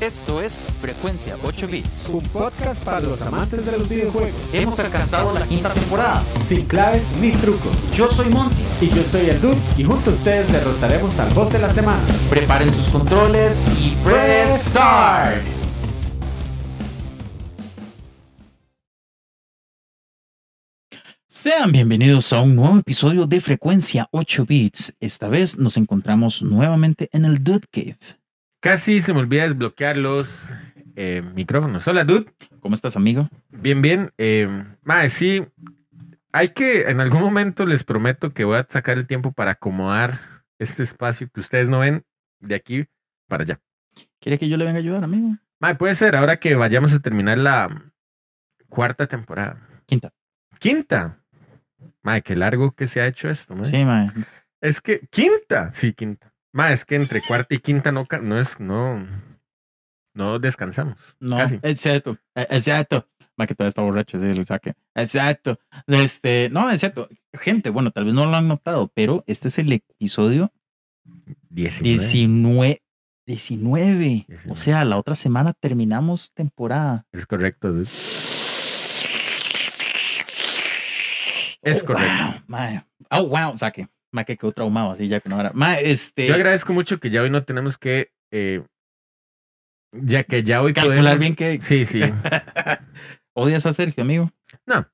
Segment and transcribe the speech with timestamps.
[0.00, 2.08] Esto es Frecuencia 8 Bits.
[2.08, 4.32] Un podcast para los amantes de los videojuegos.
[4.50, 6.24] Hemos alcanzado la quinta temporada.
[6.48, 7.76] Sin claves ni trucos.
[7.92, 8.62] Yo soy Monty.
[8.80, 9.58] Y yo soy el Dude.
[9.76, 12.02] Y junto a ustedes derrotaremos al boss de la semana.
[12.30, 15.42] Preparen sus controles y press start.
[21.26, 24.94] Sean bienvenidos a un nuevo episodio de Frecuencia 8 Bits.
[24.98, 28.19] Esta vez nos encontramos nuevamente en el Dude Cave.
[28.60, 30.52] Casi se me olvida desbloquear los
[30.94, 31.88] eh, micrófonos.
[31.88, 32.30] Hola, dude.
[32.60, 33.26] ¿Cómo estás, amigo?
[33.48, 34.12] Bien, bien.
[34.18, 34.48] Eh,
[34.82, 35.46] mae, sí.
[36.30, 40.20] Hay que, en algún momento les prometo que voy a sacar el tiempo para acomodar
[40.58, 42.04] este espacio que ustedes no ven
[42.40, 42.86] de aquí
[43.28, 43.60] para allá.
[44.20, 45.38] ¿Quiere que yo le venga a ayudar, amigo?
[45.58, 47.92] Mae, puede ser ahora que vayamos a terminar la
[48.68, 49.58] cuarta temporada.
[49.86, 50.12] Quinta.
[50.58, 51.18] Quinta.
[52.02, 53.64] Mae, qué largo que se ha hecho esto, mae.
[53.64, 54.10] Sí, mae.
[54.60, 55.72] Es que, quinta.
[55.72, 56.29] Sí, quinta.
[56.52, 59.06] Mae, es que entre cuarta y quinta no, no es, no,
[60.14, 60.96] no descansamos.
[61.20, 61.58] No, Casi.
[61.62, 63.06] exacto, e- exacto.
[63.36, 64.74] Más que todavía está borracho, sí, lo saque.
[64.94, 65.58] Exacto.
[65.86, 67.08] Este, no, es cierto.
[67.32, 70.52] Gente, bueno, tal vez no lo han notado, pero este es el episodio
[71.48, 71.98] 19.
[71.98, 72.82] 19.
[73.26, 73.96] 19.
[73.96, 74.56] O 19.
[74.56, 77.06] sea, la otra semana terminamos temporada.
[77.12, 77.88] Es correcto, dude.
[81.62, 82.42] Es Oh, correcto.
[82.48, 82.82] Wow.
[83.10, 83.88] Oh, wow, saque.
[84.12, 85.52] Más que quedó traumado así ya que no era.
[85.54, 86.26] Ma, este.
[86.26, 88.62] Yo agradezco mucho que ya hoy no tenemos que, eh,
[89.92, 91.60] ya que ya hoy calcular podemos- bien que.
[91.60, 92.00] Sí, sí.
[93.32, 94.30] ¿Odias a Sergio, amigo?
[94.66, 94.86] No.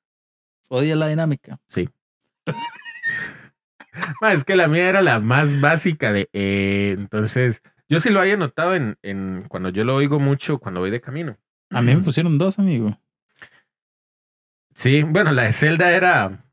[0.69, 1.58] ¿Odias la dinámica?
[4.20, 8.20] Ma, es que la mía era la más básica de, eh, entonces, yo sí lo
[8.20, 11.39] había notado en, en cuando yo lo oigo mucho cuando voy de camino.
[11.70, 12.98] A mí me pusieron dos, amigo.
[14.75, 16.45] Sí, bueno, la de Zelda era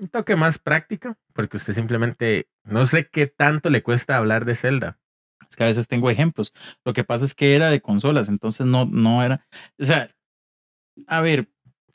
[0.00, 4.54] un toque más práctica, porque usted simplemente, no sé qué tanto le cuesta hablar de
[4.54, 4.98] Zelda.
[5.48, 6.52] Es que a veces tengo ejemplos.
[6.84, 9.46] Lo que pasa es que era de consolas, entonces no, no era.
[9.78, 10.10] O sea,
[11.06, 11.48] a ver,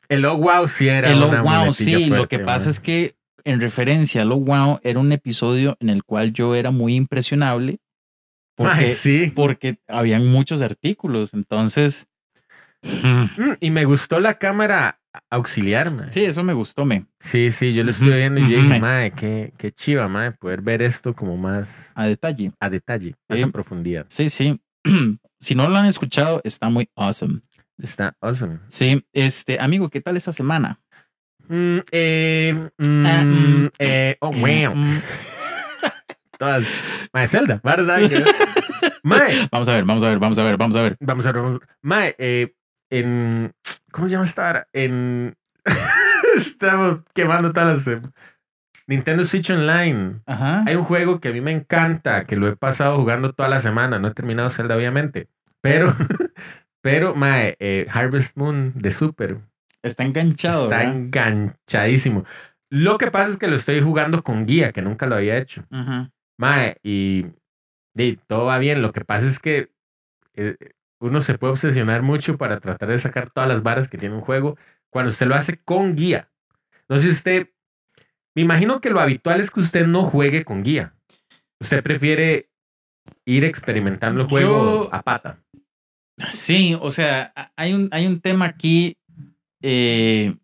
[0.08, 2.06] El Oh Wow sí era el Oh Wow, sí.
[2.06, 6.04] lo que pasa es que en referencia al Oh Wow era un episodio en el
[6.04, 7.80] cual yo era muy impresionable
[8.54, 9.32] porque, Ay, sí.
[9.34, 11.34] porque habían muchos artículos.
[11.34, 12.06] Entonces,
[12.84, 16.08] Mm, y me gustó la cámara auxiliar, ma.
[16.08, 17.06] sí, eso me gustó, me.
[17.20, 20.82] Sí, sí, yo lo estuve viendo y dije, mae, qué, qué chiva, mae, poder ver
[20.82, 22.52] esto como más A detalle.
[22.60, 23.44] a detalle, más Sí.
[23.44, 24.06] en profundidad.
[24.08, 24.60] Sí, sí.
[25.40, 27.40] si no lo han escuchado, está muy awesome.
[27.78, 28.60] Está awesome.
[28.68, 30.80] Sí, este, amigo, ¿qué tal esta semana?
[31.48, 33.70] Mm, eh, mm, Ah, mm.
[33.78, 34.74] eh, oh, Eh, wow.
[36.38, 36.64] Todas.
[37.12, 38.00] Mae, Zelda, ¿verdad?
[39.02, 40.96] mae, Vamos a ver, vamos a ver, vamos a ver, vamos a ver.
[41.00, 41.60] vamos a ver.
[41.82, 42.54] Mae, eh,
[42.92, 43.52] en.
[43.90, 44.68] ¿Cómo se llama esta hora?
[44.72, 45.36] En.
[46.36, 47.86] Estamos quemando todas las.
[47.88, 48.00] eh,
[48.86, 50.20] Nintendo Switch Online.
[50.26, 50.64] Ajá.
[50.66, 53.60] Hay un juego que a mí me encanta, que lo he pasado jugando toda la
[53.60, 53.98] semana.
[53.98, 55.28] No he terminado Zelda, obviamente.
[55.60, 55.94] Pero,
[56.82, 59.38] pero, mae, eh, Harvest Moon de Super
[59.82, 60.64] Está enganchado.
[60.64, 60.94] está ¿verdad?
[60.94, 62.24] enganchadísimo.
[62.70, 65.64] Lo que pasa es que lo estoy jugando con guía, que nunca lo había hecho.
[65.70, 66.10] Ajá.
[66.38, 67.26] Mae, y,
[67.94, 68.82] y todo va bien.
[68.82, 69.70] Lo que pasa es que
[70.34, 70.56] eh,
[71.02, 74.20] uno se puede obsesionar mucho para tratar de sacar todas las varas que tiene un
[74.20, 74.56] juego
[74.90, 76.30] cuando usted lo hace con guía.
[76.88, 77.48] No sé si usted.
[78.34, 80.94] Me imagino que lo habitual es que usted no juegue con guía.
[81.60, 82.48] Usted prefiere
[83.26, 85.38] ir experimentando el juego Yo- a pata.
[86.30, 88.96] Sí, o sea, hay un, hay un tema aquí.
[89.62, 90.34] eh,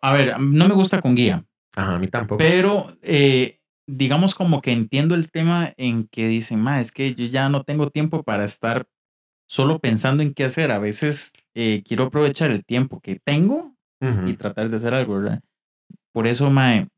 [0.00, 2.38] a ver, no me gusta con guía, Ajá, a mí tampoco.
[2.38, 3.58] pero eh,
[3.88, 7.64] digamos como que entiendo el tema en que dicen, ma, es que yo ya no
[7.64, 8.86] tengo tiempo para estar
[9.52, 10.70] solo pensando en qué hacer.
[10.70, 13.76] A veces eh, quiero aprovechar el tiempo que tengo
[14.26, 15.42] y tratar de hacer algo, ¿verdad?
[16.12, 16.88] Por eso, mae,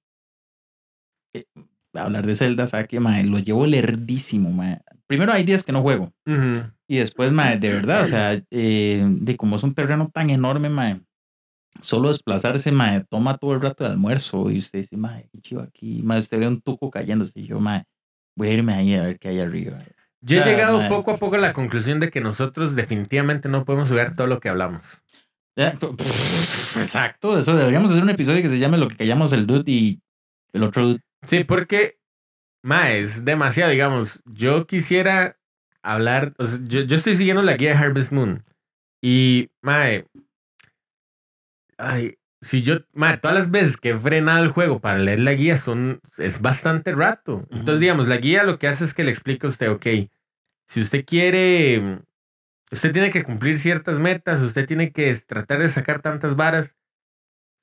[1.34, 1.44] eh,
[1.92, 3.24] hablar de Zelda, ¿sabe qué, mae?
[3.24, 4.80] Lo llevo lerdísimo, mae.
[5.06, 6.14] Primero hay días que no juego.
[6.88, 10.70] Y después, mae, de verdad, o sea, eh, de como es un terreno tan enorme,
[10.70, 11.02] mae,
[11.82, 15.60] solo desplazarse, mae, toma todo el rato de almuerzo y usted dice, mae, qué chido
[15.60, 17.84] aquí, mae, usted ve un tuco cayéndose y yo, mae,
[18.36, 19.78] voy a irme ahí a ver qué hay arriba.
[20.26, 23.64] Yo he Ah, llegado poco a poco a la conclusión de que nosotros definitivamente no
[23.64, 24.82] podemos jugar todo lo que hablamos.
[25.56, 25.74] Ya,
[26.76, 30.00] Exacto, eso deberíamos hacer un episodio que se llame Lo que callamos el dude y
[30.52, 31.00] el otro dude.
[31.26, 31.98] Sí, porque,
[32.62, 35.36] ma, es demasiado, digamos, yo quisiera
[35.82, 38.42] hablar, o sea, yo, yo estoy siguiendo la guía de Harvest Moon
[39.02, 40.06] y, mae,
[41.78, 45.34] ay, si yo, mae, todas las veces que he frenado el juego para leer la
[45.34, 47.46] guía son, es bastante rato.
[47.50, 49.86] Entonces, digamos, la guía lo que hace es que le explica a usted, ok,
[50.66, 52.00] si usted quiere,
[52.70, 56.76] usted tiene que cumplir ciertas metas, usted tiene que tratar de sacar tantas varas.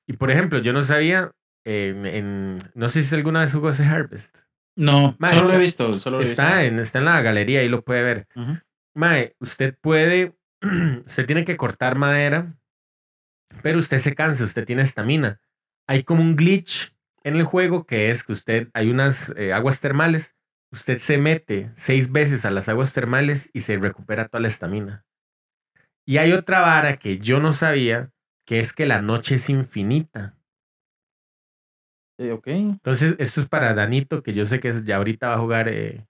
[0.07, 1.31] Y, por ejemplo, yo no sabía,
[1.65, 4.37] en, en- no sé si alguna vez jugó ese Harvest.
[4.75, 6.61] No, Ma, solo lo está- he visto, solo lo he Está visto.
[6.61, 8.27] en, está en la galería, ahí lo puede ver.
[8.35, 8.57] Ujú.
[8.95, 10.35] mae, usted puede,
[11.05, 12.57] usted tiene que cortar madera,
[13.61, 15.39] pero usted se cansa, usted tiene estamina.
[15.87, 16.93] Hay como un glitch
[17.23, 20.35] en el juego que es que usted, hay unas eh, aguas termales,
[20.71, 25.05] usted se mete seis veces a las aguas termales y se recupera toda la estamina.
[26.05, 28.11] Y hay otra vara que yo no sabía,
[28.45, 30.37] que es que la noche es infinita.
[32.17, 32.47] Eh, ok.
[32.47, 36.07] Entonces, esto es para Danito, que yo sé que ya ahorita va a jugar eh,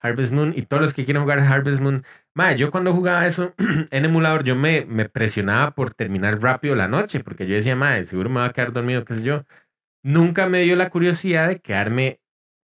[0.00, 0.52] Harvest Moon.
[0.56, 2.04] Y todos los que quieren jugar Harvest Moon.
[2.34, 3.54] Mae, yo cuando jugaba eso
[3.90, 8.04] en emulador, yo me, me presionaba por terminar rápido la noche, porque yo decía, mae,
[8.04, 9.44] seguro me va a quedar dormido, qué sé yo.
[10.04, 12.21] Nunca me dio la curiosidad de quedarme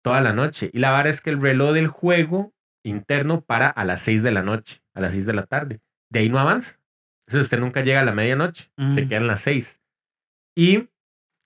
[0.03, 0.69] toda la noche.
[0.73, 2.53] Y la vara es que el reloj del juego
[2.83, 5.79] interno para a las 6 de la noche, a las 6 de la tarde.
[6.11, 6.79] De ahí no avanza.
[7.25, 9.07] Entonces usted nunca llega a la medianoche, se Mm.
[9.07, 9.79] quedan las 6.
[10.55, 10.89] Y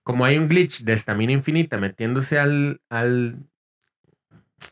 [0.03, 3.37] como hay un glitch de estamina infinita metiéndose al, al,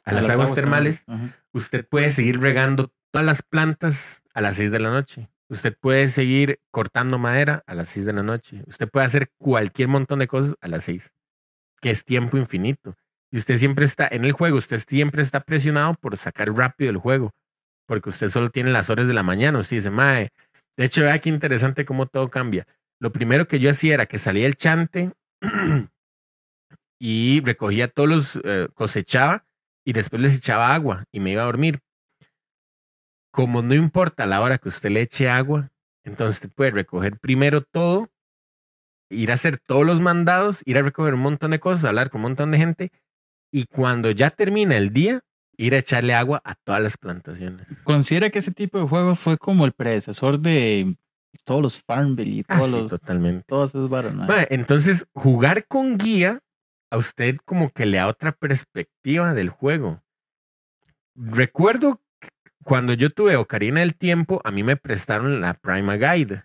[0.04, 1.06] a, las, aguas, termales,
[1.52, 5.30] usted puede seguir regando todas las plantas a las 6 de la noche.
[5.48, 8.64] Usted puede seguir cortando madera a las 6 de la noche.
[8.66, 11.14] Usted puede hacer cualquier montón de cosas a las 6,
[11.82, 12.96] que es tiempo infinito.
[13.36, 16.96] Y usted siempre está en el juego, usted siempre está presionado por sacar rápido el
[16.96, 17.32] juego,
[17.86, 19.60] porque usted solo tiene las horas de la mañana.
[19.60, 20.30] Usted dice, mae,
[20.78, 22.66] de hecho, vea qué interesante cómo todo cambia.
[22.98, 25.12] Lo primero que yo hacía era que salía el chante
[26.98, 29.44] y recogía todos los, eh, cosechaba
[29.86, 31.82] y después les echaba agua y me iba a dormir.
[33.34, 35.72] Como no importa la hora que usted le eche agua,
[36.06, 38.10] entonces usted puede recoger primero todo,
[39.10, 42.20] ir a hacer todos los mandados, ir a recoger un montón de cosas, hablar con
[42.20, 42.92] un montón de gente
[43.56, 45.22] y cuando ya termina el día,
[45.56, 47.66] ir a echarle agua a todas las plantaciones.
[47.86, 50.98] Considera que ese tipo de juegos fue como el predecesor de
[51.46, 53.46] todos los Farmville y Ah, todos sí, los, totalmente.
[53.88, 54.28] varas, mae.
[54.28, 56.42] Mae, entonces, jugar con guía
[56.92, 60.02] a usted como que le da otra perspectiva del juego.
[61.16, 62.02] Recuerdo
[62.66, 66.44] cuando yo tuve Ocarina del Tiempo, a mí me prestaron la Prima Guide.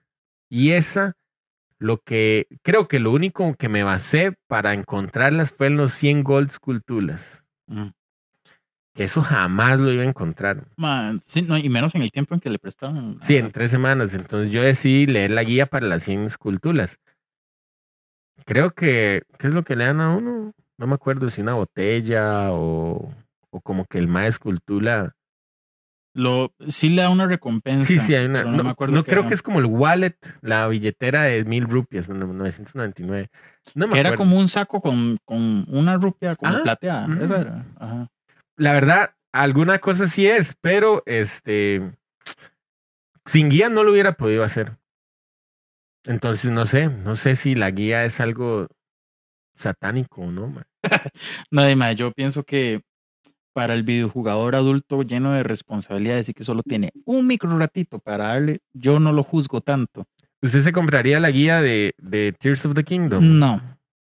[0.48, 1.16] Y esa,
[1.80, 6.22] lo que creo que lo único que me basé para encontrarlas fue en los 100
[6.22, 7.42] Gold Sculpturas.
[7.66, 7.88] Mm.
[8.94, 10.66] Que eso jamás lo iba a encontrar.
[11.24, 13.18] Sí, no, y menos en el tiempo en que le prestaban.
[13.22, 14.12] Sí, en tres semanas.
[14.12, 17.00] Entonces yo decidí leer la guía para las 100 esculturas.
[18.44, 20.52] Creo que, ¿qué es lo que le dan a uno?
[20.76, 23.10] No me acuerdo si una botella o,
[23.48, 25.14] o como que el más escultura.
[26.12, 27.86] Lo, sí le da una recompensa.
[27.86, 28.42] Sí, sí, hay una.
[28.42, 29.28] No, no me acuerdo no, creo era.
[29.28, 33.30] que es como el wallet, la billetera de mil rupias, no, 999.
[33.74, 36.62] No me Que era como un saco con, con una rupia como Ajá.
[36.62, 37.06] plateada.
[37.06, 37.24] Ujú.
[37.24, 37.66] Esa era.
[37.78, 38.08] Ajá.
[38.56, 41.92] La verdad, alguna cosa sí es, pero este.
[43.26, 44.76] Sin guía no lo hubiera podido hacer.
[46.04, 48.66] Entonces, no sé, no sé si la guía es algo
[49.56, 50.48] satánico o no.
[50.48, 50.64] man.
[51.50, 52.80] No, yo pienso que
[53.52, 58.28] para el videojugador adulto lleno de responsabilidades y que solo tiene un micro ratito para
[58.28, 60.04] darle, yo no lo juzgo tanto.
[60.42, 63.38] ¿Usted se compraría la guía de, de Tears of the Kingdom?
[63.38, 63.60] No.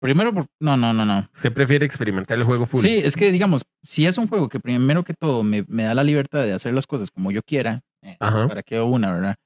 [0.01, 1.29] Primero, por- no, no, no, no.
[1.35, 2.81] ¿Usted prefiere experimentar el juego full?
[2.81, 5.95] Sí, es que digamos, si es un juego que primero que todo me, me da
[5.95, 9.37] la libertad de hacer las cosas como yo quiera, eh, para que una, ¿verdad?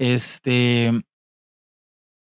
[0.00, 0.90] Este,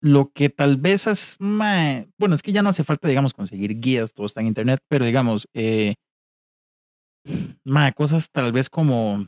[0.02, 4.14] lo que tal vez es, bueno, es que ya no hace falta, digamos, conseguir guías,
[4.14, 5.96] todo está en internet, pero digamos, eh,
[7.64, 9.28] mae, cosas tal vez como,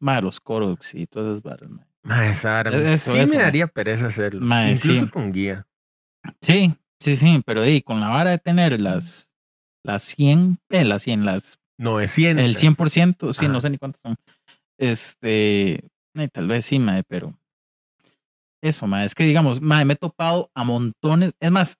[0.00, 1.86] mae, los Koroks y todas esas varas, mae.
[2.02, 3.42] Ma, esa vara, Eso, sí eso, me ma.
[3.44, 4.40] daría pereza hacerlo.
[4.40, 5.10] Ma, Incluso sí.
[5.10, 5.66] con guía.
[6.40, 9.30] Sí, sí, sí, pero di, con la vara de tener las,
[9.84, 12.44] las 100, eh, las 100, las 900.
[12.44, 13.52] El 100%, sí, Ajá.
[13.52, 14.16] no sé ni cuántos son.
[14.78, 15.84] Este,
[16.14, 17.34] eh, tal vez sí, mae, pero
[18.62, 21.76] eso, mae, es que digamos, mae, me he topado a montones, es más,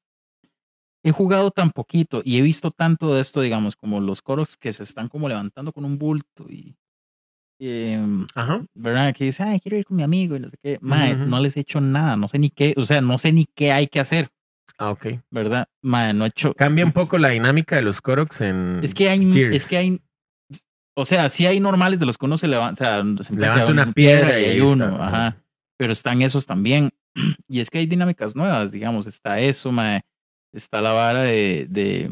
[1.07, 4.73] he jugado tan poquito y he visto tanto de esto, digamos, como los coros que
[4.73, 6.75] se están como levantando con un bulto y,
[7.61, 8.65] em, Ajá.
[8.75, 9.15] ¿verdad?
[9.15, 11.57] Que dice, ay, quiero ir con mi amigo y no sé qué, mae, no les
[11.57, 14.01] he hecho nada, no sé ni qué, o sea, no sé ni qué hay que
[14.01, 14.29] hacer,
[14.79, 15.07] Ah, ok.
[15.31, 15.69] ¿verdad?
[15.81, 18.81] Mae, no he hecho, Cambia un poco la dinámica de los Koroks en.
[18.83, 19.55] Es que hay, Tears.
[19.57, 20.03] es que hay,
[20.95, 23.71] o sea, sí hay normales de los que uno se levanta, o sea, se Levanta
[23.73, 25.37] una piedra y hay uno, está, ajá.
[25.79, 26.91] Pero están esos también.
[27.49, 30.03] Y es que hay dinámicas nuevas, digamos, está eso, mae,
[30.57, 32.11] está la vara de, de,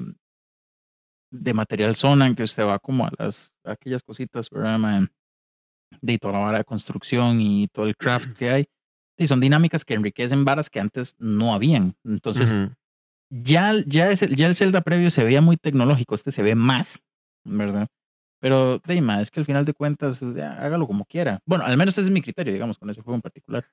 [1.31, 5.09] de material Sonan, que usted va como a las, a aquellas cositas, ¿verdad?
[6.01, 8.67] De toda la vara de construcción y todo el craft que hay.
[9.17, 11.97] Y son dinámicas que enriquecen varas que antes no habían.
[12.05, 12.53] Entonces,
[13.31, 16.55] ya, ya, es el, ya el Zelda previo se veía muy tecnológico, este se ve
[16.55, 17.01] más,
[17.45, 17.89] ¿verdad?
[18.41, 21.41] Pero, Deima, es que al final de cuentas, hágalo como quiera.
[21.47, 23.65] Bueno, al menos ese es mi criterio, digamos, con ese juego en particular.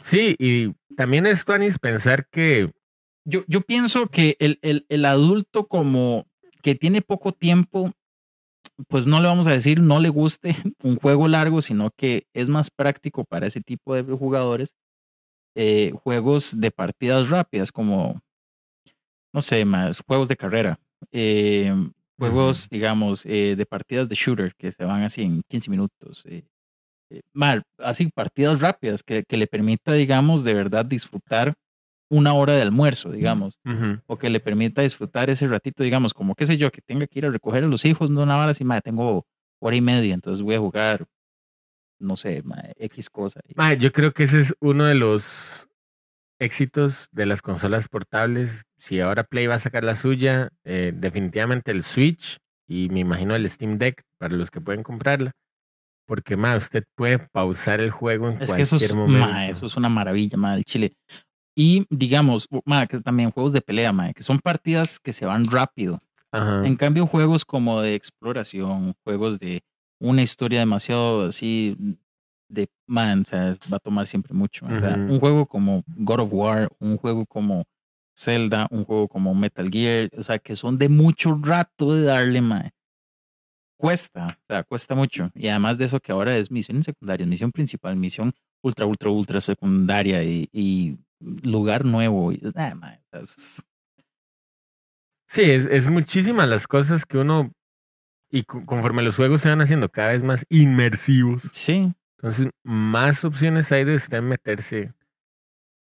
[0.00, 2.70] Sí, y también es, Tuanis, pensar que.
[3.28, 6.26] Yo, yo pienso que el, el, el adulto como
[6.62, 7.92] que tiene poco tiempo,
[8.88, 12.48] pues no le vamos a decir no le guste un juego largo, sino que es
[12.48, 14.70] más práctico para ese tipo de jugadores
[15.56, 18.22] eh, juegos de partidas rápidas, como,
[19.32, 20.78] no sé, más juegos de carrera,
[21.12, 21.72] eh,
[22.18, 26.24] juegos, digamos, eh, de partidas de shooter que se van así en 15 minutos.
[26.26, 26.44] Eh,
[27.32, 31.54] mal, así partidas rápidas que, que le permita, digamos, de verdad disfrutar
[32.10, 34.00] una hora de almuerzo, digamos, Ujú.
[34.06, 37.18] o que le permita disfrutar ese ratito, digamos, como qué sé yo, que tenga que
[37.18, 39.26] ir a recoger a los hijos, no una hora así, madre, tengo
[39.60, 41.04] hora y media, entonces voy a jugar,
[42.00, 43.40] no sé, madre, X cosa.
[43.56, 45.68] Mae, yo creo que ese es uno de los
[46.40, 48.62] éxitos de las consolas portables.
[48.78, 52.38] Si ahora Play va a sacar la suya, eh, definitivamente el Switch
[52.68, 55.32] y me imagino el Steam Deck para los que pueden comprarla.
[56.06, 59.26] Porque más usted puede pausar el juego en Es que cualquier eso es, momento.
[59.26, 60.94] ma, eso es una maravilla, ma, el chile.
[61.60, 65.44] Y digamos, ma, que también juegos de pelea, ma, que son partidas que se van
[65.44, 66.00] rápido.
[66.30, 66.64] Ajá.
[66.64, 69.64] En cambio, juegos como de exploración, juegos de
[69.98, 71.76] una historia demasiado así
[72.48, 74.66] de man, o sea, va a tomar siempre mucho.
[74.66, 75.14] o sea, Ujú.
[75.14, 77.64] un juego como God of War, un juego como
[78.16, 82.40] Zelda, un juego como Metal Gear, o sea, que son de mucho rato de darle,
[82.40, 82.70] mae.
[83.76, 85.32] Cuesta, o sea, cuesta mucho.
[85.34, 89.40] Y además de eso que ahora es misión secundaria, misión principal, misión ultra, ultra, ultra
[89.40, 92.32] secundaria y, y lugar nuevo.
[92.32, 93.62] Y, ah, es-
[95.30, 97.52] Sí, es, es muchísimas las cosas que uno.
[98.30, 103.24] Y co- conforme los juegos se van haciendo cada vez más inmersivos, sí, entonces más
[103.24, 104.92] opciones hay de usted meterse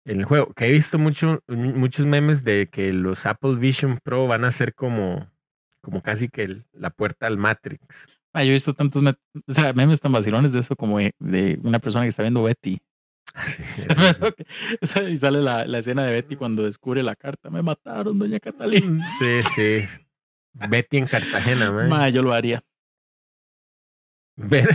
[0.05, 0.53] en el juego.
[0.53, 4.51] Que he visto mucho, mu- muchos memes de que los Apple Vision Pro van a
[4.51, 5.29] ser como,
[5.81, 8.07] como casi que el- la puerta al Matrix.
[8.33, 11.13] Ah, yo he visto tantos met- o sea, memes tan vacilones de eso como de,
[11.19, 12.79] de una persona que está viendo Betty.
[13.33, 13.63] Así
[14.81, 14.95] es.
[15.09, 17.49] y sale la, la escena de Betty cuando descubre la carta.
[17.49, 19.07] Me mataron, doña Catalina.
[19.19, 19.85] sí, sí.
[20.69, 21.87] Betty en Cartagena, man.
[21.89, 22.63] Ma, yo lo haría,
[24.35, 24.67] Ver,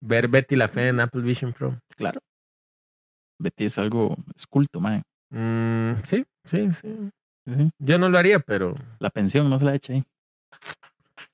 [0.00, 1.78] ver Betty la Fe en Apple Vision Pro.
[1.96, 2.20] claro.
[3.38, 5.02] Betty es algo, es culto, mae.
[5.30, 6.94] Mm, sí, sí, sí.
[7.78, 10.04] Yo no lo haría, pero La pensión no se la eche ahí.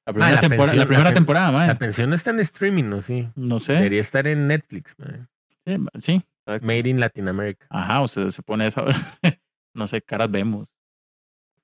[0.07, 1.67] La primera, la tempora- pensión, la primera temporada, mae.
[1.67, 3.03] la pensión no está en streaming, ¿no?
[3.03, 3.29] Sí.
[3.35, 3.73] No sé.
[3.75, 5.29] Debería estar en Netflix, man.
[5.65, 6.23] Sí, sí.
[6.47, 6.67] Exacto.
[6.67, 7.67] Made in Latin America.
[7.71, 8.85] Ajá, o sea, se pone esa.
[9.75, 10.67] no sé, caras vemos.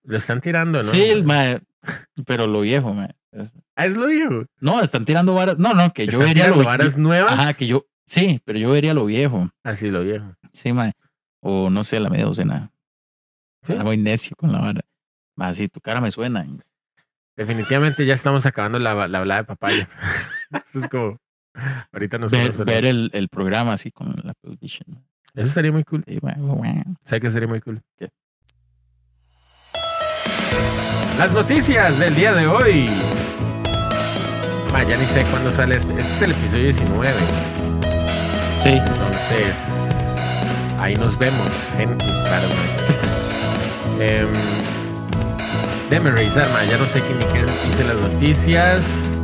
[0.04, 0.90] Lo están tirando, ¿no?
[0.90, 1.60] Sí, mae,
[2.26, 3.14] pero lo viejo, mae.
[3.76, 4.46] Ah, es lo viejo.
[4.60, 5.58] No, están tirando varas.
[5.58, 7.32] No, no, que yo Están vería lo tirando varas nuevas.
[7.32, 7.86] Ajá, que yo.
[8.04, 9.48] Sí, pero yo vería lo viejo.
[9.62, 10.34] Así lo viejo.
[10.52, 10.92] Sí, mae.
[11.40, 12.70] O no sé, la media docena.
[13.62, 13.72] Sí.
[13.72, 14.80] Era muy necio con la vara.
[15.36, 16.46] Más si tu cara me suena.
[17.36, 19.88] Definitivamente ya estamos acabando la, la hablada de papaya.
[20.52, 21.21] Esto es como.
[21.92, 25.02] Ahorita nos Ver, vamos a ver el, el programa así con la Apple Vision.
[25.34, 26.04] Eso estaría muy cool.
[26.06, 26.36] Sí, mae.
[27.04, 27.80] ¿Sabes que sería muy cool?
[27.98, 28.10] ¿Qué?
[31.18, 32.86] Las noticias del día de hoy.
[34.72, 35.92] Ma, ya ni sé cuándo sale este.
[35.92, 37.08] Este es el episodio 19.
[38.58, 39.94] Sí, Entonces,
[40.78, 42.04] ahí nos vemos, gente.
[42.04, 42.48] Claro.
[44.00, 44.28] Em,
[45.90, 46.64] déjame revisar, ma.
[46.64, 49.21] Ya no sé quién ni qué dice las noticias.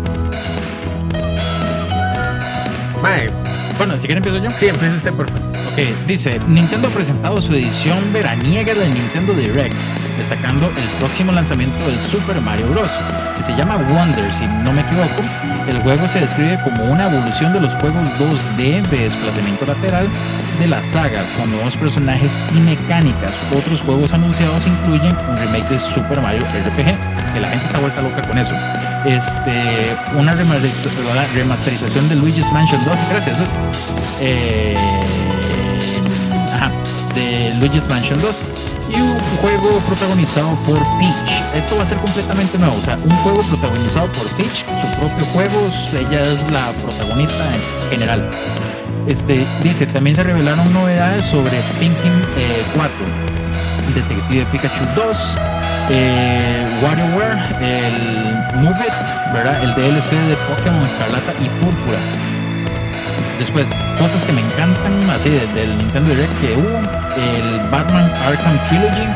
[3.02, 3.30] Mae,
[3.78, 4.50] bueno, si quieren empiezo yo.
[4.50, 5.48] sí, empieza usted, por favor.
[5.72, 5.78] Ok,
[6.08, 9.76] dice, Nintendo ha presentado su edición veraniega del Nintendo Direct,
[10.16, 12.90] destacando el próximo lanzamiento del Super Mario Bros.,
[13.36, 15.22] que se llama Wonder, si no me equivoco.
[15.68, 20.08] El juego se describe como una evolución de los juegos 2D de desplazamiento lateral
[20.58, 23.32] de la saga, con nuevos personajes y mecánicas.
[23.56, 28.02] Otros juegos anunciados incluyen un remake de Super Mario RPG, que la gente está vuelta
[28.02, 28.54] loca con eso.
[29.04, 30.88] Este, una remasteriz-
[31.34, 33.38] remasterización de Luigi's Mansion 2, gracias.
[34.20, 34.76] Eh,
[36.52, 36.70] ajá,
[37.14, 38.36] de Luigi's Mansion 2
[38.90, 41.42] y un juego protagonizado por Peach.
[41.54, 45.24] Esto va a ser completamente nuevo, o sea, un juego protagonizado por Peach, su propio
[45.32, 47.44] juego, ella es la protagonista
[47.84, 48.30] en general.
[49.06, 52.92] Este dice, también se revelaron novedades sobre Pinkin eh, 4,
[53.94, 55.38] Detective Pikachu 2,
[55.90, 59.62] eh, WarioWare, el Move It, ¿verdad?
[59.62, 61.99] El DLC de Pokémon Escarlata y Púrpura.
[63.38, 68.59] Después, cosas que me encantan, así de- del Nintendo Direct que hubo, el Batman Arkham
[68.68, 69.07] Trilogy,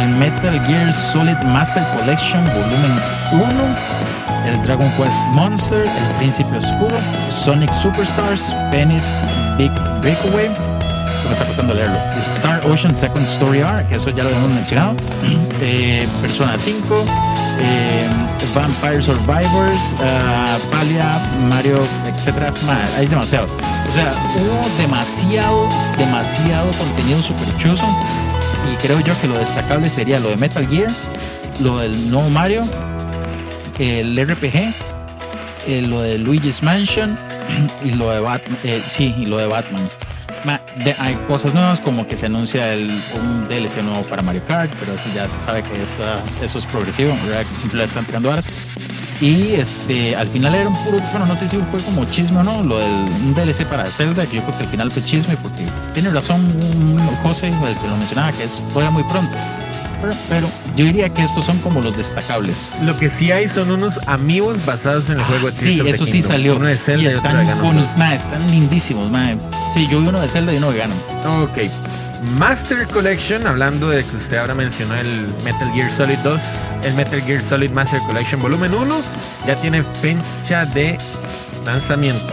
[0.00, 3.00] el Metal Gear Solid Master Collection Volumen
[3.32, 6.96] 1, el Dragon Quest Monster, el Príncipe Oscuro,
[7.30, 9.24] Sonic Superstars, Penny's
[9.56, 9.70] Big
[10.00, 10.50] Breakaway,
[11.28, 11.98] me está costando leerlo,
[12.36, 14.96] Star Ocean Second Story que eso ya lo habíamos mencionado,
[15.60, 17.04] eh, Persona 5,
[17.60, 18.06] eh,
[18.54, 21.18] Vampire Survivors, ah, Palia,
[21.50, 21.78] Mario.
[22.66, 23.46] Ma, Hay demasiado.
[23.46, 27.86] O sea, hubo demasiado, demasiado contenido super chuzo.
[28.72, 30.90] Y creo yo que lo destacable sería lo de Metal Gear,
[31.60, 32.64] lo del nuevo Mario,
[33.78, 34.74] el RPG,
[35.66, 37.18] eh, lo de Luigi's Mansion
[37.84, 38.58] y lo de Batman.
[38.64, 39.88] eh, sí, y lo de Batman.
[40.84, 42.64] De- hay cosas nuevas como que se anuncia
[43.16, 45.70] un DLC nuevo para Mario Kart, pero ya se sabe que
[46.44, 47.40] eso es progresivo, ¿verdad?
[47.46, 48.48] Que siempre le están tirando varas.
[49.20, 52.44] Y este, al final era un puro, bueno, no sé si fue como chisme o
[52.44, 52.88] no, lo del
[53.26, 56.40] un DLC para Zelda, que yo creo que al final fue chisme, porque tiene razón
[56.40, 59.36] un José, el que lo mencionaba, que es todavía muy pronto.
[60.28, 62.78] Pero, yo diría que estos son como los destacables.
[62.82, 66.12] Lo que sí hay son unos amigos basados en el juego de Sí, eso sí
[66.12, 66.28] Kingdom.
[66.30, 66.56] salió.
[66.56, 67.64] Uno de Zelda y, y otro están, de Ganon.
[67.76, 69.30] boni- ma, están lindísimos, ma.
[69.74, 70.98] Sí, yo vi uno de Zelda y uno de Ganon.
[71.42, 71.58] Ok.
[72.38, 76.40] Master Collection, hablando de que usted ahora mencionó el Metal Gear Solid 2,
[76.84, 78.96] el Metal Gear Solid Master Collection Volumen 1,
[79.46, 80.98] ya tiene fecha de
[81.64, 82.32] lanzamiento.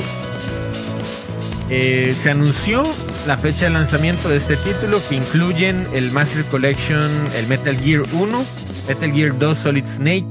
[1.70, 2.84] Eh, se anunció
[3.26, 8.04] la fecha de lanzamiento de este título que incluyen el Master Collection, el Metal Gear
[8.14, 8.46] 1,
[8.88, 10.26] Metal Gear 2 Solid Snake,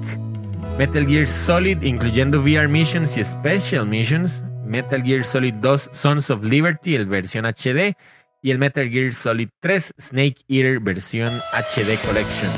[0.79, 6.45] Metal Gear Solid incluyendo VR Missions y Special Missions, Metal Gear Solid 2 Sons of
[6.45, 7.97] Liberty, el versión HD,
[8.43, 12.51] y el Metal Gear Solid 3 Snake Eater versión HD Collection.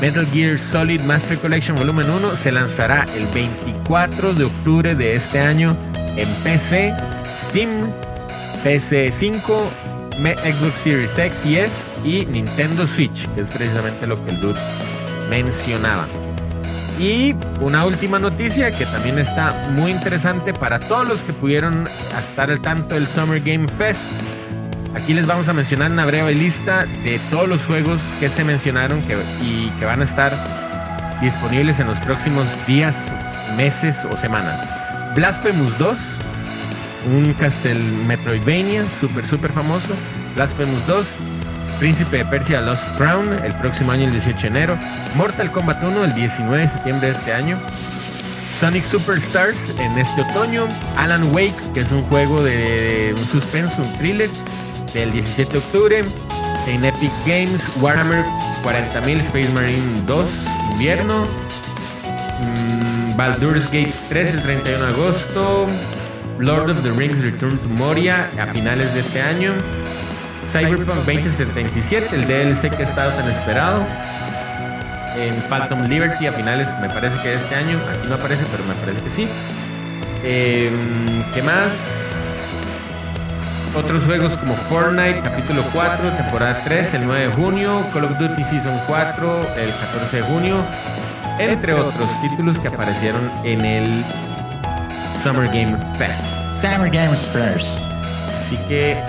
[0.00, 5.38] Metal Gear Solid Master Collection Volumen 1 se lanzará el 24 de octubre de este
[5.38, 5.76] año
[6.16, 6.94] en PC,
[7.24, 7.92] Steam,
[8.64, 9.40] PC5,
[10.18, 14.40] Me- Xbox Series X y S y Nintendo Switch, que es precisamente lo que el
[14.40, 14.60] dude
[15.28, 16.06] mencionaba.
[16.98, 21.84] Y una última noticia que también está muy interesante para todos los que pudieron
[22.18, 24.08] estar al tanto del Summer Game Fest.
[24.94, 29.02] Aquí les vamos a mencionar una breve lista de todos los juegos que se mencionaron
[29.42, 30.32] y que van a estar
[31.20, 33.12] disponibles en los próximos días,
[33.56, 34.60] meses o semanas.
[35.16, 35.98] Blasphemous 2,
[37.06, 37.74] un Castle
[38.06, 39.94] Metroidvania súper, súper famoso.
[40.34, 41.06] Blasphemous 2,
[41.78, 44.78] Príncipe de Persia Lost Crown, el próximo año, el 18 de enero.
[45.16, 47.60] Mortal Kombat 1, el 19 de septiembre de este año.
[48.58, 50.66] Sonic Superstars en este otoño.
[50.96, 54.30] Alan Wake, que es un juego de un suspenso, un thriller,
[54.92, 56.04] del 17 de octubre.
[56.66, 58.24] En Epic Games, Warhammer
[58.64, 60.28] 40.000 Space Marine 2,
[60.72, 61.26] invierno.
[62.40, 65.66] Mm, Baldur's Gate 3 el 31 de agosto.
[66.38, 69.52] Lord of the Rings Return to Moria a finales de este año.
[70.44, 73.86] Cyberpunk 2077, el DLC que ha tan esperado.
[75.16, 77.78] En Phantom Liberty a finales, me parece que este año.
[77.88, 79.28] Aquí no aparece, pero me parece que sí.
[80.24, 82.50] Em, ¿Qué más?
[83.76, 87.86] Otros juegos como Fortnite, capítulo 4, temporada 3, el 9 de junio.
[87.92, 90.64] Call of Duty Season 4, el 14 de junio.
[91.38, 94.04] Entre otros títulos que aparecieron en el
[95.24, 96.22] Summer Game Fest.
[96.52, 97.80] Summer Games First.
[98.36, 99.02] Así que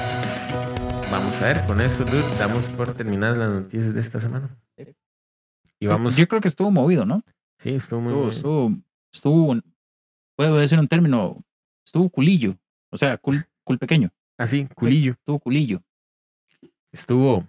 [1.11, 4.57] vamos a ver, con eso, dude, damos por terminadas las noticias de esta semana.
[5.77, 7.21] Y vamos, Yo creo que estuvo movido, ¿no?
[7.59, 9.61] sí, estuvo muy Estuvo, estuvo, estuvo,
[10.37, 11.43] puedo decir un término,
[11.85, 12.55] estuvo culillo.
[12.91, 14.09] O sea, cul, cul pequeño.
[14.37, 15.11] Así, culillo.
[15.11, 15.81] Estuvo culillo.
[16.93, 17.45] Estuvo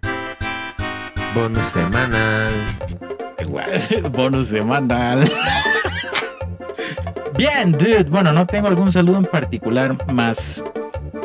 [1.33, 2.53] bonus semanal.
[4.11, 5.25] Bonus semanal.
[7.37, 8.03] Bien, dude.
[8.05, 10.63] Bueno, no tengo algún saludo en particular, más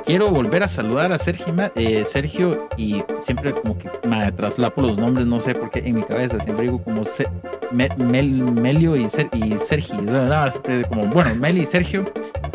[0.04, 4.82] quiero volver a saludar a Sergio, Ma- eh, Sergio y siempre como que me traslapo
[4.82, 7.28] los nombres, no sé por qué en mi cabeza siempre digo como Se-
[7.70, 9.92] Me- Mel- Melio y, Ser- y Sergi.
[9.94, 12.04] o sea, nada, siempre como, bueno, Meli y Sergio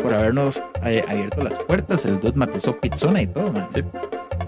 [0.00, 2.04] por habernos eh, abierto las puertas.
[2.04, 3.68] El dude matizó pizzona y todo, man.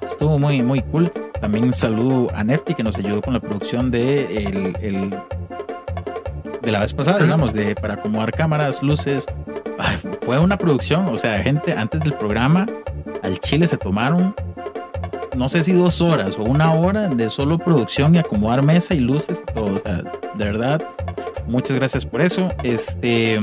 [0.07, 1.11] Estuvo muy, muy cool.
[1.41, 5.19] También saludo a Nefty que nos ayudó con la producción de el, el-
[6.71, 9.27] de la vez pasada, digamos, de para acomodar cámaras, luces.
[9.79, 12.67] Ay, fue una producción, o sea, gente antes del programa
[13.23, 14.35] al Chile se tomaron
[15.37, 19.01] no sé si dos horas o una hora de solo producción y acomodar mesa y
[19.01, 19.75] luces y todo.
[19.77, 20.03] O sea,
[20.35, 20.83] de verdad,
[21.47, 22.51] muchas gracias por eso.
[22.63, 23.41] Este.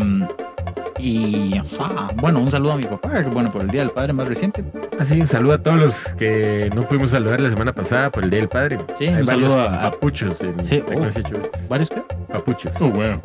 [1.00, 4.14] Y ah, bueno, un saludo a mi papá, que bueno, por el Día del Padre
[4.14, 4.64] más reciente.
[5.00, 8.40] Así, saludo a todos los que no pudimos saludar la semana pasada por el Día
[8.40, 8.80] del Padre.
[8.98, 11.68] Sí, Hay un saludo a- papuchos en Sí, Chubets.
[11.70, 12.02] ¿Varios qué?
[12.28, 12.78] Papuchos.
[12.80, 13.22] bueno.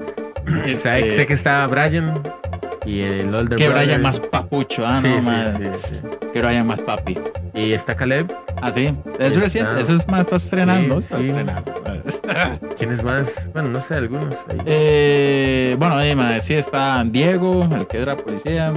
[0.76, 2.20] Sé, sé que está Brian
[2.84, 3.84] y el Older Que Brother.
[3.86, 5.56] Brian más papucho, ah, sí, no, sí, más.
[5.56, 6.00] sí, sí.
[6.32, 7.16] Que Brian más papi.
[7.54, 8.32] Y está Caleb.
[8.60, 8.86] Ah, sí.
[9.18, 9.80] Eso Está- reciente.
[9.80, 11.00] Eso es más, estás estrenando.
[11.00, 11.28] Sí, estás sí.
[11.28, 11.74] estrenando.
[12.76, 13.48] ¿Quién es más?
[13.52, 14.34] Bueno, no sé, algunos.
[14.48, 14.58] ahí.
[14.66, 18.72] Eh, bueno, ahí me decía está Diego, el que era policía.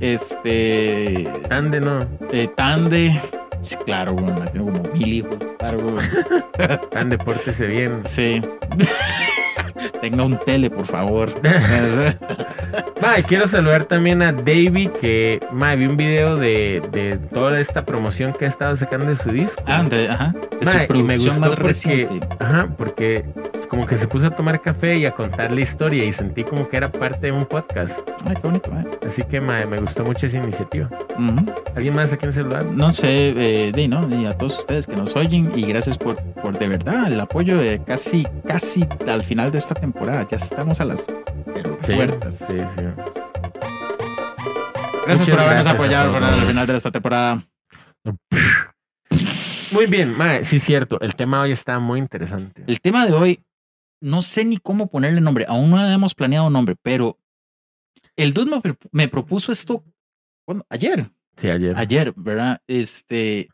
[0.00, 1.28] Este.
[1.50, 2.06] Ande, no.
[2.30, 3.20] eh, Tande.
[3.60, 5.36] Sí, claro, bueno, tengo como mil hijos.
[5.58, 6.06] Claro, güey.
[6.94, 8.02] Ande, pórtese bien.
[8.06, 8.40] Sí.
[10.00, 11.32] Tenga un tele, por favor.
[13.18, 17.84] Y quiero saludar también a Davey, que ma, vi un video de, de toda esta
[17.84, 19.62] promoción que ha estado sacando de su disco.
[19.66, 20.34] ah, de- ajá.
[20.58, 22.26] De Ma, su y me gustó más porque, reciente.
[22.40, 23.24] ajá, porque
[23.68, 26.66] como que se puso a tomar café y a contar la historia y sentí como
[26.68, 28.00] que era parte de un podcast.
[28.26, 28.98] Ay, qué bonito, eh.
[29.06, 30.88] Así que ma, me gustó mucho esa iniciativa.
[31.18, 31.52] Ujú.
[31.76, 32.64] ¿Alguien más a quien saludar?
[32.64, 34.08] No sé, eh, di, ¿no?
[34.08, 37.58] Y a todos ustedes que nos oyen y gracias por, por de verdad el apoyo
[37.58, 40.26] de casi, casi al final de esta temporada.
[40.28, 41.04] Ya estamos a las
[41.80, 42.36] Sí, puertas.
[42.38, 42.82] sí, sí.
[45.06, 47.42] Gracias Muchas por habernos gracias apoyado por al final de esta temporada.
[49.72, 51.00] Muy bien, ma, sí, cierto.
[51.00, 52.62] El tema hoy está muy interesante.
[52.66, 53.44] El tema de hoy,
[54.02, 55.46] no sé ni cómo ponerle nombre.
[55.48, 57.18] Aún no hemos planeado nombre, pero
[58.16, 59.82] el dude me, pro- me propuso esto
[60.68, 61.10] ayer.
[61.36, 61.74] Sí, ayer.
[61.76, 62.60] Ayer, ¿verdad?
[62.66, 63.48] Este.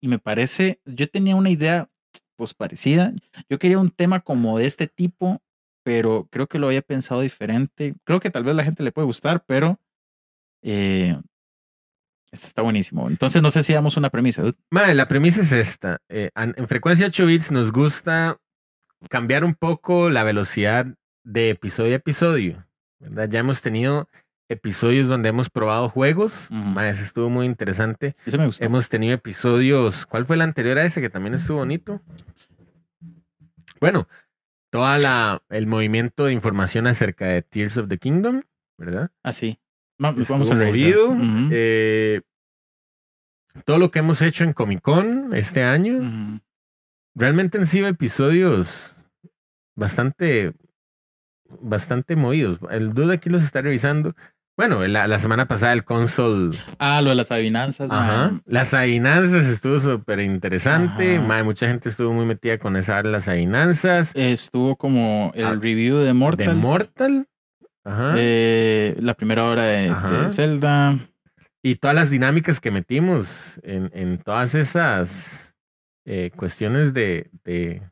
[0.00, 1.88] Y me parece, yo tenía una idea
[2.36, 3.12] pues parecida.
[3.48, 5.40] Yo quería un tema como de este tipo,
[5.82, 7.94] pero creo que lo había pensado diferente.
[8.04, 9.80] Creo que tal vez la gente le puede gustar, pero
[10.62, 11.18] eh,
[12.30, 13.08] este está buenísimo.
[13.08, 14.42] Entonces no sé si damos una premisa.
[14.42, 14.56] dude.
[14.70, 15.98] Ma, la premisa es esta.
[16.08, 18.38] Eh, en frecuencia 8 bits nos gusta
[19.08, 20.86] cambiar un poco la velocidad
[21.24, 22.66] de episodio a episodio.
[22.98, 23.28] ¿verdad?
[23.28, 24.08] Ya hemos tenido
[24.48, 26.48] episodios donde hemos probado juegos.
[26.80, 28.16] Ese estuvo muy interesante.
[28.24, 28.64] Ese me gustó.
[28.64, 30.06] Hemos tenido episodios.
[30.06, 32.00] ¿Cuál fue el anterior a ese que también estuvo bonito?
[33.80, 34.08] Bueno,
[34.70, 38.42] toda la el movimiento de información acerca de Tears of the Kingdom,
[38.78, 39.10] ¿verdad?
[39.22, 39.58] Así.
[39.98, 41.16] Estuvo Vamos a revisar.
[41.50, 42.20] Eh,
[43.64, 46.40] todo lo que hemos hecho en Comic Con este año.
[47.14, 48.94] Realmente han sido episodios
[49.74, 50.52] bastante,
[51.60, 52.58] bastante movidos.
[52.70, 54.14] El dude aquí los está revisando.
[54.56, 57.90] Bueno, la, la semana pasada el console, Ah, lo de las adivinanzas.
[57.92, 58.16] ajá.
[58.28, 58.42] man.
[58.46, 61.18] Las adivinanzas estuvo súper interesante.
[61.18, 64.12] Mucha gente estuvo muy metida con esa de las adivinanzas.
[64.14, 66.46] Estuvo como el Ah, review de Mortal.
[66.46, 67.26] De Mortal.
[67.84, 68.14] Ajá.
[68.16, 70.22] eh, la primera hora de, Ajá.
[70.22, 70.98] de Zelda.
[71.62, 75.54] y todas las dinámicas que metimos en, en todas esas
[76.06, 77.82] eh, cuestiones de, de,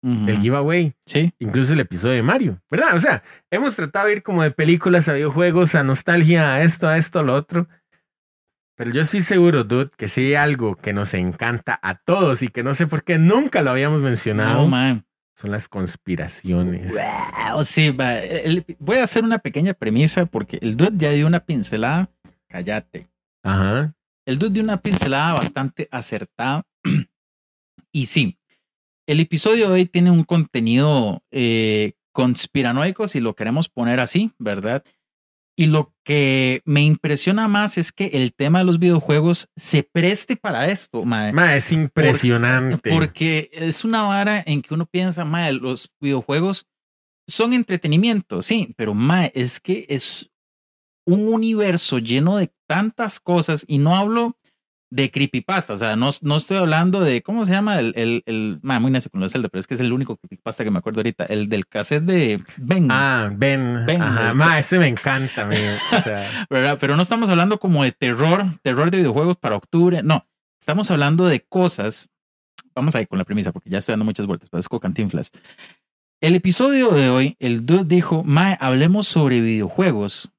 [0.00, 0.94] Del giveaway.
[1.06, 1.32] Sí.
[1.40, 2.94] incluso el episodio de Mario, ¿verdad?
[2.94, 6.86] O sea, hemos tratado de ir como de películas a videojuegos, a nostalgia, a esto,
[6.86, 7.68] a esto, a lo otro.
[8.76, 12.48] Pero yo sí seguro, dude, que sí hay algo que nos encanta a todos y
[12.48, 14.62] que no sé por qué nunca lo habíamos mencionado.
[14.62, 15.04] No, man.
[15.36, 16.92] son las conspiraciones.
[17.50, 21.26] Wow, sí, va, el- voy a hacer una pequeña premisa porque el dude ya dio
[21.26, 22.08] una pincelada.
[22.48, 23.08] Cállate.
[23.42, 23.94] Ajá.
[24.24, 26.64] El dude dio una pincelada bastante acertada.
[27.92, 28.37] y sí,
[29.08, 34.84] el episodio de hoy tiene un contenido eh, conspiranoico, si lo queremos poner así, ¿verdad?
[35.56, 40.36] Y lo que me impresiona más es que el tema de los videojuegos se preste
[40.36, 41.32] para esto, mae.
[41.32, 42.90] Ma, es impresionante.
[42.90, 46.66] Porque es una vara en que uno piensa, mae, los videojuegos
[47.26, 50.30] son entretenimiento, sí, pero mae, es que es
[51.06, 54.36] un universo lleno de tantas cosas y no hablo
[54.90, 57.78] de creepypasta, o sea, no, no estoy hablando de, ¿cómo se llama?
[57.78, 60.16] El, el, el mae, muy necio con lo Zelda, pero es que es el único
[60.16, 63.84] creepypasta que me acuerdo ahorita, el del cassette de Ben, Ah, Ben.
[63.86, 64.30] Ben, Ajá.
[64.30, 65.72] el- Ma, ese me encanta, amigo.
[65.96, 66.46] O sea.
[66.80, 70.26] Pero no estamos hablando como de terror, terror de videojuegos para octubre, no,
[70.58, 72.08] estamos hablando de cosas,
[72.74, 75.32] vamos a ir con la premisa porque ya estoy dando muchas vueltas, parezco cantinflas.
[76.22, 80.30] El episodio de hoy, el dude dijo, Mae, hablemos sobre videojuegos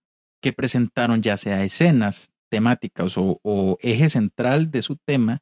[0.42, 5.42] que presentaron ya sea escenas temáticas o, o eje central de su tema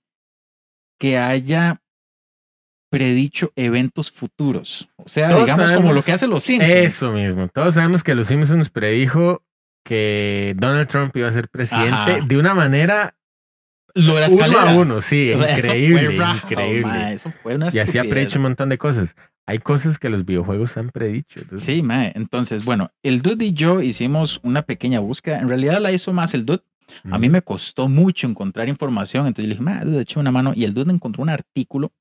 [1.00, 1.82] que haya
[2.90, 4.90] predicho eventos futuros.
[4.98, 6.72] O sea, Todos digamos como lo que hacen los Simpsons.
[6.74, 7.48] Eso mismo.
[7.50, 9.44] Todos sabemos que los Simpsons predijo
[9.84, 12.20] que Donald Trump iba a ser presidente Ajá.
[12.26, 13.16] de una manera
[13.94, 17.14] Lo de la uno a uno, sí, Eso fue increíble, increíble.
[17.14, 19.16] eso fue una y así ha prehecho un montón de cosas.
[19.46, 21.40] Hay cosas que los videojuegos han predicho.
[21.40, 22.12] entonces- Sí, mae.
[22.16, 25.40] Entonces, bueno, el dude y yo hicimos una pequeña búsqueda.
[25.40, 26.64] En realidad la hizo más el dude.
[27.12, 29.28] A mí me costó mucho encontrar información.
[29.28, 30.54] Entonces yo le dije, mae, dude, eché una mano.
[30.56, 31.92] Y el dude encontró un artículo,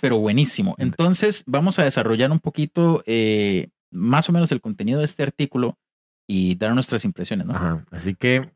[0.00, 0.74] pero buenísimo.
[0.78, 5.78] Entonces, vamos a desarrollar un poquito eh, más o menos el contenido de este artículo
[6.26, 7.54] y dar nuestras impresiones, ¿no?
[7.54, 7.84] Ajá.
[7.90, 8.50] Así que,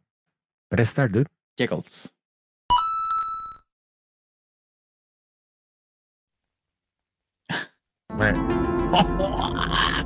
[0.68, 1.30] press start, dude.
[8.16, 8.32] Mae,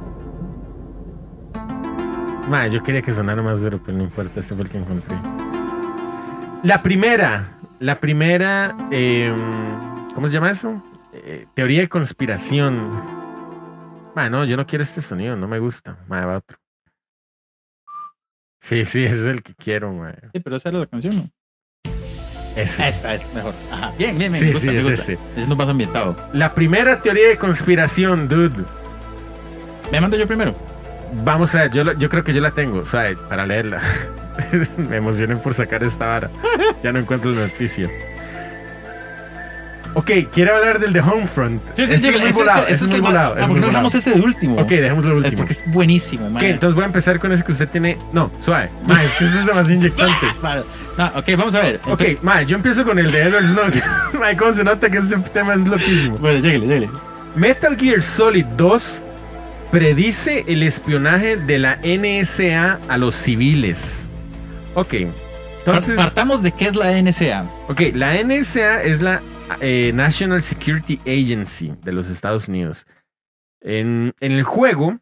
[2.49, 5.17] mae, yo quería que sonara más duro, pero no importa, este fue el que encontré.
[6.63, 9.37] La primera, la primera, em,
[10.15, 10.83] ¿cómo se llama eso?
[11.13, 12.91] Eh, teoría de conspiración.
[14.15, 15.99] Mae, no, yo no quiero este sonido, no me gusta.
[16.09, 16.59] Mae, va otro.
[18.61, 20.15] Sí, sí, ese es el que quiero, mae.
[20.33, 21.31] Sí, pero esa era la canción, ¿no?
[22.57, 22.89] Ese.
[22.89, 23.55] Esta es mejor.
[23.71, 23.93] Ajá.
[23.97, 24.43] Bien, bien, bien.
[24.43, 25.05] Sí, me gusta, sí, me ese, gusta.
[25.05, 25.19] sí.
[25.37, 26.17] Es más ambientado.
[26.33, 28.65] La primera teoría de conspiración, dude.
[29.93, 30.57] Me mando yo primero.
[31.13, 33.81] Vamos a ver, yo, yo creo que yo la tengo, o sea, para leerla.
[34.77, 36.31] Me emocioné por sacar esta vara.
[36.83, 37.89] Ya no encuentro la noticia.
[39.95, 41.63] Ok, quiero hablar del de Homefront.
[41.77, 43.35] Ese es muy volado, ese es muy volado.
[43.37, 44.57] Es ¿por muy no dejamos ese de último?
[44.61, 45.37] Ok, dejémoslo Es último.
[45.39, 46.45] porque es buenísimo, Ok, man.
[46.45, 47.99] entonces voy a empezar con ese que usted tiene.
[48.13, 48.71] No, suave.
[48.87, 50.27] Ma, es que ese es demasiado inyectante.
[50.99, 51.81] No, ok, vamos a ver.
[51.87, 53.83] Ok, ma, yo empiezo con el de Edward Snowden.
[54.19, 56.17] Ma, ¿cómo se nota que este tema es loquísimo?
[56.19, 56.91] Bueno, lléguele, lléguele.
[57.37, 59.03] Metal Gear Solid 2
[59.71, 64.11] predice el espionaje de la NSA a los civiles.
[64.75, 64.95] Ok,
[65.59, 65.97] entonces.
[65.97, 67.49] Partamos de qué es la NSA.
[67.69, 69.23] Ok, la NSA es la
[69.61, 72.87] eh, National Security Agency de los Estados Unidos.
[73.61, 74.99] En, en el juego,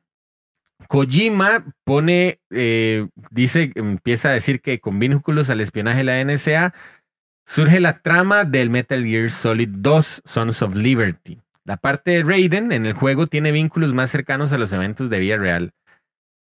[0.88, 6.74] Kojima pone, eh, dice, empieza a decir que con vínculos al espionaje de la NSA
[7.44, 11.40] surge la trama del Metal Gear Solid 2, Sons of Liberty.
[11.66, 15.18] La parte de Raiden en el juego tiene vínculos más cercanos a los eventos de
[15.18, 15.74] vida real.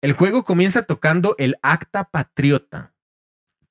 [0.02, 2.92] El juego comienza tocando el Acta Patriota,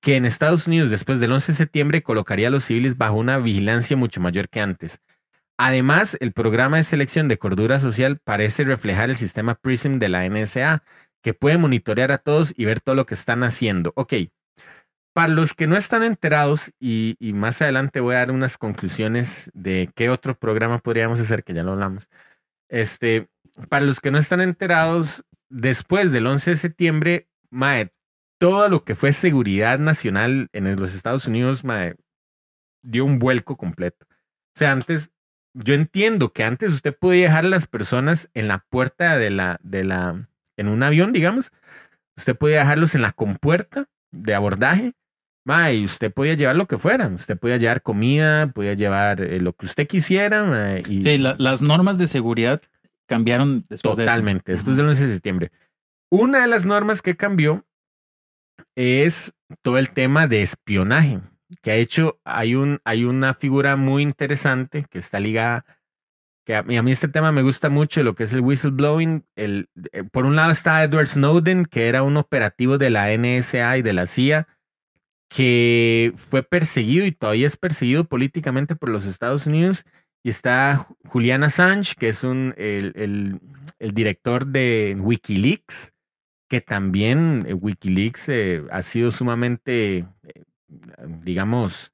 [0.02, 3.38] que en Estados Unidos después del 11 de septiembre colocaría a los civiles bajo una
[3.38, 5.00] vigilancia mucho mayor que antes.
[5.60, 10.28] Además, el programa de selección de cordura social parece reflejar el sistema PRISM de la
[10.28, 10.82] NSA,
[11.22, 13.94] que puede monitorear a todos y ver todo lo que están haciendo.
[13.96, 14.14] Ok,
[15.18, 19.90] para los que no están enterados, y, más adelante voy a dar unas conclusiones de
[19.96, 22.08] qué otro programa podríamos hacer, que ya lo hablamos.
[22.70, 23.28] Este,
[23.68, 27.92] para los que no están enterados, después del 11 de septiembre, Mae,
[28.40, 31.96] todo lo que fue seguridad nacional en los Estados Unidos mae,
[32.84, 34.06] dio un vuelco completo.
[34.56, 35.10] O sea, antes,
[35.56, 39.60] yo entiendo que antes usted podía dejar a las personas en la puerta de la,
[39.64, 41.52] de la, en un avión, digamos,
[42.16, 44.94] usted podía dejarlos en la compuerta de abordaje,
[45.72, 49.54] y usted podía llevar lo que fuera, usted podía llevar comida, podía llevar eh, lo
[49.54, 52.62] que usted quisiera, y Sí, la- las normas de seguridad
[53.08, 54.04] cambiaron después de.
[54.04, 55.52] Totalmente, después del 11 de septiembre.
[56.12, 57.66] Una de las normas que cambió
[58.76, 61.20] es todo el tema de espionaje,
[61.62, 65.66] que ha hecho, hay, un, hay una figura muy interesante que está ligada,
[66.46, 69.26] que a mí, a mí este tema me gusta mucho, lo que es el whistleblowing.
[69.36, 73.78] El, eh, por un lado está Edward Snowden, que era un operativo de la NSA
[73.78, 74.48] y de la CIA,
[75.30, 79.84] que fue perseguido y todavía es perseguido políticamente por los Estados Unidos.
[80.24, 83.40] Y está Julian Assange, que es un, el, el-
[83.80, 85.94] el director de Wikileaks,
[86.50, 90.44] que también eh, Wikileaks eh, ha sido sumamente, eh,
[91.24, 91.92] digamos,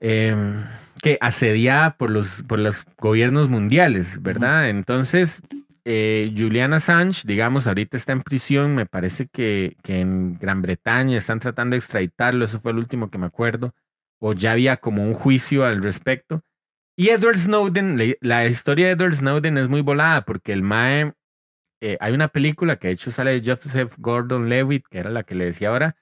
[0.00, 0.64] em,
[1.02, 4.68] que asediada por los, por los gobiernos mundiales, ¿verdad?
[4.68, 5.42] Entonces,
[5.84, 11.18] eh, Julian Assange, digamos, ahorita está en prisión, me parece que, que en Gran Bretaña
[11.18, 13.74] están tratando de extraditarlo, eso fue el último que me acuerdo,
[14.18, 16.42] o ya había como un juicio al respecto.
[16.96, 21.12] Y Edward Snowden, la historia de Edward Snowden es muy volada porque el Mae,
[21.82, 25.24] eh, hay una película que de hecho sale de Joseph Gordon Levitt, que era la
[25.24, 25.96] que le decía ahora,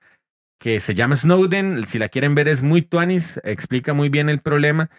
[0.61, 4.41] que se llama Snowden, si la quieren ver es muy tuanis, explica muy bien el
[4.41, 4.91] problema.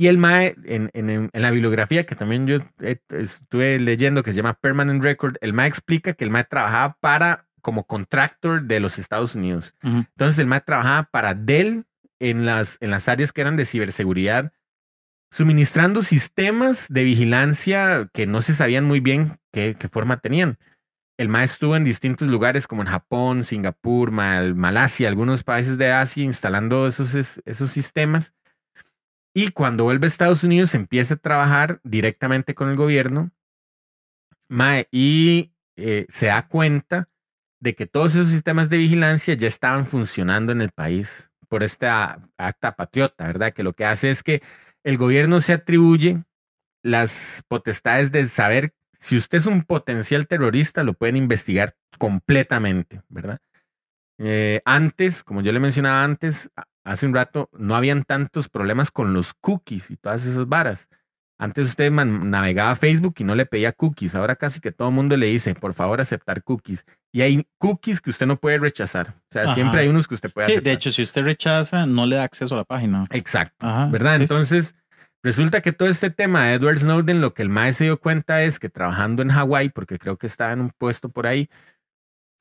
[0.00, 4.30] Y el Mae, en, en- en la bibliografía que también yo eh, estuve leyendo, que
[4.32, 8.80] se llama Permanent Record, el Mae explica que el Mae trabajaba para, como contractor de
[8.80, 9.74] los Estados Unidos.
[9.84, 9.98] Ujú.
[9.98, 11.84] Entonces el Mae trabajaba para Dell
[12.18, 14.52] en las, en las áreas que eran de ciberseguridad,
[15.30, 20.56] suministrando sistemas de vigilancia que no se sabían muy bien qué, qué forma tenían.
[21.18, 25.92] El Mae estuvo en distintos lugares como en Japón, Singapur, Mal- Malasia, algunos países de
[25.92, 28.32] Asia instalando esos, es- esos sistemas.
[29.34, 33.30] Y cuando vuelve a Estados Unidos empieza a trabajar directamente con el gobierno.
[34.90, 37.08] Y eh, se da cuenta
[37.60, 42.20] de que todos esos sistemas de vigilancia ya estaban funcionando en el país por esta
[42.36, 43.52] acta patriota, ¿verdad?
[43.52, 44.42] Que lo que hace es que
[44.82, 46.22] el gobierno se atribuye
[46.82, 53.40] las potestades de saber si usted es un potencial terrorista, lo pueden investigar completamente, ¿verdad?
[54.18, 56.50] Eh, antes, como yo le mencionaba antes,
[56.84, 60.88] hace un rato, no habían tantos problemas con los cookies y todas esas varas.
[61.38, 64.14] Antes usted navegaba a Facebook y no le pedía cookies.
[64.14, 66.84] Ahora casi que todo el mundo le dice, por favor, aceptar cookies.
[67.12, 69.14] Y hay cookies que usted no puede rechazar.
[69.30, 69.54] O sea, Ajá.
[69.54, 70.64] siempre hay unos que usted puede Sí, aceptar.
[70.70, 73.06] de hecho, si usted rechaza, no le da acceso a la página.
[73.10, 73.66] Exacto.
[73.66, 73.86] Ajá.
[73.86, 74.16] ¿Verdad?
[74.16, 74.22] sí.
[74.24, 74.74] Entonces,
[75.22, 78.42] resulta que todo este tema de Edward Snowden, lo que el Mae se dio cuenta
[78.42, 81.48] es que trabajando en Hawái, porque creo que estaba en un puesto por ahí,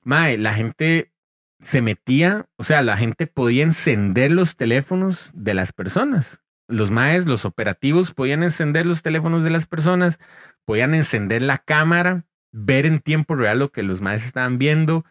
[0.04, 1.14] Mae, la gente
[1.62, 6.42] se metía, o sea, la gente podía encender los teléfonos de las personas.
[6.68, 10.20] Los Maes, los operativos, podían encender los teléfonos de las personas,
[10.66, 15.04] podían encender la cámara, ver en tiempo real lo que los Maes estaban viendo,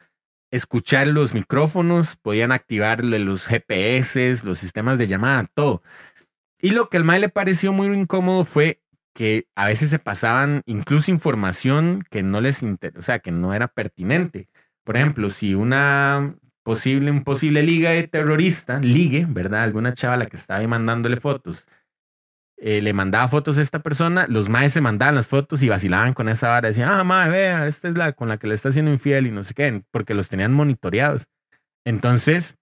[0.50, 5.82] escuchar los micrófonos, podían activarle los GPS, los sistemas de llamada, todo.
[6.60, 8.80] Y lo que al Mae le pareció muy incómodo fue
[9.14, 14.48] que a veces se pasaban incluso información que no les inter que no era pertinente.
[14.88, 19.64] Por ejemplo, si una posible, un posible liga de terrorista, ligue, ¿verdad?
[19.64, 21.68] Alguna chavala que estaba ahí mandándole fotos,
[22.56, 26.14] eh, le mandaba fotos a esta persona, los maes se mandaban las fotos y vacilaban
[26.14, 26.68] con esa vara.
[26.68, 29.30] Decían, ah, mae, vea, esta es la con la que le está haciendo infiel y
[29.30, 31.28] no sé qué, porque los tenían monitoreados.
[31.84, 32.56] Entonces,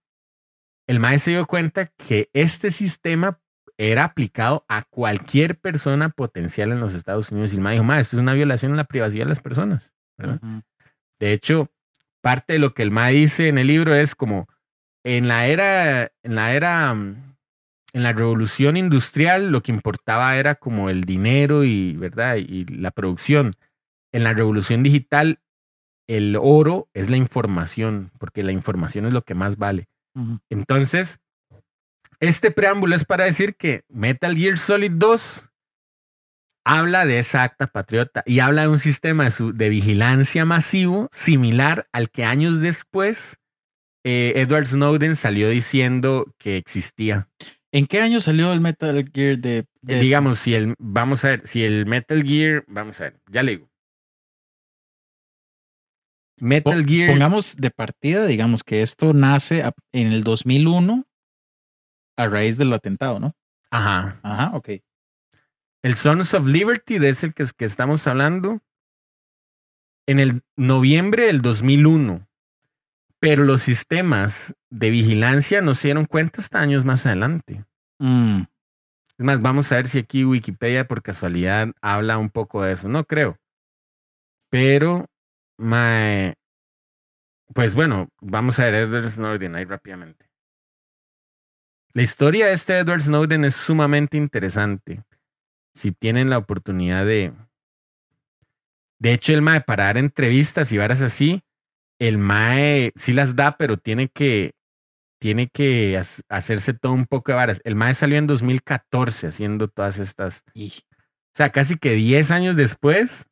[0.88, 3.38] el mae se dio cuenta que este sistema
[3.78, 7.52] era aplicado a cualquier persona potencial en los Estados Unidos.
[7.52, 9.92] Y el mae dijo, mae, esto es una violación a la privacidad de las personas.
[10.18, 10.40] ¿verdad?
[10.42, 10.62] Ujú.
[11.20, 11.70] De hecho,
[12.26, 14.48] parte de lo que el Ma dice en el libro es como
[15.04, 17.36] en la era, en la era, mm,
[17.92, 22.34] en la revolución industrial, lo que importaba era como el dinero y, ¿verdad?
[22.38, 23.54] Y la producción.
[24.12, 25.38] En la revolución digital,
[26.08, 29.86] el oro es la información, porque la información es lo que más vale.
[30.50, 31.20] Entonces,
[32.18, 35.48] este preámbulo es para decir que Metal Gear Solid 2
[36.66, 41.08] habla de esa acta patriota y habla de un sistema de, su- de vigilancia masivo
[41.12, 43.38] similar al que años después
[44.04, 47.28] eh, Edward Snowden salió diciendo que existía.
[47.72, 50.04] ¿En qué año salió el Metal Gear de, de este?
[50.04, 53.52] Digamos, si el, vamos a ver, si el Metal Gear, vamos a ver, ya le
[53.52, 53.68] digo.
[56.38, 61.04] Metal Gear, Pongamos de partida, digamos que esto nace en el 2001
[62.16, 63.34] a raíz del atentado, ¿no?
[63.70, 64.18] ajá.
[64.22, 64.70] Ajá, ok.
[65.86, 68.58] El Sons of Liberty, de ese que, que estamos hablando,
[70.08, 72.26] en el noviembre del 2001.
[73.20, 77.64] Pero los sistemas de vigilancia no se dieron cuenta hasta años más adelante.
[78.00, 78.40] Mm,
[79.16, 82.88] Es más, vamos a ver si aquí Wikipedia por casualidad habla un poco de eso.
[82.88, 83.38] No creo.
[84.50, 85.06] Pero,
[87.54, 90.28] pues bueno, vamos a ver Edward Snowden ahí rápidamente.
[91.92, 95.04] La historia de este Edward Snowden es sumamente interesante.
[95.76, 97.32] Si tienen la oportunidad de...
[98.98, 101.42] De hecho, el mae, para dar entrevistas y varas así,
[102.00, 104.52] el mae sí las da, pero tiene que
[105.18, 107.60] tiene que hacerse todo un poco de varas.
[107.64, 110.42] El mae salió en 2014 haciendo todas estas.
[110.54, 113.28] y- O sea, casi que 10 años después.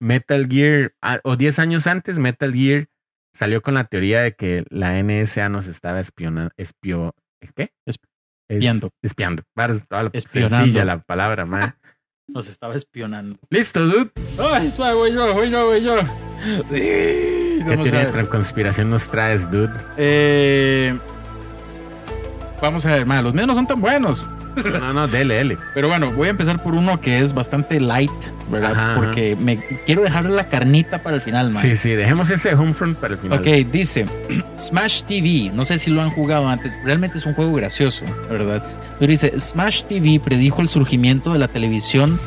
[0.00, 2.88] Metal Gear, ah, o 10 años antes, Metal Gear
[3.34, 6.52] salió con la teoría de que la NSA nos estaba espionando.
[6.56, 7.14] Espio,
[7.54, 7.72] ¿Qué?
[7.86, 7.98] Es-
[8.54, 8.90] Espiando.
[9.02, 9.42] espiando.
[9.56, 10.56] Varas, toda la- Espionando.
[10.64, 11.72] Sencilla la palabra, mae.
[12.28, 13.38] Nos estaba espionando.
[13.50, 14.10] Listo, dude.
[14.38, 15.96] Ay, suave, voy yo, voy yo, voy yo.
[16.70, 19.72] ¿Qué teoría de conspiración nos traes, dude?
[19.96, 20.96] Eh,
[22.62, 24.24] vamos a ver, ma, los míos no son tan buenos.
[24.56, 25.58] No, no, no, dele, dele.
[25.74, 28.10] Pero bueno, voy a empezar por uno que es bastante light,
[28.50, 28.72] ¿verdad?
[28.72, 29.00] Ajá, ajá.
[29.00, 31.62] Porque me quiero dejar la carnita para el final, man.
[31.62, 33.38] Sí, sí, dejemos ese Homefront para el final.
[33.38, 34.06] Ok, dice
[34.58, 35.50] Smash TV.
[35.54, 36.76] No sé si lo han jugado antes.
[36.84, 38.64] Realmente es un juego gracioso, ¿verdad?
[38.98, 42.18] Pero dice Smash TV predijo el surgimiento de la televisión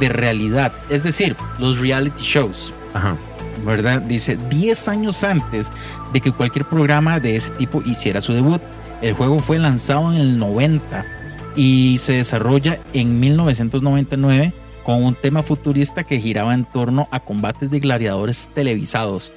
[0.00, 2.72] de realidad, es decir, los reality shows.
[2.94, 3.16] Ajá.
[3.64, 4.02] ¿verdad?
[4.02, 5.70] Dice 10 años antes
[6.12, 8.60] de que cualquier programa de ese tipo hiciera su debut.
[9.00, 11.04] El juego fue lanzado en el 90
[11.56, 14.52] y se desarrolla en 1999
[14.84, 19.32] con un tema futurista que giraba en torno a combates de gladiadores televisados.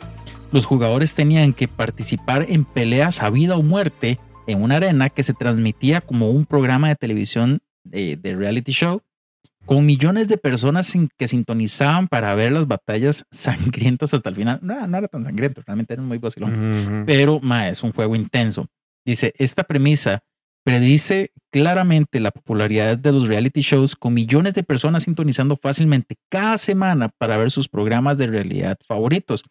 [0.51, 5.23] Los jugadores tenían que participar en peleas a vida o muerte en una arena que
[5.23, 9.01] se transmitía como un programa de televisión de, de reality show
[9.65, 14.59] con millones de personas sin- que sintonizaban para ver las batallas sangrientas hasta el final.
[14.61, 17.03] No, no era tan sangriento, realmente era muy vacilón.
[17.05, 18.67] Pero ma, es un juego intenso.
[19.03, 20.23] Dice, esta premisa
[20.65, 26.57] predice claramente la popularidad de los reality shows con millones de personas sintonizando fácilmente cada
[26.57, 29.43] semana para ver sus programas de realidad favoritos.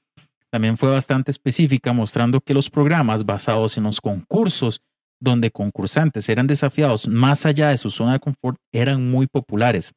[0.51, 4.83] También fue bastante específica mostrando que los programas basados en los concursos
[5.21, 9.93] donde concursantes eran desafiados más allá de su zona de confort eran muy populares.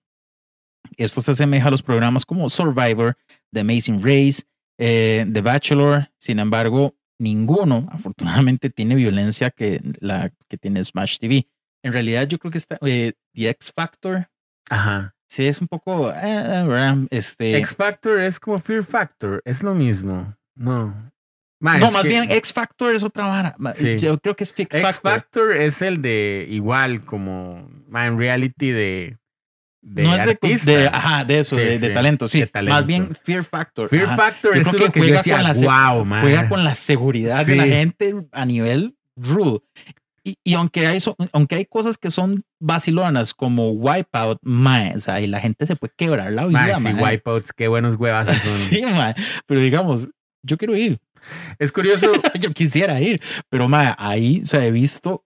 [0.98, 3.18] Esto se asemeja a los programas como Survivor,
[3.52, 4.44] The Amazing Race,
[4.78, 6.12] eh, The Bachelor.
[6.18, 11.48] Sin embargo, ninguno, afortunadamente, tiene violencia que la que tiene Smash TV.
[11.84, 14.30] En realidad, yo creo que está eh, The X Factor.
[14.70, 15.16] Ajá.
[15.30, 16.12] Sí, es un poco.
[16.12, 20.36] eh, este, X Factor es como Fear Factor, es lo mismo.
[20.56, 21.12] No.
[21.60, 23.56] No, más que bien X Factor es otra vara.
[23.74, 23.98] Sí.
[23.98, 25.12] Yo creo que es X X Factor.
[25.12, 29.18] Factor es el de igual como en reality de,
[29.82, 32.40] de no es de, de- ajá, de eso, Sí, de, de sí, talento, sí.
[32.42, 32.76] de talento.
[32.76, 33.90] Más bien Fear Factor.
[33.90, 34.16] Fear ajá.
[34.16, 36.22] Factor Yo creo es lo que que yo juega decía, con la se- wow, man.
[36.22, 37.70] juega con la seguridad de la Sí.
[37.70, 39.60] gente a nivel rude.
[40.24, 45.00] Y, y aunque, hay so- aunque hay cosas que son vacilonas como Wipeout, mae, o
[45.00, 47.04] sea, y la gente se puede quebrar la vida, Ma, sí, mae.
[47.14, 48.52] wipeouts, qué buenos huevazos son.
[48.52, 49.16] Sí, mae.
[49.46, 50.10] Pero digamos,
[50.44, 51.00] yo quiero ir.
[51.60, 53.22] Es curioso, yo quisiera ir.
[53.50, 55.24] Pero mae, ahí o sea, he visto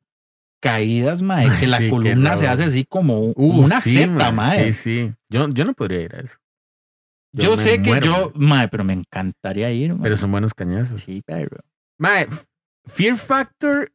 [0.62, 4.72] caídas, mae, que la Sí, columna se hace así como, como una sí, seta, mae.
[4.72, 5.14] Sí, sí.
[5.30, 6.38] Yo, yo no podría ir a eso.
[7.34, 8.68] Yo, sé que yo, mae.
[8.68, 10.04] pero me encantaría ir, mae.
[10.04, 11.02] Pero son buenos cañazos.
[11.02, 11.58] Sí, pero.
[11.98, 12.28] Mae,
[12.86, 13.92] Fear Factor,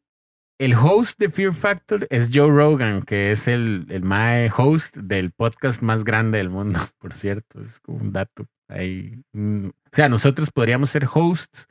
[0.58, 5.32] el host de Fear Factor es Joe Rogan, que es el, el mae host del
[5.32, 7.60] podcast más grande del mundo, por cierto.
[7.60, 8.46] Es como un dato.
[8.68, 11.68] Ahí, mm, o sea, nosotros podríamos ser hosts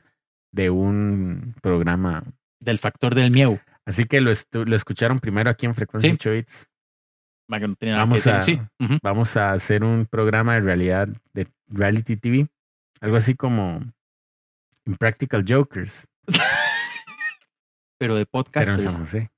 [0.52, 2.24] de un programa.
[2.58, 3.60] Del factor del miedo.
[3.86, 6.16] Así que lo, escucharon primero aquí en Frecuencia Sí.
[6.16, 6.68] 8 Bits.
[7.48, 8.70] mae, que no tenía nada Vamos a-.
[9.02, 12.48] Vamos hacer un programa de realidad, de reality TV.
[13.00, 13.80] Algo así como
[14.84, 16.06] Impractical Jokers.
[17.98, 18.80] Pero de Pero en.
[18.80, 19.30] San José.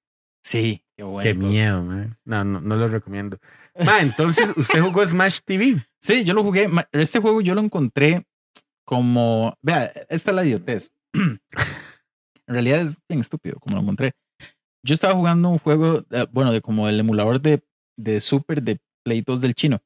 [0.42, 1.22] Sí, qué bueno.
[1.28, 2.16] Qué miedo, man.
[2.24, 3.38] No, no, no lo recomiendo.
[3.84, 5.84] Ma, entonces, ¿usted jugó Smash TV?
[6.00, 6.70] Sí, yo lo jugué.
[6.92, 8.24] Este juego yo lo encontré
[8.84, 9.58] como.
[9.60, 10.92] Vea, esta es la idiotez.
[11.12, 11.40] en
[12.46, 14.12] realidad es bien estúpido como lo encontré.
[14.88, 17.62] Yo estaba jugando un juego, eh, bueno, de como el emulador de,
[17.98, 19.82] de Super de Play 2 del chino,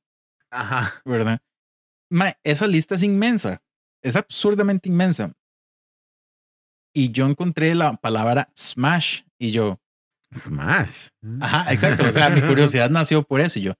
[0.48, 1.02] Ajá.
[1.04, 1.40] ¿verdad?
[2.08, 3.60] Ma, esa lista es inmensa.
[4.00, 5.32] Es absurdamente inmensa.
[6.94, 9.80] Y yo encontré la palabra Smash y yo,
[10.32, 11.08] Smash.
[11.40, 12.06] Ajá, exacto.
[12.06, 13.58] O sea, mi curiosidad nació por eso.
[13.58, 13.74] Y yo,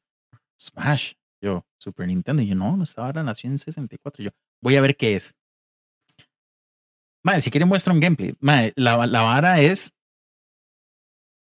[0.59, 1.13] Smash.
[1.41, 2.43] Yo, Super Nintendo.
[2.43, 4.25] Y yo, no, esta vara nació en 64.
[4.25, 5.37] Yo, voy a ver qué es.
[7.23, 8.35] Madre, si quiere muestra un gameplay.
[8.41, 9.93] Madre, la, la vara es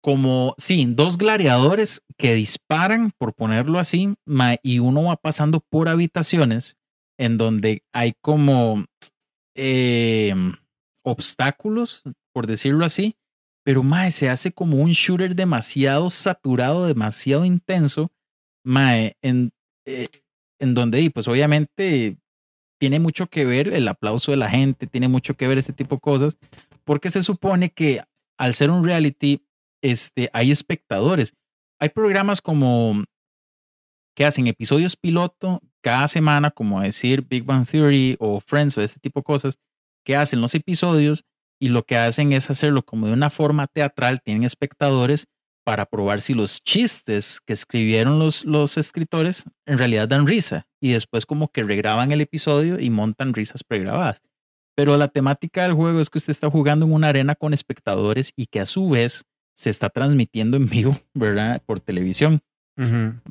[0.06, 4.14] como, sí, dos gladiadores que disparan, por ponerlo así,
[4.62, 6.76] y uno va pasando por habitaciones
[7.18, 8.84] en donde hay como
[9.56, 10.32] eh,
[11.02, 13.16] obstáculos, por decirlo así,
[13.64, 18.12] pero mae, se hace como un shooter demasiado saturado, demasiado intenso,
[18.64, 19.50] mae, en,
[19.86, 20.06] eh,
[20.60, 22.16] en donde, pues obviamente
[22.78, 25.96] tiene mucho que ver el aplauso de la gente, tiene mucho que ver este tipo
[25.96, 26.38] de cosas,
[26.84, 28.04] porque se supone que
[28.38, 29.42] al ser un reality,
[29.82, 31.32] este, hay espectadores.
[31.80, 33.04] Hay programas como
[34.16, 38.98] que hacen episodios piloto cada semana, como decir Big Bang Theory o Friends o este
[38.98, 39.58] tipo de cosas,
[40.04, 41.24] que hacen los episodios
[41.60, 45.26] y lo que hacen es hacerlo como de una forma teatral, tienen espectadores
[45.64, 50.92] para probar si los chistes que escribieron los, los escritores en realidad dan risa y
[50.92, 54.22] después como que regraban el episodio y montan risas pregrabadas.
[54.76, 58.32] Pero la temática del juego es que usted está jugando en una arena con espectadores
[58.36, 59.24] y que a su vez
[59.56, 61.62] se está transmitiendo en vivo, ¿verdad?
[61.64, 62.40] Por televisión.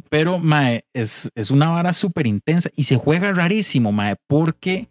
[0.10, 4.90] Pero, mae, es, es una vara súper intensa y se juega rarísimo, mae, porque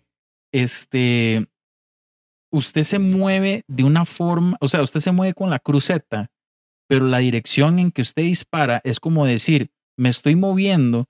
[0.52, 1.48] este,
[2.52, 6.30] usted se mueve de una forma, o sea, usted se mueve con la cruceta,
[6.88, 11.06] pero la dirección en que usted dispara es como decir, me estoy moviendo,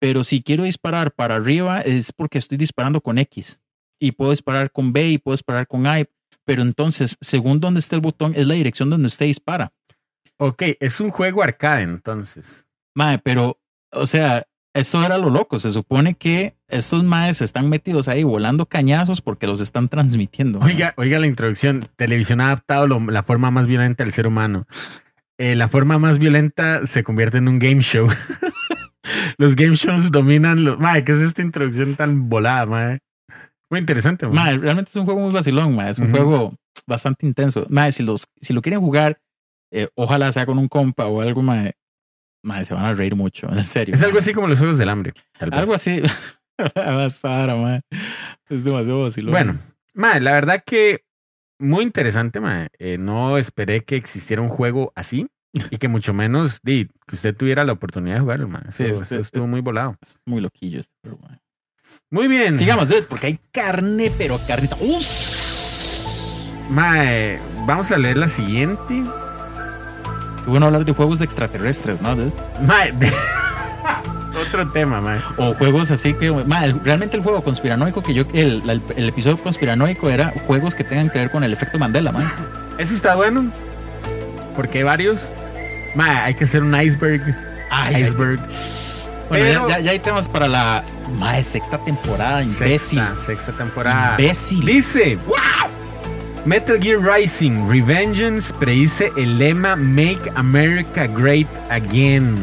[0.00, 3.60] pero si quiero disparar para arriba es porque estoy disparando con X
[4.00, 6.04] y puedo disparar con B y puedo disparar con A,
[6.48, 9.70] pero entonces, según donde esté el botón, es la dirección donde usted dispara.
[10.38, 12.64] Ok, es un juego arcade entonces.
[12.94, 13.60] Mae, pero,
[13.92, 15.58] o sea, eso era lo loco.
[15.58, 20.58] Se supone que estos maes están metidos ahí volando cañazos porque los están transmitiendo.
[20.60, 20.72] mae.
[20.72, 21.86] Oiga, oiga la introducción.
[21.96, 24.66] Televisión ha adaptado lo- la forma más violenta del ser humano.
[25.36, 28.08] Eh, la forma más violenta se convierte en un game show.
[29.38, 30.78] Los game shows dominan los.
[30.78, 32.98] Madre, ¿qué es esta introducción tan volada, madre?
[33.70, 34.26] Muy interesante.
[34.26, 35.90] Mae, realmente es un juego muy vacilón, mae.
[35.90, 36.16] Es un Ujú.
[36.16, 36.54] juego
[36.86, 37.66] bastante intenso.
[37.68, 39.20] Mae, si, los, si lo quieren jugar,
[39.70, 41.42] eh, ojalá sea con un compa o algo.
[41.42, 41.74] Mae,
[42.64, 43.94] se van a reír mucho, en serio.
[43.94, 45.12] Es algo así como los juegos del hambre.
[45.38, 45.58] tal vez.
[45.60, 46.00] Algo así.
[46.74, 47.80] Mae.
[48.48, 49.30] Es demasiado vacilón.
[49.32, 49.58] Bueno,
[49.94, 51.04] la verdad que
[51.60, 52.40] muy interesante.
[52.78, 55.28] Eh, no esperé que existiera un juego así
[55.70, 58.48] y que mucho menos di, que usted tuviera la oportunidad de jugarlo.
[58.48, 59.96] Eso, Sí, eso este- estuvo muy volado.
[60.00, 61.38] Es muy loquillo este, pero mae.
[62.10, 62.54] Muy bien.
[62.54, 64.76] Sigamos, dude, porque hay carne, pero carnita.
[64.80, 65.06] ¡Uf!
[66.70, 69.02] Mae, vamos a leer la siguiente.
[70.44, 72.16] Qué bueno hablar de juegos de extraterrestres, ¿no?
[72.16, 72.32] dude?
[72.66, 73.12] Mae, de-
[74.48, 75.20] otro tema, mae.
[75.36, 79.08] O juegos así que, ma, el- realmente el juego conspiranoico que yo, el, el, el
[79.10, 82.30] episodio conspiranoico era juegos que tengan que ver con el efecto Mandela, man.
[82.78, 83.50] Eso está bueno.
[84.56, 85.28] Porque hay varios.
[85.94, 87.22] Mae, hay que hacer un iceberg.
[87.70, 88.40] Ay, iceberg.
[89.28, 90.84] Bueno, Pero- ya, ya- hay temas para la
[91.18, 92.98] ma, sexta temporada, imbécil.
[93.00, 94.12] Sexta, sexta temporada.
[94.18, 94.64] Imbécil.
[94.64, 95.18] Dice,
[96.46, 102.36] Metal Gear Rising Revengeance predice el lema Make America Great Again.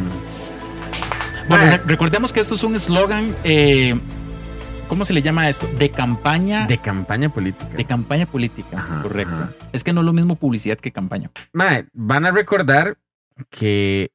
[1.50, 3.96] Bueno, re- recordemos que esto es un eslogan, eh,
[4.88, 5.68] ¿cómo se le llama esto?
[5.78, 7.84] De campaña, de de, campaña política.
[7.88, 9.34] campaña política, Ajá, correcto.
[9.34, 9.50] ajá.
[9.72, 11.30] Es que no es lo mismo publicidad que campaña.
[11.54, 12.98] Mae, van a recordar
[13.50, 14.12] que,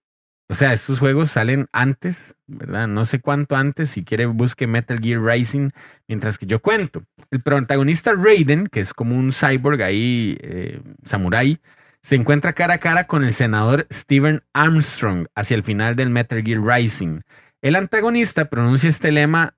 [0.51, 2.89] o sea, estos juegos salen antes, ¿verdad?
[2.89, 5.71] No sé cuánto antes, si quiere busque Metal Gear Rising
[6.09, 7.05] mientras que yo cuento.
[7.31, 11.61] El protagonista Raiden, que es como un cyborg ahí, eh, samurai,
[12.03, 16.43] se encuentra cara a cara con el senador Steven Armstrong hacia el final del Metal
[16.43, 17.21] Gear Rising.
[17.63, 19.55] El antagonista pronuncia este lema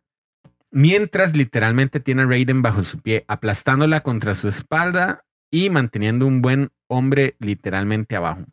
[0.70, 6.42] mientras literalmente tiene a Raiden bajo su pie, aplastándola contra su espalda y manteniendo un
[6.42, 8.44] buen hombre literalmente abajo.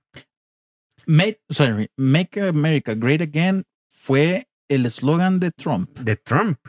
[1.10, 5.98] Make, sorry, Make America Great Again fue el eslogan de Trump.
[5.98, 6.60] De Trump.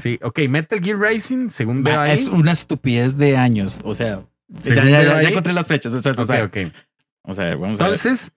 [0.00, 2.12] Sí, ok, Metal Gear Rising, según veo Ma, ahí.
[2.14, 3.80] es una estupidez de años.
[3.84, 4.24] O sea,
[4.64, 5.92] ya, encontré las fechas.
[5.92, 6.56] o sea, o Ok, sea, ok.
[7.22, 7.92] o sea, vamos a ver.
[7.92, 8.32] Entonces,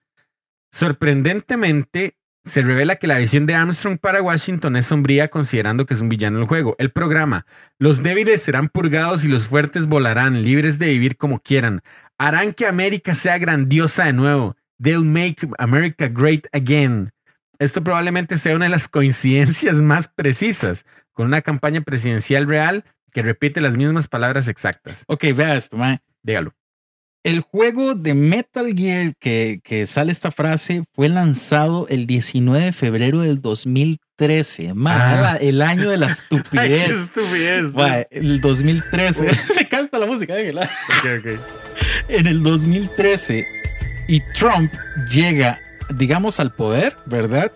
[0.70, 6.00] sorprendentemente, se revela que la visión de Armstrong para Washington es sombría considerando que es
[6.00, 6.76] un villano en el juego.
[6.78, 7.44] El programa,
[7.78, 11.80] los débiles serán purgados y los fuertes volarán, libres de vivir como quieran.
[12.16, 14.56] Harán que América sea grandiosa de nuevo.
[14.82, 17.10] They'll make America great again.
[17.58, 23.22] Esto probablemente sea una de las coincidencias más precisas con una campaña presidencial real que
[23.22, 25.02] repite las mismas palabras exactas.
[25.08, 25.98] Ok, vea esto, mae.
[26.22, 26.54] Dígalo.
[27.24, 32.72] El juego de Metal Gear que, que sale esta frase fue lanzado el 19 de
[32.72, 34.72] febrero del 2013.
[34.74, 35.36] Mae, Ah.
[35.40, 36.90] el año de la estupidez.
[36.90, 37.72] estupidez.
[38.10, 39.24] El 2013.
[39.56, 40.62] Me encanta la música, déjela.
[41.00, 41.40] Ok, ok.
[42.08, 43.44] En el 2013.
[44.08, 44.72] Y Trump
[45.10, 45.58] llega,
[45.94, 47.52] digamos, al poder, ¿verdad?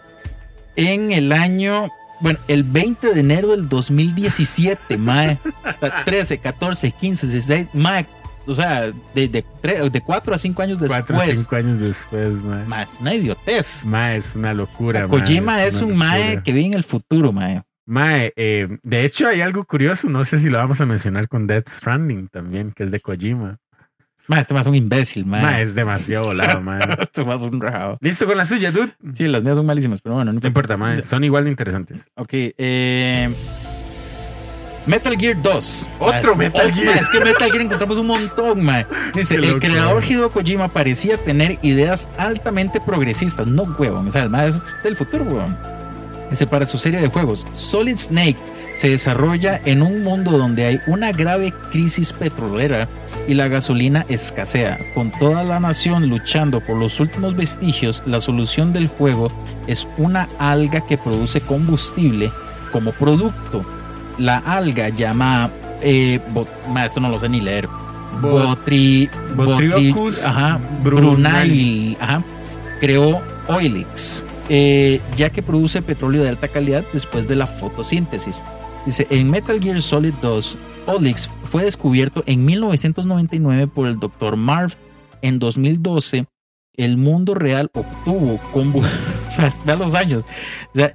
[0.76, 1.88] En el año.
[2.20, 5.38] Bueno, el 20 de enero del 2017, mae.
[5.64, 8.06] O sea, 13, 14, 15, 16, mae.
[8.46, 11.04] O sea, de, de, tre- de 4 a 5 años después.
[11.04, 12.64] Cuatro o cinco años después, mae.
[12.66, 13.84] Mae, es una idiotez.
[13.84, 15.06] Mae, es una locura.
[15.08, 16.42] Kojima mae, es una un mae locura.
[16.42, 17.62] que vive en el futuro, mae.
[17.86, 21.46] Mae, eh, de hecho hay algo curioso, no sé si lo vamos a mencionar con
[21.46, 23.58] Death Stranding también, que es de Kojima.
[24.28, 25.42] Mae, este más es un imbécil, mae.
[25.42, 26.78] Mae, es demasiado volado, mae.
[27.00, 27.98] este más es un rajado.
[28.00, 28.94] Listo con la suya, dude.
[29.14, 32.06] Sí, las mías son malísimas, pero bueno, no No importa, mae, son igual de interesantes.
[32.14, 33.30] Ok, eh,
[34.86, 35.88] Metal Gear 2.
[36.00, 36.94] Otro Metal Gear.
[36.94, 38.86] ma, Es que Metal Gear encontramos un montón, man.
[39.14, 40.04] Dice, el creador.
[40.04, 43.46] Hideo Kojima parecía tener ideas altamente progresistas.
[43.46, 44.08] No, huevón.
[44.08, 45.56] O sea, el mae es del futuro, huevón.
[46.30, 48.36] Dice, para su serie de juegos, Solid Snake
[48.74, 52.88] se desarrolla en un mundo donde hay una grave crisis petrolera
[53.28, 54.78] y la gasolina escasea.
[54.94, 59.30] Con toda la nación luchando por los últimos vestigios, la solución del juego
[59.66, 62.30] es una alga que produce combustible
[62.72, 63.64] como producto.
[64.18, 65.50] La alga llama...
[65.82, 66.46] Eh, bot-
[66.84, 67.68] esto no lo sé ni leer.
[68.20, 68.44] Bot-
[69.34, 69.92] Botri,
[70.24, 70.60] ajá.
[70.82, 72.22] Brunei, ajá,
[72.80, 78.42] creó Oilix, eh, ya que produce petróleo de alta calidad después de la fotosíntesis.
[78.86, 80.56] Dice, en Metal Gear Solid 2,
[80.86, 84.36] Oilix fue descubierto en 1999 por el Dr.
[84.36, 84.74] Marv.
[85.22, 86.26] En 2012,
[86.74, 88.98] el mundo real obtuvo combustible.
[89.64, 90.24] Vean los años.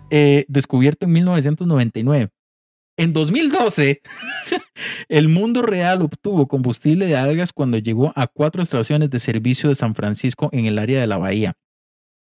[0.09, 2.29] Eh, descubierto en 1999.
[2.97, 4.01] En 2012,
[5.07, 9.75] el mundo real obtuvo combustible de algas cuando llegó a cuatro estaciones de servicio de
[9.75, 11.53] San Francisco en el área de la bahía.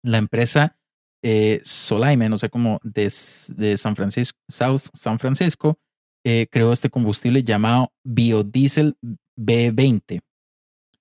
[0.03, 0.79] La empresa
[1.23, 3.13] eh, Solaime, no sé cómo, de,
[3.57, 5.79] de San Francisco, South San Francisco,
[6.25, 8.97] eh, creó este combustible llamado biodiesel
[9.39, 10.20] B20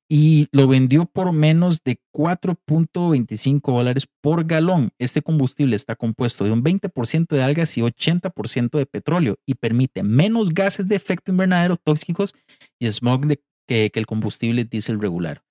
[0.09, 4.91] y lo vendió por menos de 4.25 dólares por galón.
[4.99, 10.03] Este combustible está compuesto de un 20% de algas y 80% de petróleo y permite
[10.03, 12.34] menos gases de efecto invernadero tóxicos
[12.80, 15.43] y smog de- que, que el combustible diésel regular.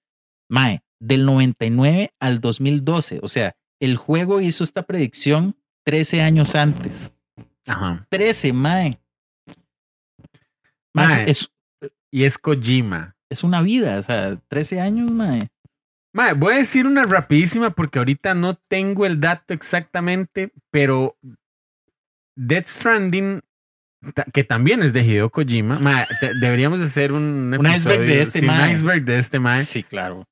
[0.51, 5.57] Mae, del 99 al 2012, o sea, el juego hizo esta predicción
[5.87, 7.13] 13 años antes.
[7.67, 8.07] Ajá.
[8.11, 9.01] 13, mae.
[10.95, 11.31] Mae.
[11.31, 11.51] es,
[12.11, 13.17] Y es Kojima.
[13.29, 15.51] es una vida, o sea, 13 años, mae.
[16.13, 21.17] Mae, voy a decir una rapidísima porque ahorita no tengo el dato exactamente, pero
[22.37, 23.43] Death Stranding,
[24.33, 26.07] que también es de Hideo Kojima, mae,
[26.41, 29.63] deberíamos de hacer un, Un iceberg de este sí, un iceberg de este mae.
[29.63, 30.25] Sí, claro.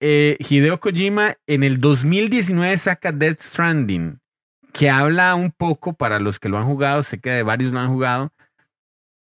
[0.00, 4.18] Eh, Hideo Kojima en el 2019 saca Death Stranding,
[4.72, 7.78] que habla un poco para los que lo han jugado, sé que de varios lo
[7.78, 8.32] han jugado.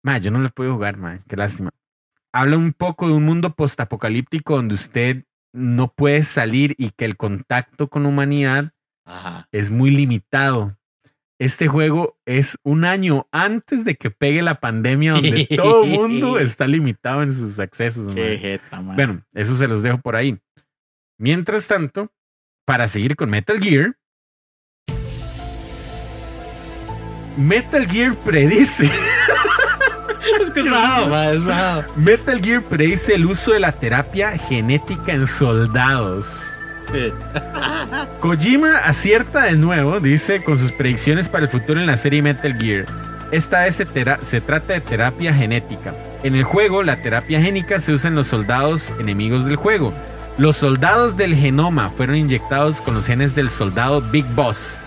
[0.03, 1.69] Mae, yo no lo puedo jugar, mae, qué lástima.
[2.33, 7.17] Habla un poco de un mundo postapocalíptico donde usted no puede salir y que el
[7.17, 8.71] contacto con la humanidad
[9.05, 9.47] Ajá.
[9.51, 10.77] es muy limitado.
[11.39, 16.39] Este juego es un año antes de que pegue la pandemia donde todo el mundo
[16.39, 18.13] está limitado en sus accesos.
[18.13, 18.79] Qué jeta.
[18.79, 20.39] Bueno, eso se los dejo por ahí.
[21.17, 22.11] Mientras tanto,
[22.65, 23.97] para seguir con Metal Gear,
[27.37, 28.89] Metal Gear predice,
[30.59, 31.85] es que es raro, mae, es raro.
[31.95, 36.25] Metal Gear predice el uso de la terapia genética en soldados.
[36.91, 37.11] Sí.
[38.19, 42.53] Kojima acierta de nuevo, dice, con sus predicciones para el futuro en la serie Metal
[42.59, 42.85] Gear.
[43.31, 45.93] Esta vez se, tera- se trata de terapia genética.
[46.23, 49.93] En el juego, la terapia génica se usa en los soldados enemigos del juego.
[50.37, 54.77] Los soldados del genoma fueron inyectados con los genes del soldado Big Boss.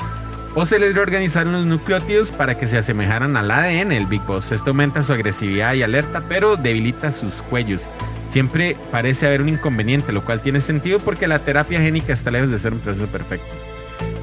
[0.56, 4.52] O se les reorganizaron los nucleótidos para que se asemejaran al ADN del Big Boss.
[4.52, 7.82] Esto aumenta su agresividad y alerta, pero debilita sus cuellos.
[8.28, 12.50] Siempre parece haber un inconveniente, lo cual tiene sentido porque la terapia génica está lejos
[12.50, 13.52] de ser un proceso perfecto.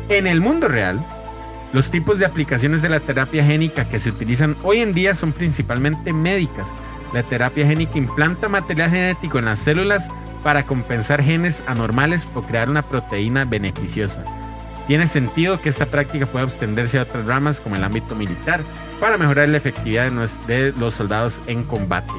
[0.07, 1.05] En el mundo real,
[1.73, 5.33] los tipos de aplicaciones de la terapia génica que se utilizan hoy en día son
[5.33, 6.69] principalmente médicas.
[7.13, 10.07] La terapia génica implanta material genético en las células
[10.43, 14.23] para compensar genes anormales o crear una proteína beneficiosa.
[14.87, 18.61] Tiene sentido que esta práctica pueda extenderse a otras ramas como el ámbito militar
[18.99, 22.13] para mejorar la efectividad de, nos- de los soldados en combate.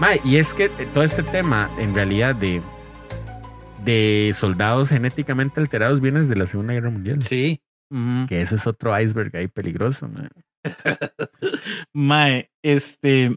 [0.00, 2.60] Mae, y es que todo este tema en realidad de,
[3.84, 7.22] de soldados genéticamente alterados viene desde la Segunda Guerra Mundial.
[7.22, 7.60] Sí.
[8.28, 10.08] Que eso es otro iceberg ahí peligroso.
[10.08, 10.28] mae.
[11.94, 13.36] Mae, este.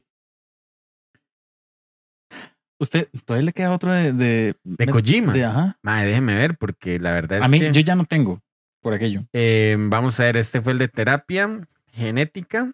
[2.81, 4.13] Usted, todavía le queda otro de.
[4.13, 5.33] De, De Kojima.
[5.33, 5.77] de- ajá.
[5.83, 7.71] Mae, déjeme ver porque la verdad es A mí, que...
[7.71, 8.41] yo ya no tengo
[8.81, 9.25] por aquello.
[9.33, 12.71] Eh, vamos a ver, este fue el de terapia genética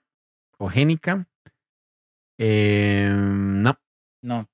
[0.57, 1.27] o génica.
[2.37, 3.77] Eh, no,
[4.21, 4.49] No.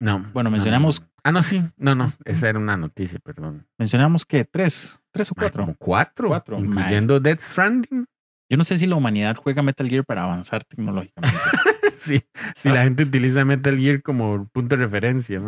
[0.00, 0.18] no.
[0.32, 1.08] Bueno, no, mencionamos- no.
[1.24, 1.62] Ah, no, sí.
[1.76, 2.12] No, no.
[2.24, 3.66] Esa era una noticia, perdón.
[3.78, 5.64] Mencionamos que tres, tres o cuatro.
[5.64, 6.28] como cuatro.
[6.28, 8.06] Cuatro, Incluyendo Death Stranding.
[8.48, 11.36] Yo no sé si la humanidad juega Metal Gear para avanzar tecnológicamente.
[11.96, 12.22] sí.
[12.54, 15.42] Si la gente utiliza Metal Gear como punto de referencia.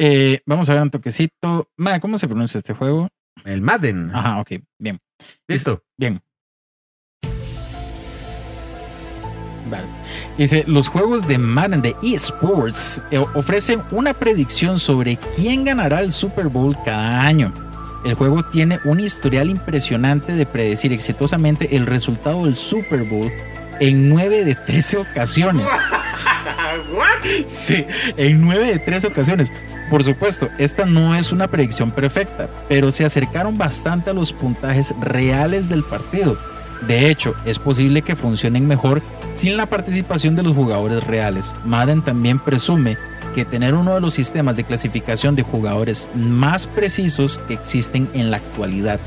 [0.00, 1.70] Eh, vamos a ver un toquecito.
[1.76, 3.08] Mae, ¿cómo se pronuncia este juego?
[3.44, 4.10] El Madden.
[4.14, 5.00] Ajá, ok, bien.
[5.46, 5.82] Listo.
[5.96, 6.20] Bien.
[9.70, 9.86] Vale.
[10.36, 16.12] Dice, los juegos de Madden de eSports eh, ofrecen una predicción sobre quién ganará el
[16.12, 17.52] Super Bowl cada año.
[18.04, 23.30] El juego tiene un historial impresionante de predecir exitosamente el resultado del Super Bowl
[23.80, 25.66] en 9 de 13 ocasiones.
[27.48, 27.84] Sí,
[28.16, 29.52] en 9 de 13 ocasiones.
[29.90, 34.94] Por supuesto, esta no es una predicción perfecta, pero se acercaron bastante a los puntajes
[35.00, 36.36] reales del partido.
[36.86, 41.54] De hecho, es posible que funcionen mejor sin la participación de los jugadores reales.
[41.64, 42.96] Madden también presume
[43.34, 48.30] que tener uno de los sistemas de clasificación de jugadores más precisos que existen en
[48.30, 49.00] la actualidad.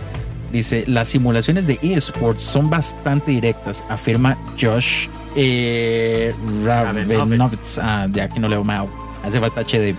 [0.51, 6.33] Dice, las simulaciones de eSports son bastante directas, afirma Josh eh,
[6.65, 7.77] Ravenovitz.
[7.77, 8.85] Ah, de aquí no leo más.
[9.23, 9.95] Hace falta HD.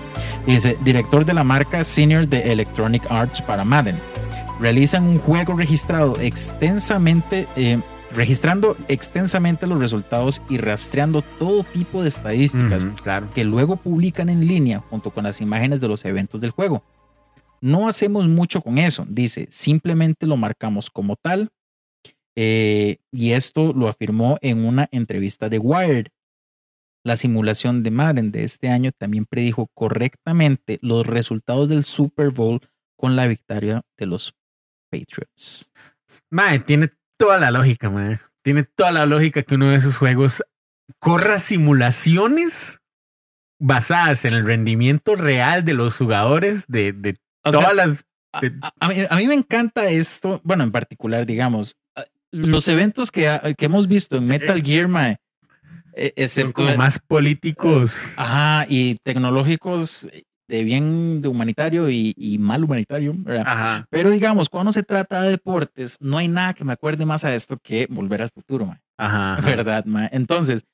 [0.47, 3.97] Dice, director de la marca senior de Electronic Arts para Madden.
[4.61, 7.81] Realizan un juego registrado extensamente, eh,
[8.15, 13.29] registrando extensamente los resultados y rastreando todo tipo de estadísticas claro.
[13.35, 16.83] que luego publican en línea junto con las imágenes de los eventos del juego.
[17.61, 21.51] No hacemos mucho con eso, dice, simplemente lo marcamos como tal.
[22.35, 26.07] eh, y esto lo afirmó en una entrevista de Wired.
[27.05, 32.61] La simulación de Madden de este año también predijo correctamente los resultados del Super Bowl
[32.97, 34.35] con la victoria de los
[34.91, 35.71] Patriots.
[36.31, 38.21] Mae, tiene toda la lógica, mae.
[38.45, 40.43] Tiene toda la lógica que uno de esos juegos
[40.99, 42.79] corra simulaciones
[43.61, 48.05] basadas en el rendimiento real de los jugadores de, de O sea, todas las.
[48.33, 51.77] A, de- a- a mí, a mí me encanta esto, bueno, en particular, digamos,
[52.31, 55.19] los eventos que, que hemos visto en Metal Gear, mae,
[55.95, 58.13] excepto, como más políticos.
[58.17, 60.09] ajá, y tecnológicos
[60.49, 63.45] de bien de humanitario y, y mal humanitario, ¿verdad?
[63.47, 63.87] Ajá.
[63.91, 67.35] Pero digamos, cuando se trata de deportes, no hay nada que me acuerde más a
[67.35, 68.77] esto que volver al futuro.
[68.99, 69.35] Ajá.
[69.35, 69.41] ajá.
[69.41, 69.85] ¿verdad?
[70.13, 70.65] Entonces,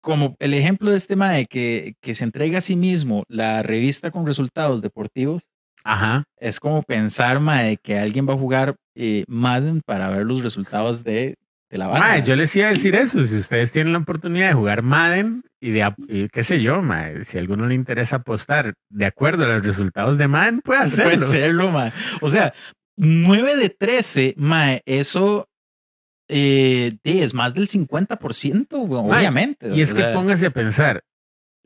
[0.00, 4.10] como el ejemplo de este mae que, que se entrega a sí mismo la revista
[4.10, 5.48] con resultados deportivos,
[5.84, 6.24] Ajá.
[6.36, 11.04] es como pensar, mae, que alguien va a jugar eh, Madden para ver los resultados
[11.04, 11.36] de,
[11.70, 12.06] de la banda.
[12.08, 13.24] Mae, yo les iba a decir eso.
[13.24, 16.82] Si ustedes tienen la oportunidad de jugar Madden y de, y qué sé yo,
[17.24, 21.16] si a alguno le interesa apostar de acuerdo a los resultados de Madden, puede Puede
[21.16, 21.70] hacerlo.
[21.70, 21.92] mae.
[22.20, 22.52] O sea,
[22.96, 25.48] 9 de 13, mae, eso
[26.28, 29.74] eh, es más del 50%, güey, Mae, obviamente.
[29.74, 31.04] Y es que póngase a pensar,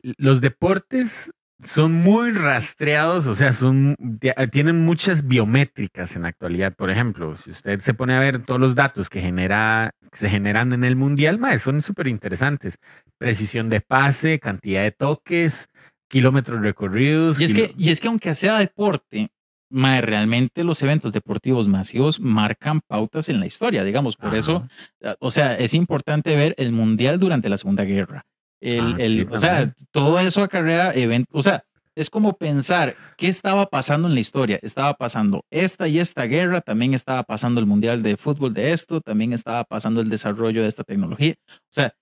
[0.03, 1.31] los deportes
[1.65, 6.75] son muy rastreados, o sea, son ya- tienen muchas biométricas en la actualidad.
[6.75, 10.29] Por ejemplo, si usted se pone a ver todos los datos que genera, que se
[10.31, 12.77] generan en el mundial, son súper interesantes.
[13.19, 15.69] Precisión de pase, cantidad de toques,
[16.09, 17.41] kilómetros recorridos.
[17.41, 19.31] Y es, que, y es que aunque sea deporte,
[19.71, 24.17] mae, realmente los eventos deportivos masivos marcan pautas en la historia, digamos.
[24.17, 24.39] Por Ajá.
[24.39, 24.69] eso,
[25.01, 28.25] eh, o sea, es importante ver el mundial durante la Segunda Guerra.
[28.65, 31.31] El, Ah, el- sí, o sea, todo eso acarrea eventos.
[31.35, 34.59] O sea, es como pensar qué estaba pasando en la historia.
[34.63, 39.01] Estaba pasando esta y esta guerra, también estaba pasando el mundial de fútbol de esto,
[39.01, 41.35] también estaba pasando el desarrollo de esta tecnología.
[41.49, 41.93] O sea,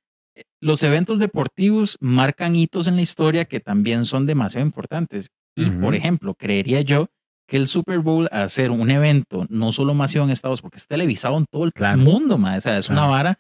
[0.61, 5.29] los eventos deportivos marcan hitos en la historia que también son demasiado importantes.
[5.57, 7.09] Y, por ejemplo, creería yo
[7.47, 11.37] que el Super Bowl, ser un evento no solo masivo en Estados, porque es televisado
[11.37, 11.99] en todo el Claro.
[11.99, 13.39] mundo, mae, o sea, es una vara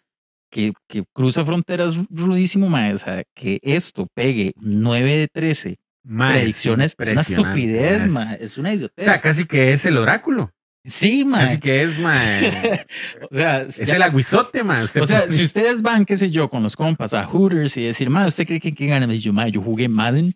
[0.52, 6.34] que, que cruza fronteras rudísimo, mae, o sea, que esto pegue 9 de 13 Mae,
[6.34, 8.26] es predicciones, es una estupidez, mae.
[8.26, 9.04] mae, es una O idiotez.
[9.04, 10.52] sea, casi que es el oráculo.
[10.84, 11.46] sí, mae.
[11.46, 12.84] Casi que es, mae.
[13.30, 14.82] o sea, Es ya- el aguizote, mae.
[14.84, 17.76] Usted o sea, puede- si ustedes van, qué sé yo, con los compas a Hooters
[17.76, 19.06] y decir, madre, ¿usted cree que quién gana?
[19.06, 20.32] Me dice, yo, madre, yo jugué Madden.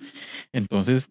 [0.53, 1.09] Entonces,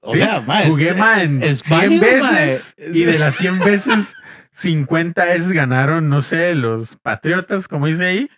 [0.00, 2.90] o Sí, sea, mae, jugué es- man es 100 válido, veces mae.
[2.98, 4.14] y de las 100 veces
[4.52, 8.28] 50 veces ganaron, no sé, los patriotas, como dice ahí.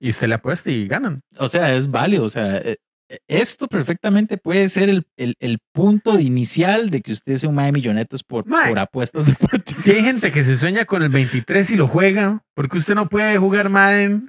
[0.00, 1.20] Y usted le apuesta y ganan.
[1.38, 2.24] O sea, es válido.
[2.24, 2.76] O sea, eh,
[3.08, 7.54] eh, esto perfectamente puede ser el, el, el punto inicial de que usted sea un
[7.56, 8.70] mae millonetas por, Mae.
[8.70, 9.82] por apuestas deportivas.
[9.82, 13.08] Si hay gente que se sueña con el 23 y lo juega, porque usted no
[13.08, 14.28] puede jugar Madden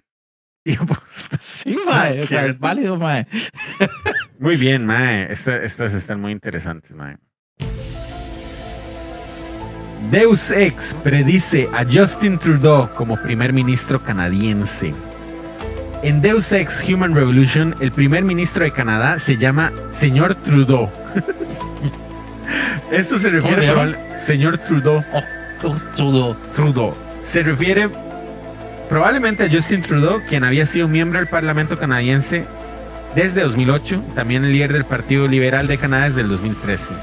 [0.66, 1.40] y apostar.
[1.42, 3.28] Sí, mae, o sea, es válido, mae.
[4.40, 5.32] Muy bien, mae.
[5.32, 7.18] Esta- Estas están muy interesantes, mae.
[10.12, 14.94] Deus Ex predice a Justin Trudeau como primer ministro canadiense.
[16.06, 20.88] En Deus Ex Human Revolution, el primer ministro de Canadá se llama Señor Trudeau.
[22.92, 25.04] Esto se refiere se probable- Señor Trudeau.
[25.60, 26.38] Todo- Todo.
[26.56, 26.94] Trudeau.
[27.24, 27.90] Se refiere
[28.88, 32.46] probablemente a Justin Trudeau, quien había sido miembro del Parlamento canadiense
[33.16, 36.94] desde 2008, también el líder del Partido Liberal de Canadá desde el 2013.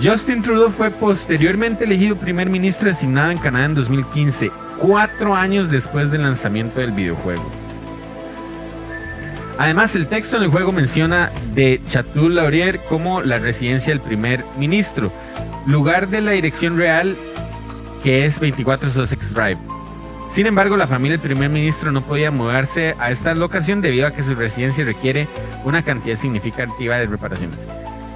[0.00, 6.12] Justin Trudeau fue posteriormente elegido primer ministro designado en Canadá en 2015, cuatro años después
[6.12, 7.50] del lanzamiento del videojuego.
[9.62, 15.12] Además, el texto en el juego menciona de Chateau-Laurier como la residencia del primer ministro,
[15.66, 17.16] lugar de la dirección real
[18.02, 19.58] que es 24 Sussex Drive.
[20.28, 24.10] Sin embargo, la familia del primer ministro no podía mudarse a esta locación debido a
[24.10, 25.28] que su residencia requiere
[25.62, 27.68] una cantidad significativa de reparaciones.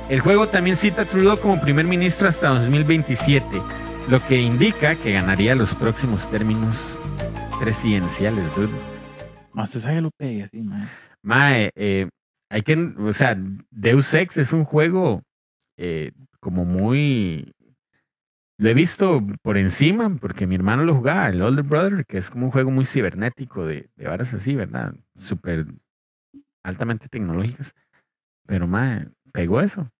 [0.09, 3.63] El juego también cita a Trudeau como primer ministro hasta 2027,
[4.09, 6.99] lo que indica que ganaría los próximos términos
[7.61, 8.75] presidenciales, dude.
[9.53, 11.06] Más te sabe lo así, mae.
[11.23, 12.09] Mae, eh,
[12.51, 13.37] hay que, o sea,
[13.71, 15.23] Deus Ex es un juego
[15.77, 17.53] eh, como muy...
[18.59, 22.31] Lo he visto por encima porque mi hermano lo jugaba, el Older Brother, que es
[22.31, 24.95] como un juego muy cibernético de, de varas así, ¿verdad?
[25.17, 25.67] Súper
[26.63, 27.75] altamente tecnológicas.
[28.47, 29.91] Pero, mae, pegó eso.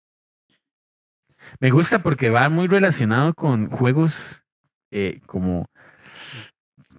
[1.61, 4.43] Me gusta porque va muy relacionado con juegos
[4.91, 5.67] eh, como...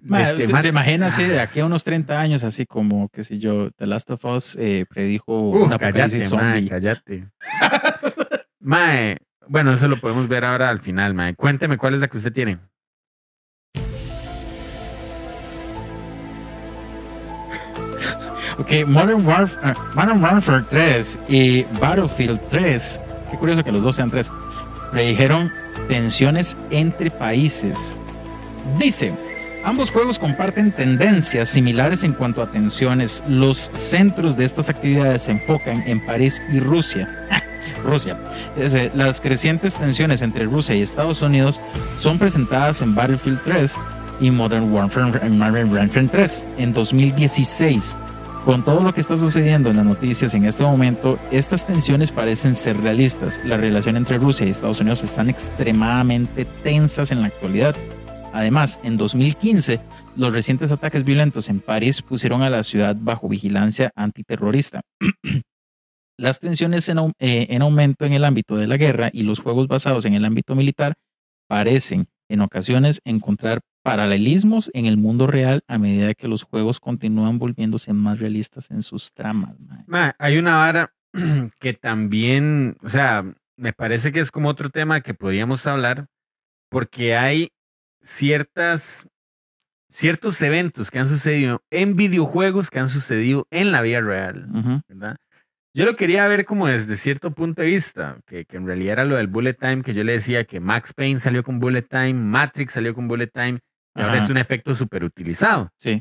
[0.02, 1.44] usted tema- se imagina así de Ah.
[1.44, 4.84] aquí a unos 30 años, así como, qué sé yo, The Last of Us eh,
[4.88, 6.68] predijo Uh, un cállate, apocalipsis mae, zombie.
[6.68, 7.28] cállate.
[8.60, 11.34] mae, bueno, eso lo podemos ver ahora al final, mae.
[11.34, 12.58] Cuénteme cuál es la que usted tiene.
[18.58, 24.10] Ok, Modern Warfare, Modern Warfare 3 y Battlefield 3, qué curioso que los dos sean
[24.10, 24.32] tres,
[24.90, 25.50] predijeron
[25.86, 27.96] tensiones entre países.
[28.78, 29.12] Dice,
[29.64, 33.22] ambos juegos comparten tendencias similares en cuanto a tensiones.
[33.28, 37.08] Los centros de estas actividades se enfocan en París y Rusia.
[37.84, 38.18] Rusia.
[38.56, 41.60] Dice, las crecientes tensiones entre Rusia y Estados Unidos
[41.98, 43.74] son presentadas en Battlefield 3
[44.20, 47.96] y Modern Warfare, Modern Warfare 3 en 2016.
[48.44, 52.54] Con todo lo que está sucediendo en las noticias en este momento, estas tensiones parecen
[52.54, 53.40] ser realistas.
[53.44, 57.76] La relación entre Rusia y Estados Unidos están extremadamente tensas en la actualidad.
[58.32, 59.80] Además, en 2015,
[60.16, 64.82] los recientes ataques violentos en París pusieron a la ciudad bajo vigilancia antiterrorista.
[66.20, 70.04] Las tensiones eh, en aumento en el ámbito de la guerra y los juegos basados
[70.04, 70.94] en el ámbito militar
[71.48, 77.38] parecen en ocasiones encontrar paralelismos en el mundo real a medida que los juegos continúan
[77.38, 79.54] volviéndose más realistas en sus tramas.
[80.18, 80.92] hay una vara
[81.60, 83.24] que también, o sea,
[83.56, 86.06] me parece que es como otro tema que podríamos hablar,
[86.68, 87.50] porque hay
[88.02, 89.08] ciertas,
[89.90, 94.48] ciertos eventos que han sucedido en videojuegos que han sucedido en la vida real.
[95.74, 99.04] Yo lo quería ver como desde cierto punto de vista, que, que en realidad era
[99.04, 102.14] lo del bullet time, que yo le decía que Max Payne salió con bullet time,
[102.14, 103.60] Matrix salió con bullet time,
[103.94, 105.70] y ahora es un efecto súper utilizado.
[105.76, 106.00] Sí.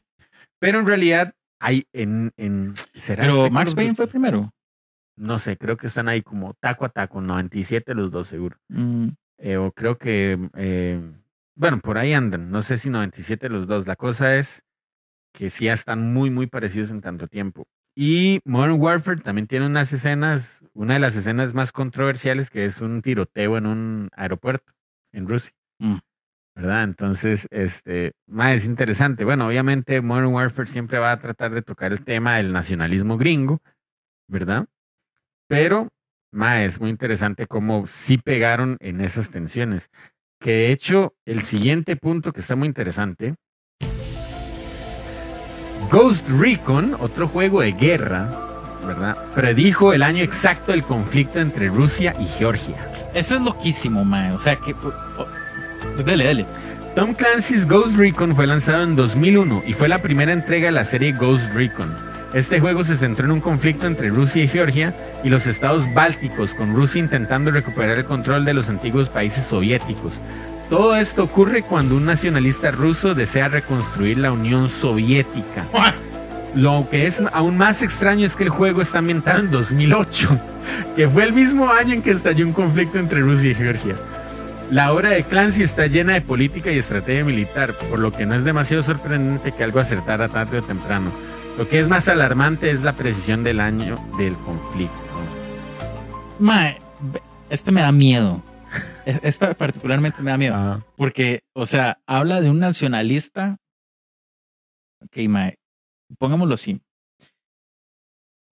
[0.59, 2.31] Pero en realidad hay en...
[2.37, 4.51] en ¿será Pero este Max Payne fue primero.
[5.15, 8.57] No sé, creo que están ahí como taco a taco, 97 los dos seguro.
[8.69, 10.99] Mm, Eh, o creo que, eh,
[11.57, 13.87] bueno, por ahí andan, no sé si 97 los dos.
[13.87, 14.63] La cosa es
[15.33, 17.65] que sí están muy, muy parecidos en tanto tiempo.
[17.95, 22.79] Y Modern Warfare también tiene unas escenas, una de las escenas más controversiales que es
[22.79, 24.71] un tiroteo en un aeropuerto
[25.11, 25.51] en Rusia.
[25.79, 25.93] Mm.
[25.93, 26.01] ¿Verdad?
[26.55, 26.83] ¿verdad?
[26.83, 29.25] Entonces, este, más es interesante.
[29.25, 33.61] Bueno, obviamente Modern Warfare siempre va a tratar de tocar el tema del nacionalismo gringo,
[34.27, 34.67] ¿verdad?
[35.47, 35.87] Pero,
[36.31, 39.89] más es muy interesante cómo sí pegaron en esas tensiones.
[40.39, 43.35] Que de hecho, el siguiente punto que está muy interesante,
[45.91, 48.29] Ghost Recon, otro juego de guerra,
[48.85, 49.17] ¿verdad?
[49.33, 52.75] Predijo el año exacto del conflicto entre Rusia y Georgia.
[53.13, 54.31] Eso es loquísimo, mae.
[54.33, 54.73] O sea que.
[54.73, 56.45] oh, dele, dele.
[56.93, 60.83] Tom Clancy's Ghost Recon fue lanzado en 2001 y fue la primera entrega de la
[60.83, 62.06] serie Ghost Recon.
[62.37, 66.53] Este juego se centró en un conflicto entre Rusia y Georgia y los estados bálticos,
[66.53, 70.21] con Rusia intentando recuperar el control de los antiguos países soviéticos.
[70.69, 75.65] Todo esto ocurre cuando un nacionalista ruso desea reconstruir la Unión Soviética.
[76.53, 80.39] Lo que es aún más extraño es que el juego está ambientado en 2008,
[80.95, 83.95] que fue el mismo año en que estalló un conflicto entre Rusia y Georgia.
[84.69, 88.35] La obra de Clancy está llena de política y estrategia militar, por lo que no
[88.35, 91.11] es demasiado sorprendente que algo acertara tarde o temprano.
[91.57, 94.95] Lo que es más alarmante es la precisión del año del conflicto.
[96.39, 96.79] Mae,
[97.49, 98.43] este me da miedo.
[99.05, 100.55] E- Esta particularmente me da miedo.
[100.55, 103.57] Ah, Porque, o sea, habla de un nacionalista.
[105.03, 105.55] Ok, mae,
[106.19, 106.79] pongámoslo así.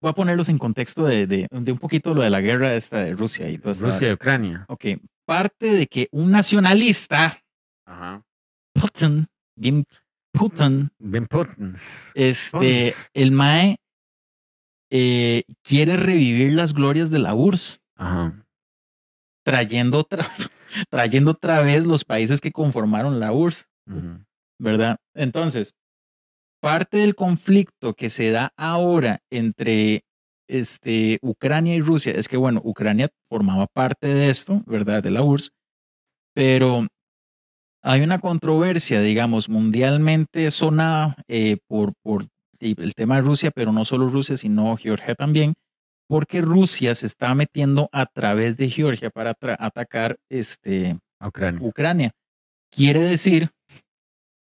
[0.02, 2.98] Voy a ponerlos en contexto de, de, de un poquito lo de la guerra esta
[2.98, 3.86] de Rusia y todo esto.
[3.86, 4.64] Rusia y Ucrania.
[4.68, 4.84] Ok,
[5.24, 7.40] parte de que un nacionalista,
[7.86, 8.22] Ajá.
[8.74, 9.26] Putin,
[9.56, 9.84] bien
[10.36, 11.26] Putin, Ben
[12.14, 13.78] este, el mae
[14.90, 18.46] eh, quiere revivir las glorias de la URSS, Ajá.
[19.44, 20.26] trayendo otra,
[20.90, 23.66] trayendo otra vez los países que conformaron la URSS.
[24.58, 24.96] ¿verdad?
[25.14, 25.74] Entonces,
[26.60, 30.04] parte del conflicto que se da ahora entre
[30.48, 35.02] este, Ucrania y Rusia es que, bueno, Ucrania formaba parte de esto, ¿verdad?
[35.02, 35.50] De la URSS,
[36.34, 36.86] pero
[37.86, 42.26] hay una controversia, digamos, mundialmente sonada eh, por, por
[42.58, 45.54] el tema de Rusia, pero no solo Rusia, sino Georgia también,
[46.08, 51.60] porque Rusia se está metiendo a través de Georgia para atacar este, Ucrania.
[51.62, 52.10] Ucrania.
[52.74, 53.50] Quiere decir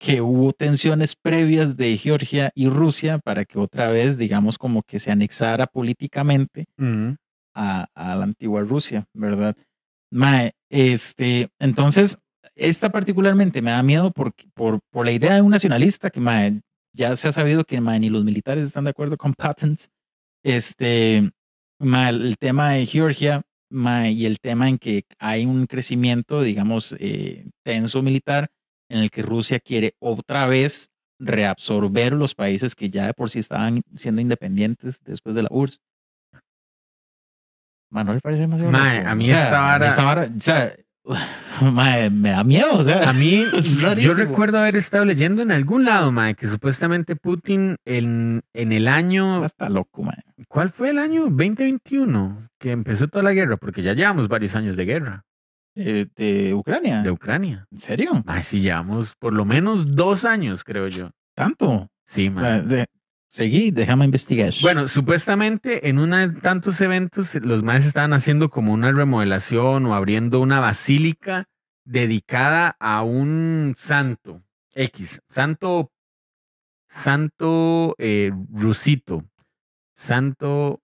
[0.00, 4.98] que hubo tensiones previas de Georgia y Rusia para que otra vez, digamos, como que
[4.98, 7.14] se anexara políticamente Ujú.
[7.54, 9.54] a, a la antigua Rusia, ¿verdad?
[10.10, 12.18] Mae, este, entonces,
[12.56, 16.60] esta particularmente me da miedo por, por, por la idea de un nacionalista que mae,
[16.94, 19.88] ya se ha sabido que mae, ni los militares están de acuerdo con patents.
[20.44, 21.30] Este,
[21.78, 23.42] mae, el tema de Georgia
[23.72, 28.48] y el tema en que hay un crecimiento, digamos, eh, tenso militar
[28.90, 30.88] en el que Rusia quiere otra vez
[31.20, 35.78] reabsorber los países que ya de por sí estaban siendo independientes después de la URSS.
[37.92, 38.72] Manuel le parece demasiado.
[38.72, 40.74] Mae, a mí esta vara- esta vara, o sea,
[42.10, 43.08] me da miedo, o sea.
[43.08, 43.44] A mí,
[44.00, 48.88] yo recuerdo haber estado leyendo en algún lado, mae, que supuestamente Putin en, en el
[48.88, 50.08] año, está loco.
[50.48, 51.22] ¿cuál fue el año?
[51.24, 55.24] 2021, que empezó toda la guerra, porque ya llevamos varios años de guerra
[55.76, 57.02] Eh, de Ucrania.
[57.02, 57.66] de Ucrania.
[57.70, 58.22] ¿En serio?
[58.26, 61.10] Ay, sí, llevamos por lo menos dos años, creo yo.
[61.34, 61.88] ¿Tanto?
[62.06, 62.86] Sí, de-
[63.30, 64.52] seguí, déjame investigar.
[64.60, 69.94] Bueno, supuestamente en uno de tantos eventos los maes estaban haciendo como una remodelación o
[69.94, 71.48] abriendo una basílica
[71.84, 74.42] dedicada a un santo
[74.74, 75.92] X, santo,
[76.88, 79.24] santo eh, rusito,
[79.94, 80.82] santo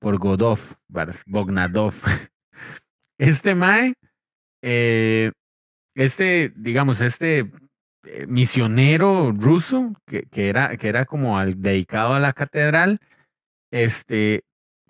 [0.00, 1.94] Borgodov, varas, Bognadov.
[3.20, 3.94] Este mae,
[4.62, 5.32] eh,
[5.96, 7.50] este, digamos, este
[8.04, 12.98] eh, misionero ruso que, que era, que era como al- dedicado a la catedral,
[13.70, 14.42] este,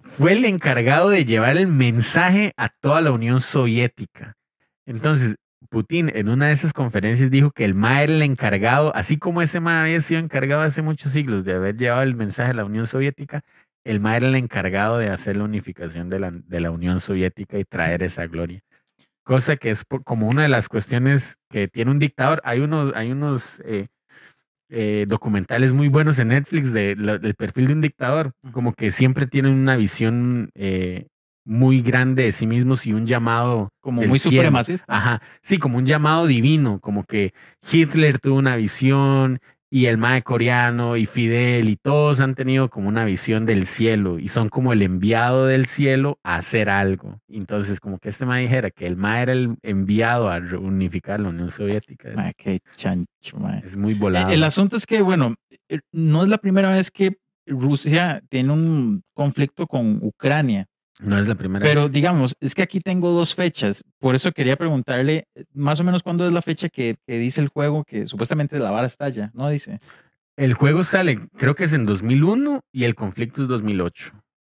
[0.02, 4.34] fue el encargado de llevar el mensaje a toda la Unión Soviética.
[4.86, 5.36] Entonces,
[5.70, 9.42] Putin en una de esas conferencias dijo que el MA era el encargado, así como
[9.42, 12.64] ese MA había sido encargado hace muchos siglos de haber llevado el mensaje a la
[12.64, 13.42] Unión Soviética,
[13.84, 17.58] el MA era el encargado de hacer la unificación de la, de la Unión Soviética
[17.58, 18.60] y traer esa gloria.
[19.28, 22.40] Cosa que es como una de las cuestiones que tiene un dictador.
[22.44, 23.88] Hay unos, hay unos eh,
[24.70, 28.90] eh, documentales muy buenos en Netflix de, la- del perfil de un dictador, como que
[28.90, 31.08] siempre tienen una visión eh,
[31.44, 34.36] muy grande de sí mismos y un llamado como muy cielo.
[34.44, 34.86] supremacista.
[34.88, 37.34] Ajá, sí, como un llamado divino, como que
[37.70, 39.40] Hitler tuvo una visión
[39.70, 44.18] y el Mae coreano y Fidel y todos han tenido como una visión del cielo
[44.18, 47.20] y son como el enviado del cielo a hacer algo.
[47.28, 51.28] Entonces, como que este Mae dijera que el Mae era el enviado a reunificar la
[51.28, 52.10] Unión Soviética.
[52.14, 53.60] Mae, qué chancho, mae.
[53.64, 54.30] Es muy volado.
[54.30, 55.34] Eh, El asunto es que, bueno,
[55.68, 60.66] eh, no es la primera vez que Rusia tiene un conflicto con Ucrania.
[61.00, 61.92] No es la primera Pero vez.
[61.92, 63.84] digamos, es que aquí tengo dos fechas.
[64.00, 67.48] Por eso quería preguntarle más o menos cuándo es la fecha que, que dice el
[67.48, 69.48] juego que supuestamente la vara estalla, ¿no?
[69.48, 69.78] Dice.
[70.36, 74.12] El juego sale, creo que es en 2001 y el conflicto es 2008.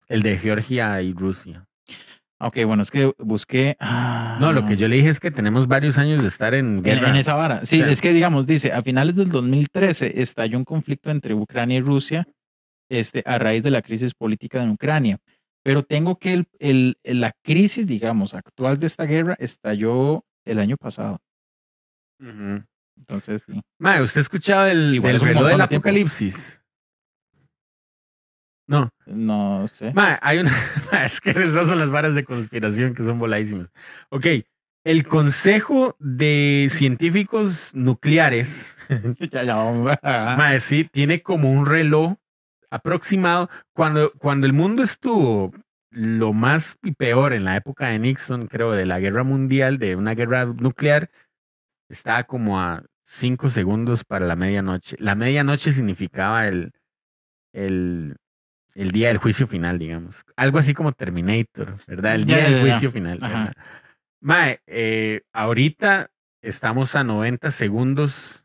[0.08, 1.64] El de Georgia y Rusia.
[2.40, 3.76] Ok, bueno, es que busqué.
[3.80, 6.76] ah, No, lo que yo le dije es que tenemos varios años de estar en
[6.78, 7.08] En, guerra.
[7.10, 7.64] en esa vara.
[7.64, 11.34] Sí, O sea- es que digamos, dice, a finales del 2013 estalló un conflicto entre
[11.34, 12.28] Ucrania y Rusia
[12.88, 15.18] este, a raíz de la crisis política en Ucrania.
[15.68, 20.78] Pero tengo que el, el- la crisis, digamos, actual de esta guerra estalló el año
[20.78, 21.20] pasado.
[22.96, 23.60] Entonces, sí.
[23.78, 26.62] Mae, ¿usted ha escuchado el, Igual del es un reloj del de apocalipsis?
[28.66, 28.88] No.
[29.04, 29.92] No sé.
[29.92, 30.50] Mae, hay una.
[31.04, 33.68] Es que esas son las varas de conspiración que son voladísimas.
[34.08, 34.24] Ok.
[34.84, 38.78] El Consejo de Científicos Nucleares,
[39.32, 42.14] Ya, ya, mae, sí, tiene como un reloj
[42.70, 43.48] aproximado.
[43.72, 45.52] Cuando, cuando el mundo estuvo
[45.90, 49.96] lo más y peor en la época de Nixon, creo, de la guerra mundial, de
[49.96, 51.10] una guerra nuclear,
[51.88, 54.96] estaba como a cinco segundos para la medianoche.
[54.98, 56.72] La medianoche significaba el,
[57.52, 58.16] el,
[58.74, 60.22] el día del juicio final, digamos.
[60.36, 62.14] Algo así como Terminator, ¿verdad?
[62.14, 62.60] El día ya, del ya.
[62.72, 63.18] juicio final.
[64.20, 66.10] Mae, eh, ahorita
[66.42, 68.44] estamos a 90 segundos.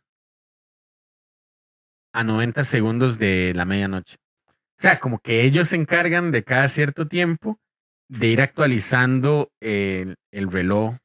[2.13, 4.17] A 90 segundos de la medianoche.
[4.47, 7.59] O sea, como que ellos se encargan de cada cierto tiempo
[8.07, 10.95] de ir actualizando el, el reloj.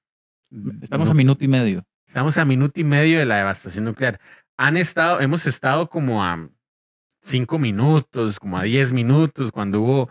[0.83, 1.85] Estamos a minuto y medio.
[2.07, 4.21] Estamos a minuto y medio de la devastación nuclear.
[4.57, 6.49] Han estado, hemos estado como a
[7.21, 10.11] cinco minutos, como a diez minutos, cuando hubo,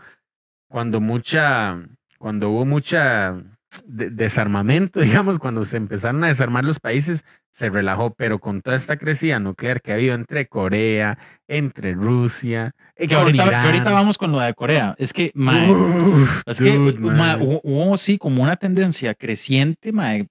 [0.68, 1.80] cuando mucha,
[2.18, 3.42] cuando hubo mucha
[3.84, 8.76] de- desarmamento, digamos, cuando se empezaron a desarmar los países, se relajó, pero con toda
[8.76, 13.66] esta crecida nuclear que ha habido entre Corea, entre Rusia, Que ahorita, que Irán.
[13.66, 14.94] ahorita vamos con lo de Corea.
[14.98, 20.28] Es que, mae, Uf, es que hubo, hubo sí como una tendencia creciente, mae,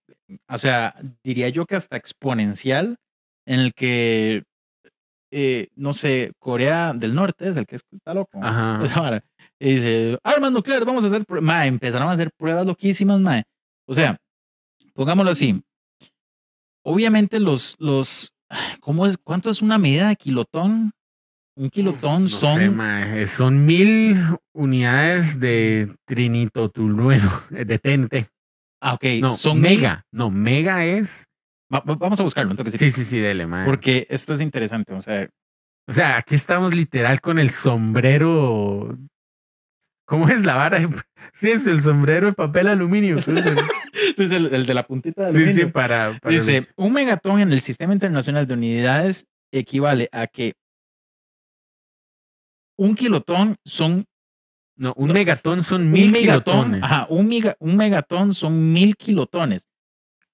[0.47, 2.97] o sea, diría yo que hasta exponencial,
[3.45, 4.43] en el que,
[5.31, 8.39] eh, no sé, Corea del Norte es el que está loco.
[8.41, 8.79] Ajá.
[9.59, 11.41] Y dice, armas nucleares, vamos a hacer, prue-".
[11.41, 13.43] mae, empezaron a hacer pruebas loquísimas, mae.
[13.87, 14.17] O sea,
[14.93, 15.61] pongámoslo así.
[16.85, 18.31] Obviamente los, los,
[18.79, 19.17] ¿cómo es?
[19.17, 20.91] ¿Cuánto es una medida de kilotón?
[21.57, 24.15] Un kilotón No son sé, mae, son mil
[24.53, 28.29] unidades de trinitotolueno, de TNT.
[28.79, 29.03] Ah, ok.
[29.21, 30.05] No, son mil- mega.
[30.11, 31.25] No, mega es.
[31.73, 32.51] Va- va- vamos a buscarlo.
[32.51, 33.65] entonces, Sí, sí, sí, dele, mae.
[33.65, 34.93] Porque esto es interesante.
[34.93, 35.27] O sea,
[35.89, 38.95] O sea, aquí estamos literal con el sombrero.
[40.07, 40.79] ¿Cómo es la vara?
[41.33, 43.17] Sí, es el sombrero de papel aluminio.
[43.19, 43.31] este
[44.17, 45.71] es el, el de la puntita de sí, sí, aluminio.
[45.71, 46.17] para.
[46.19, 50.53] para Dice, los- un megatón en el Sistema Internacional de Unidades equivale a que
[52.77, 54.05] un kilotón son
[54.77, 56.53] No, un no, megatón son un mil megatón.
[56.71, 56.83] kilotones.
[56.83, 59.67] Ajá, un, mega- un megatón son mil kilotones.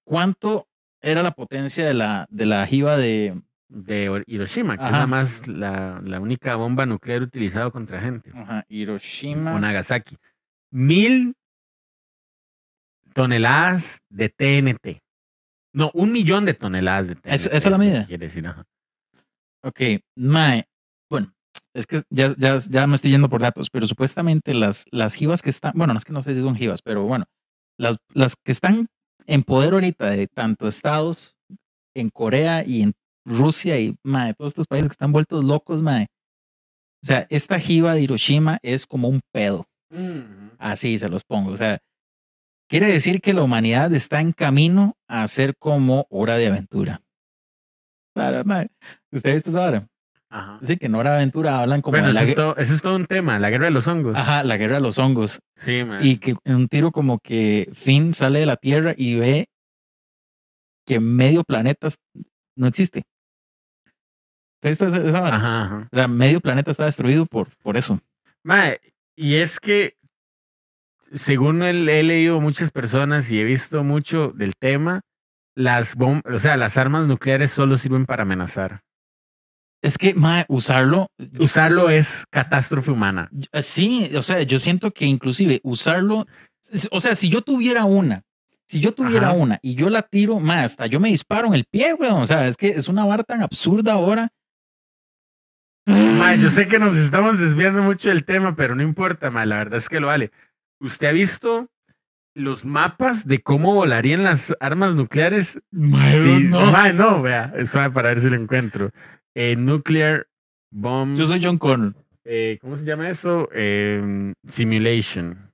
[0.04, 0.68] ¿Cuánto
[1.02, 3.40] era la potencia de la, de la jiba de
[3.74, 8.30] De Hiroshima, que es la más la, la única bomba nuclear utilizada contra gente.
[8.32, 9.52] ajá, Hiroshima?
[9.54, 10.16] o Nagasaki.
[10.70, 11.34] Mil
[13.12, 15.00] toneladas de TNT.
[15.72, 17.34] No, un millón de toneladas de TNT.
[17.34, 18.06] Esa- esa es la medida.
[18.06, 18.64] Quiere decir, ajá.
[19.64, 19.80] Ok,
[20.16, 20.64] Mae,
[21.10, 21.32] bueno,
[21.74, 25.42] es que ya, ya, ya me estoy yendo por datos, pero supuestamente las, las jivas
[25.42, 27.24] que están, bueno, no es que no sé si son jivas, pero bueno,
[27.78, 28.86] las, las que están
[29.26, 31.34] en poder ahorita de tanto estados
[31.96, 32.92] en Corea y en
[33.24, 36.06] Rusia y mae, todos estos países que están vueltos locos, mae.
[37.02, 39.66] O sea, esta jiba de Hiroshima es como un pedo,
[40.58, 41.50] así se los pongo.
[41.52, 41.78] O sea,
[42.68, 47.02] quiere decir que la humanidad está en camino a ser como hora de aventura.
[48.14, 48.68] Para, mae,
[49.12, 49.88] ¿Usted ha visto esa hora?
[50.30, 50.58] Ajá.
[50.66, 52.74] Que en Hora de Aventura hablan como Bueno, de eso la, es, gue- todo, eso
[52.74, 54.16] es todo un tema, la guerra de los hongos.
[54.16, 55.40] Ajá, la guerra de los hongos.
[55.54, 56.00] Sí, man.
[56.04, 59.46] Y que en un tiro como que Finn sale de la Tierra y ve
[60.86, 61.86] que medio planeta
[62.56, 63.04] no existe.
[64.64, 65.36] ¿Usted ha visto esa, esa vara?
[65.36, 65.88] Ajá, ajá.
[65.92, 68.00] O sea, medio planeta está destruido por, por eso.
[68.42, 68.80] Mae,
[69.16, 69.96] y es que,
[71.12, 75.02] según el- he leído muchas personas y he visto mucho del tema,
[75.54, 78.80] las bom- o sea, las armas nucleares solo sirven para amenazar.
[79.82, 81.08] Es que, mae, usarlo,
[81.38, 83.28] Usarlo es catástrofe humana.
[83.32, 86.26] yo- sí, o sea, yo siento que inclusive usarlo,
[86.90, 88.22] o sea, si yo tuviera una,
[88.66, 89.36] si yo tuviera Ajá.
[89.36, 92.22] una y yo la tiro, mae, hasta yo me disparo en el pie, weón.
[92.22, 94.30] O sea, es que es una vara tan absurda ahora.
[95.86, 99.58] Mae, yo sé que nos estamos desviando mucho del tema, pero no importa, mae, la
[99.58, 100.30] verdad es que lo vale.
[100.80, 101.68] ¿Usted ha visto
[102.34, 105.60] los mapas de cómo volarían las armas nucleares?
[105.70, 106.70] Mae, Sí, no.
[106.72, 108.90] mae, no, vea, eso va para ver si lo encuentro.
[109.34, 110.26] Eh, nuclear
[110.72, 111.18] Bombs.
[111.18, 111.94] Yo soy John Connor.
[112.24, 113.48] eh, ¿Cómo se llama eso?
[113.52, 115.52] Eh, simulation.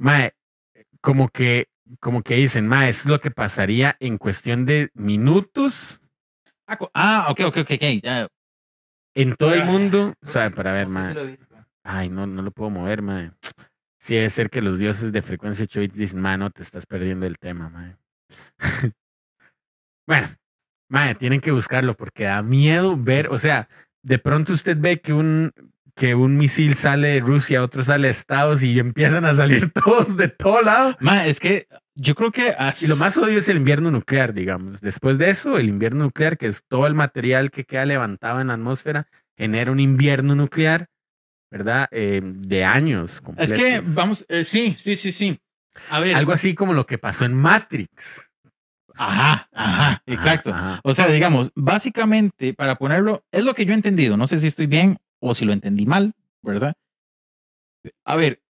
[0.00, 0.32] Mae,
[1.00, 1.68] como que,
[2.00, 6.00] como que dicen, mae, es lo que pasaría en cuestión de minutos
[6.66, 7.82] Ah, ok, ok, ok, ok.
[8.02, 8.28] Ya.
[9.14, 10.14] en todo el mundo.
[10.22, 11.54] O sea, para ver, visto.
[11.82, 13.30] Ay, no, no lo puedo mover, mae.
[13.98, 17.26] Sí, debe ser que los dioses de frecuencia 8 bits dicen, mano, te estás perdiendo
[17.26, 17.96] el tema, mae.
[20.06, 20.28] bueno,
[20.88, 23.68] mae, tienen que buscarlo porque da miedo ver, o sea,
[24.02, 25.52] de pronto usted ve que un
[25.96, 30.16] que un misil sale de Rusia, otro sale de Estados y empiezan a salir todos
[30.16, 30.96] de todo lado.
[31.00, 32.86] Ma, es que yo creo que así.
[32.86, 34.80] Y lo más odio es el invierno nuclear, digamos.
[34.80, 38.48] Después de eso, el invierno nuclear, que es todo el material que queda levantado en
[38.48, 40.88] la atmósfera, genera un invierno nuclear,
[41.50, 41.88] ¿verdad?
[41.90, 43.22] Eh, de años.
[43.36, 43.94] Es que, completos.
[43.94, 45.40] vamos, eh, sí, sí, sí, sí.
[45.90, 46.16] A ver.
[46.16, 48.30] Algo así como lo que pasó en Matrix.
[48.96, 50.52] Ajá, ajá, exacto.
[50.54, 50.80] ajá.
[50.84, 54.16] O sea, digamos, básicamente, para ponerlo, es lo que yo he entendido.
[54.16, 56.74] No sé si estoy bien o si lo entendí mal, ¿verdad?
[58.04, 58.40] A ver,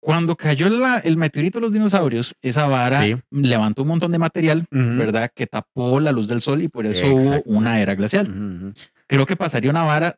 [0.00, 3.16] cuando cayó la- el meteorito de los dinosaurios, esa vara Sí.
[3.30, 4.66] levantó un montón de material.
[4.70, 5.30] ¿verdad?
[5.34, 8.74] Que tapó la luz del sol y por eso hubo una era glacial.
[9.06, 10.16] Creo que pasaría una vara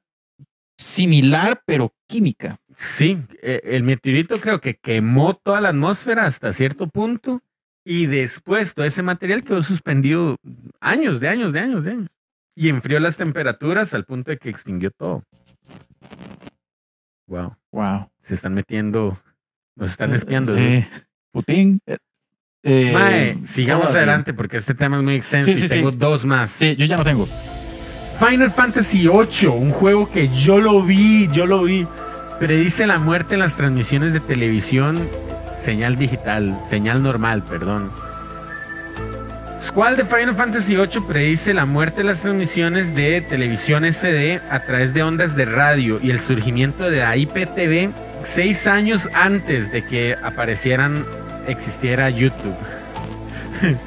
[0.78, 2.58] similar, pero química.
[2.74, 7.40] Sí, eh, el meteorito creo que quemó toda la atmósfera hasta cierto punto
[7.84, 10.36] y después todo ese material quedó suspendido
[10.80, 12.08] años, de años, de años, de años.
[12.54, 15.22] Y enfrió las temperaturas al punto de que extinguió todo.
[17.26, 18.10] Wow, Wow.
[18.20, 19.18] se están metiendo,
[19.82, 20.56] nos están espiando.
[20.56, 20.86] Sí.
[21.32, 21.80] Putin.
[21.86, 21.96] eh,
[22.62, 26.52] eh, Mae, sigamos adelante porque este tema es muy extenso Sí, y tengo dos más.
[26.52, 27.28] Sí, yo ya no tengo.
[28.20, 31.84] Final Fantasy VIII, un juego que yo lo vi, yo lo vi.
[32.38, 35.08] Predice la muerte en las transmisiones de televisión,
[35.60, 37.90] señal digital, señal normal, perdón.
[39.58, 44.62] Squall de Final Fantasy VIII predice la muerte de las transmisiones de televisión SD a
[44.64, 47.90] través de ondas de radio y el surgimiento de la IPTV
[48.24, 51.04] seis años antes de que aparecieran,
[51.46, 52.56] existiera YouTube.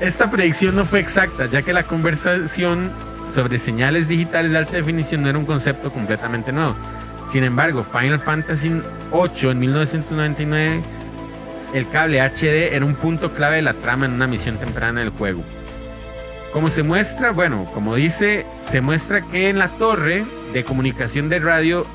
[0.00, 2.90] Esta predicción no fue exacta, ya que la conversación
[3.34, 6.74] sobre señales digitales de alta definición no era un concepto completamente nuevo.
[7.28, 10.82] Sin embargo, Final Fantasy VIII en 1999,
[11.72, 15.10] el cable HD era un punto clave de la trama en una misión temprana del
[15.10, 15.42] juego.
[16.52, 21.40] Como se muestra, bueno, como dice, se muestra que en la torre de comunicación de
[21.40, 21.86] radio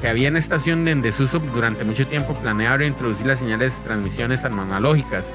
[0.00, 3.84] que había en estación de en desuso durante mucho tiempo planeaba reintroducir las señales de
[3.84, 5.32] transmisiones analógicas.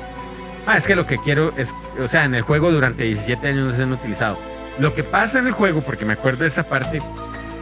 [0.67, 3.65] Ah, es que lo que quiero es, o sea, en el juego durante 17 años
[3.65, 4.37] no se han utilizado.
[4.79, 7.01] Lo que pasa en el juego, porque me acuerdo de esa parte,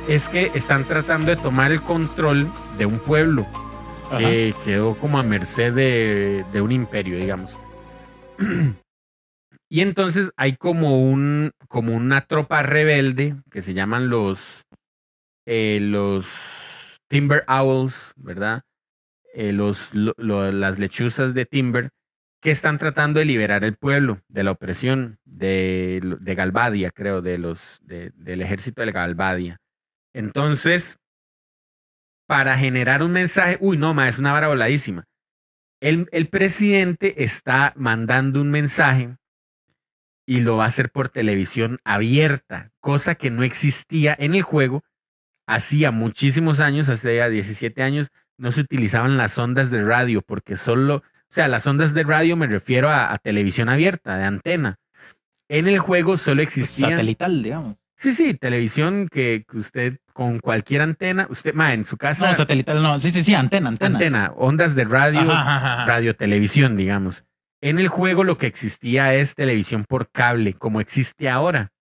[0.08, 3.45] es que están tratando de tomar el control de un pueblo
[4.18, 7.56] que quedó como a merced de, de un imperio, digamos.
[9.70, 14.66] y entonces hay como un como una tropa rebelde que se llaman los
[15.45, 16.69] eh, los
[17.10, 18.62] Timber Owls, ¿verdad?
[19.34, 21.89] Eh, los, lo- lo- las lechuzas de Timber
[22.41, 27.38] que están tratando de liberar el pueblo de la opresión de, de Galvadia, creo, de
[27.38, 29.57] los, de- del ejército de Galvadia.
[30.14, 30.97] Entonces,
[32.28, 35.05] para generar un mensaje, uy, no, ma, es una vara voladísima.
[35.82, 39.16] El, el presidente está mandando un mensaje
[40.28, 44.84] y lo va a hacer por televisión abierta, cosa que no existía en el juego.
[45.50, 50.56] Hacía muchísimos años, hace ya 17 años, no se utilizaban las ondas de radio porque
[50.56, 54.78] solo o sea, las ondas de radio me refiero a, a televisión abierta, de antena.
[55.47, 56.89] En el juego solo existía.
[56.89, 57.76] Satelital, digamos.
[57.95, 62.36] Sí, sí, televisión que, que usted con cualquier antena, usted, ma, en su casa, No,
[62.36, 63.00] satelital no.
[63.00, 63.97] Sí, sí, sí, antena, antena.
[63.97, 65.86] antena, ondas de radio, Ajá, ajá, ajá.
[65.86, 67.26] radio televisión, digamos.
[67.62, 71.72] En el juego lo que existía es televisión por cable, como existe ahora.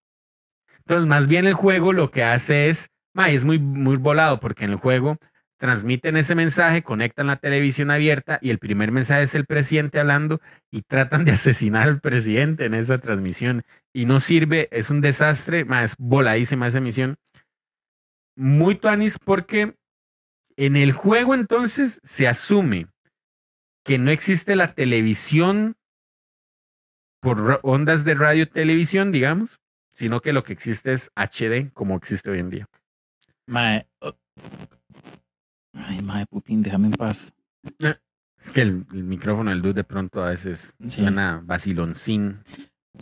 [0.80, 2.90] Entonces, más bien el juego lo que hace es,
[3.28, 5.18] es muy, muy volado porque en el juego
[5.58, 10.40] transmiten ese mensaje, conectan la televisión abierta y el primer mensaje es el presidente hablando
[10.70, 15.64] y tratan de asesinar al presidente en esa transmisión y no sirve, es un desastre,
[15.64, 17.16] ma, es voladísima esa misión.
[18.36, 19.74] Muy tuanis porque
[20.56, 22.86] en el juego entonces se asume
[23.84, 25.76] que no existe la televisión
[27.20, 29.60] por ondas de radio televisión, digamos,
[29.92, 32.68] sino que lo que existe es HD como existe hoy en día.
[33.48, 33.86] Mae.
[34.00, 34.12] oh.
[35.74, 37.32] Ay, mae, Putin, déjame en paz.
[38.38, 41.00] Es que el, el micrófono del dude de pronto a veces Sí.
[41.00, 42.40] suena vaciloncín.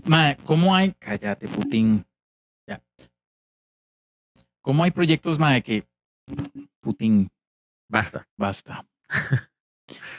[0.05, 0.93] Mae, ¿cómo hay?
[0.99, 2.07] Cállate, Putin.
[2.69, 2.81] Ya.
[4.63, 5.87] ¿Cómo hay proyectos, mae, que.
[6.81, 7.29] Putin,
[7.89, 8.27] Basta.
[8.37, 8.87] basta.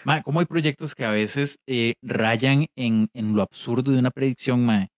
[0.05, 4.11] mae, ¿cómo hay proyectos que a veces eh, rayan en, en lo absurdo de una
[4.11, 4.89] predicción, mae?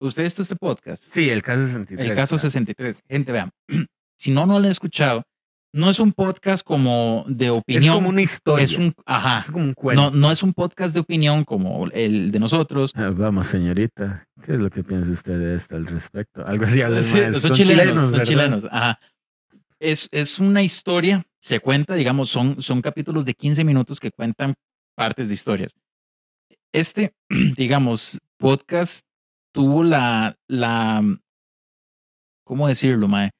[0.00, 1.02] ¿Usted esto este podcast?
[1.04, 2.10] Sí, el caso 63.
[2.10, 2.40] El caso claro.
[2.50, 3.02] 63.
[3.08, 3.50] Gente, vean,
[4.22, 5.24] si no, no lo han escuchado,
[5.74, 7.82] no es un podcast como de opinión.
[7.82, 8.62] Es como una historia.
[8.62, 9.40] Es un, ajá.
[9.40, 10.00] Es como un cuento.
[10.00, 12.92] No, no es un podcast de opinión como el de nosotros.
[12.94, 16.46] Ah, vamos, señorita, ¿qué es lo que piensa usted de esto al respecto?
[16.46, 18.24] Algo así Sí, son, chilenos, son ¿verdad?
[18.24, 18.64] chilenos.
[18.70, 19.00] Ajá.
[19.80, 24.54] Es, es una historia, se cuenta, digamos, son, son capítulos de 15 minutos que cuentan
[24.94, 25.74] partes de historias.
[26.72, 27.12] Este,
[27.56, 29.04] digamos, podcast
[29.52, 31.02] tuvo la, la,
[32.44, 33.32] ¿cómo decirlo, mae?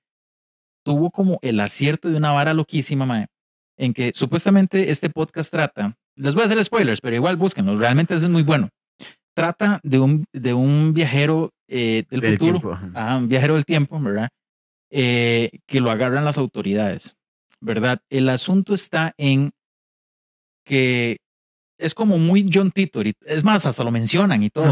[0.85, 3.27] Tuvo como el acierto de una vara loquísima, mae,
[3.77, 8.15] en que supuestamente este podcast trata, les voy a hacer spoilers, pero igual búsquenlos, realmente
[8.15, 8.69] es muy bueno.
[9.35, 13.99] Trata de un, de un viajero eh, del, Del futuro, ajá, un viajero del tiempo,
[13.99, 14.29] ¿verdad?
[14.91, 17.17] Eh, que lo agarran las autoridades,
[17.61, 18.01] ¿verdad?
[18.11, 19.53] El asunto está en
[20.65, 21.17] que
[21.83, 24.65] es como muy John Titor, y- es más, hasta lo mencionan y todo,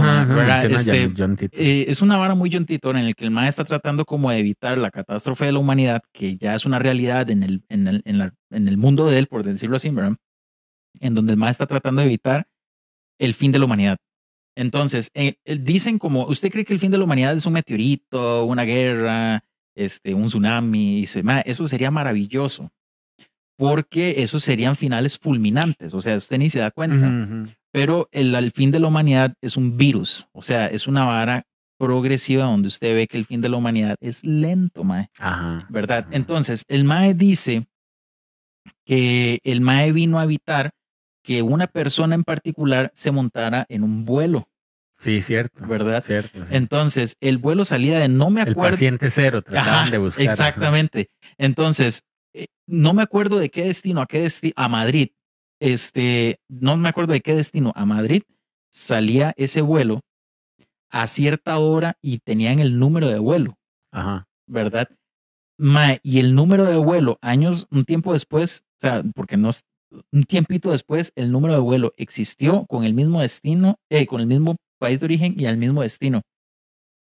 [0.65, 0.69] Este,
[1.07, 1.15] John-
[1.61, 4.31] eh, es una vara muy John Titor en el que el MAE está tratando como
[4.31, 7.87] de evitar la catástrofe de la humanidad, que ya es una realidad en el, en
[7.89, 10.17] el, en la- en el mundo de él, por decirlo así, ¿verdad?
[11.01, 12.47] En donde el MAE está tratando de evitar
[13.19, 13.97] el fin de la humanidad.
[14.57, 17.53] Entonces, eh, eh, dicen como, ¿usted cree que el fin de la humanidad es un
[17.53, 19.45] meteorito, una guerra,
[19.77, 20.99] este, un tsunami?
[20.99, 22.71] Y dice, "Mae, eso sería maravilloso,
[23.61, 28.51] porque esos serían finales fulminantes, o sea, usted ni se da cuenta pero el, el
[28.53, 31.45] fin de la humanidad es un virus, o sea, es una vara
[31.79, 35.59] progresiva donde usted ve que el fin de la humanidad es lento, mae, Ajá.
[35.69, 36.07] ¿verdad?
[36.09, 36.17] Ajá.
[36.17, 37.67] Entonces, el mae dice
[38.87, 40.71] que el mae vino a evitar
[41.23, 44.47] que una persona en particular se montara en un vuelo,
[44.99, 45.67] Sí, cierto.
[45.67, 46.03] ¿verdad?
[46.05, 46.45] Cierto.
[46.45, 46.55] sí.
[46.55, 48.73] Entonces, el vuelo salía de no me el acuerdo.
[48.73, 50.27] paciente cero trataban Ajá, de buscar.
[50.27, 51.09] Exactamente.
[51.39, 52.03] Entonces,
[52.67, 55.11] no me acuerdo de qué destino, a qué destino, a Madrid.
[55.61, 58.23] Este, no me acuerdo de qué destino, a Madrid
[58.73, 60.01] salía ese vuelo
[60.91, 63.55] a cierta hora y tenían el número de vuelo,
[63.93, 64.27] Ajá.
[64.47, 64.89] ¿verdad?
[65.59, 69.65] Mae, y el número de vuelo, años, un tiempo después, o sea, porque no, es-
[70.13, 74.27] un tiempito después, el número de vuelo existió con el mismo destino, eh, con el
[74.27, 76.23] mismo país de origen y al mismo destino.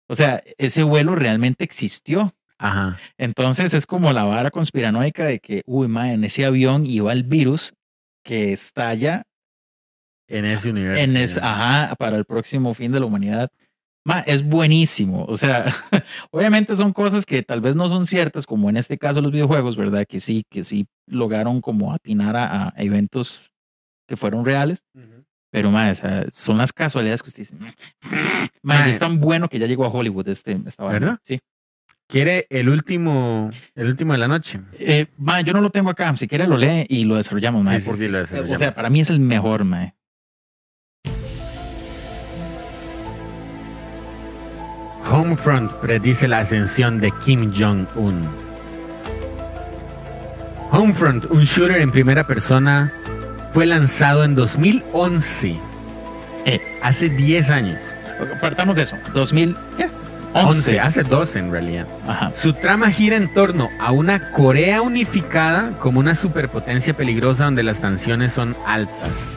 [0.08, 2.34] O sea, ese vuelo realmente existió.
[2.58, 2.98] Ajá.
[3.16, 7.22] Entonces es como la vara conspiranoica de que, uy, ma, en ese avión iba el
[7.22, 7.72] virus
[8.24, 9.22] que estalla
[10.28, 11.02] En ese universo.
[11.02, 11.42] en es, ya.
[11.86, 13.48] ajá, para el próximo fin de la humanidad.
[14.04, 15.24] Ma, es buenísimo.
[15.26, 15.66] O sea,
[16.30, 19.76] obviamente son cosas que tal vez no son ciertas, como en este caso los videojuegos,
[19.76, 20.04] ¿verdad?
[20.08, 23.52] Que sí, que sí lograron como atinar a, a eventos
[24.08, 24.82] que fueron reales.
[25.50, 27.56] Pero, ma, o sea, son las casualidades que usted dice.
[27.56, 27.74] Ma,
[28.62, 30.84] Ma, es tan bueno que ya llegó a Hollywood este, esta.
[30.84, 31.18] ¿Verdad?
[31.22, 31.38] Sí.
[32.08, 34.60] ¿Quiere el último, el último de la noche?
[34.78, 36.16] Eh, ma, yo no lo tengo acá.
[36.16, 37.72] Si quiere lo lee y lo desarrollamos, ma.
[37.72, 38.74] Sí, sí, sí, porque lo es- O sea, desarrollamos.
[38.76, 39.94] para mí es el mejor, ma.
[45.10, 48.26] Homefront predice la ascensión de Kim Jong-un.
[50.70, 52.92] Homefront, un shooter en primera persona,
[53.52, 55.56] fue lanzado en 2011.
[56.44, 56.60] Eh.
[56.82, 57.80] Hace 10 años.
[58.40, 58.96] Partamos de eso.
[59.14, 59.88] 2011.
[60.34, 61.86] 11, hace 12 en realidad.
[62.06, 62.32] Ajá.
[62.36, 67.80] Su trama gira en torno a una Corea unificada como una superpotencia peligrosa donde las
[67.80, 69.30] tensiones son altas.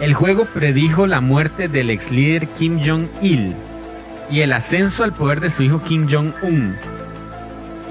[0.00, 3.54] El juego predijo la muerte del ex líder Kim Jong-il
[4.30, 6.76] y el ascenso al poder de su hijo Kim Jong-un,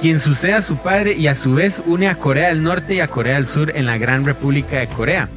[0.02, 3.00] quien sucede a su padre y a su vez une a Corea del Norte y
[3.00, 5.30] a Corea del Sur en la Gran República de Corea.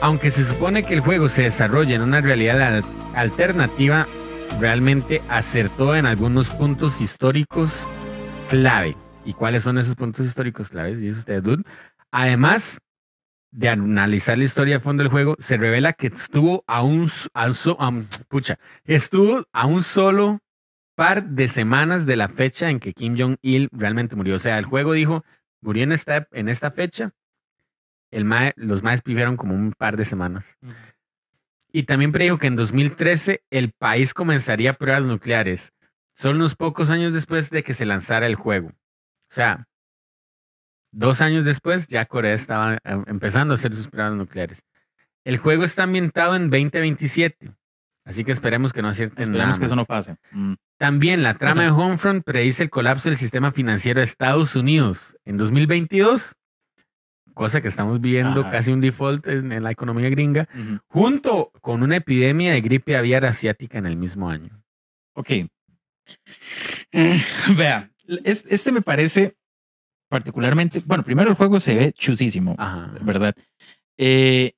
[0.00, 2.84] Aunque se supone que el juego se desarrolla en una realidad al-
[3.14, 4.06] alternativa,
[4.60, 7.86] realmente acertó en algunos puntos históricos
[8.48, 8.96] clave.
[9.24, 11.00] ¿Y cuáles son esos puntos históricos claves?
[11.00, 11.64] Dice usted, dude.
[12.10, 12.78] Además
[13.50, 17.88] de analizar la historia a fondo del juego, se revela que estuvo a un, a
[17.88, 20.40] un pucha, estuvo a un solo
[20.96, 24.36] par de semanas de la fecha en que Kim Jong-il realmente murió.
[24.36, 25.24] O sea, el juego dijo,
[25.60, 27.12] murió en esta, en esta fecha.
[28.56, 30.56] Los maes vivieron como un par de semanas.
[31.76, 35.72] Y también predijo que en 2013 el país comenzaría pruebas nucleares,
[36.14, 38.68] solo unos pocos años después de que se lanzara el juego.
[38.68, 39.66] O sea,
[40.92, 42.78] dos años después ya Corea estaba eh,
[43.08, 44.62] empezando a hacer sus pruebas nucleares.
[45.24, 47.50] El juego está ambientado en 2027,
[48.04, 50.14] así que esperemos que no acierten Esperemos nada que eso no pase.
[50.30, 50.54] Mm.
[50.78, 55.38] También la trama de Homefront predice el colapso del sistema financiero de Estados Unidos en
[55.38, 56.36] 2022,
[57.34, 58.50] cosa que estamos viendo Ajá.
[58.50, 60.48] casi un default en en la economía gringa
[60.86, 64.62] junto con una epidemia de gripe aviar asiática en el mismo año.
[65.14, 65.30] Ok.
[66.92, 67.22] Eh,
[67.56, 67.90] vea,
[68.24, 69.36] es- este me parece
[70.08, 70.82] particularmente.
[70.86, 72.92] Bueno, primero el juego se ve chusísimo, Ajá.
[73.02, 73.34] ¿verdad?
[73.98, 74.52] Eh,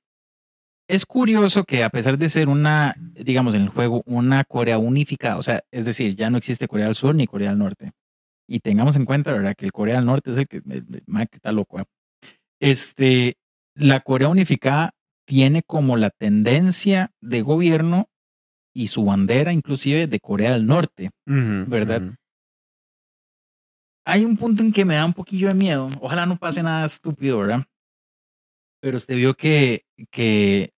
[0.89, 5.37] es curioso que a pesar de ser una, digamos, en el juego, una Corea unificada,
[5.37, 7.91] o sea, es decir, ya no existe Corea del Sur ni Corea del Norte.
[8.49, 9.55] y tengamos en cuenta, ¿verdad?
[9.57, 11.81] Que el Corea del Norte es el que, el- el está loco.
[12.59, 13.37] Este,
[13.75, 14.91] la Corea unificada
[15.25, 18.09] tiene como la tendencia de gobierno
[18.73, 21.11] y su bandera inclusive de Corea del Norte.
[21.25, 22.13] ¿Verdad?
[24.05, 25.89] Hay un punto en que me da un poquillo de miedo.
[25.99, 27.65] Ojalá no pase nada estúpido, ¿verdad?
[28.79, 30.71] Pero usted vio que, que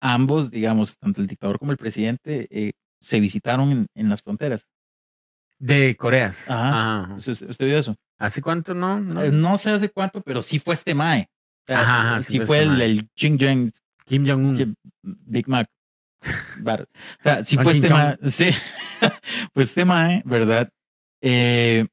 [0.00, 4.66] ambos, digamos, tanto el dictador como el presidente, eh, se visitaron en, en las fronteras.
[5.58, 6.50] De Coreas.
[6.50, 7.02] Ajá.
[7.02, 7.14] Ajá.
[7.14, 7.94] ¿Usted, usted vio eso?
[8.20, 9.00] ¿Hace cuánto no?
[9.00, 9.22] No.
[9.24, 11.28] Eh, No sé hace cuánto, pero sí fue este Mae.
[11.64, 13.70] O sea, Ajá, sí, sí fue este el, el Ching Jong
[14.06, 14.56] Kim Jong-un.
[14.56, 15.68] que- Big Mac.
[16.22, 16.86] O
[17.22, 18.18] sea, sí Ah, fue este mae.
[18.30, 18.50] Sí.
[19.54, 20.68] fue este mae, ¿verdad?
[21.22, 21.86] Eh,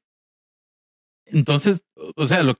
[1.26, 1.82] entonces,
[2.16, 2.56] o sea, lo,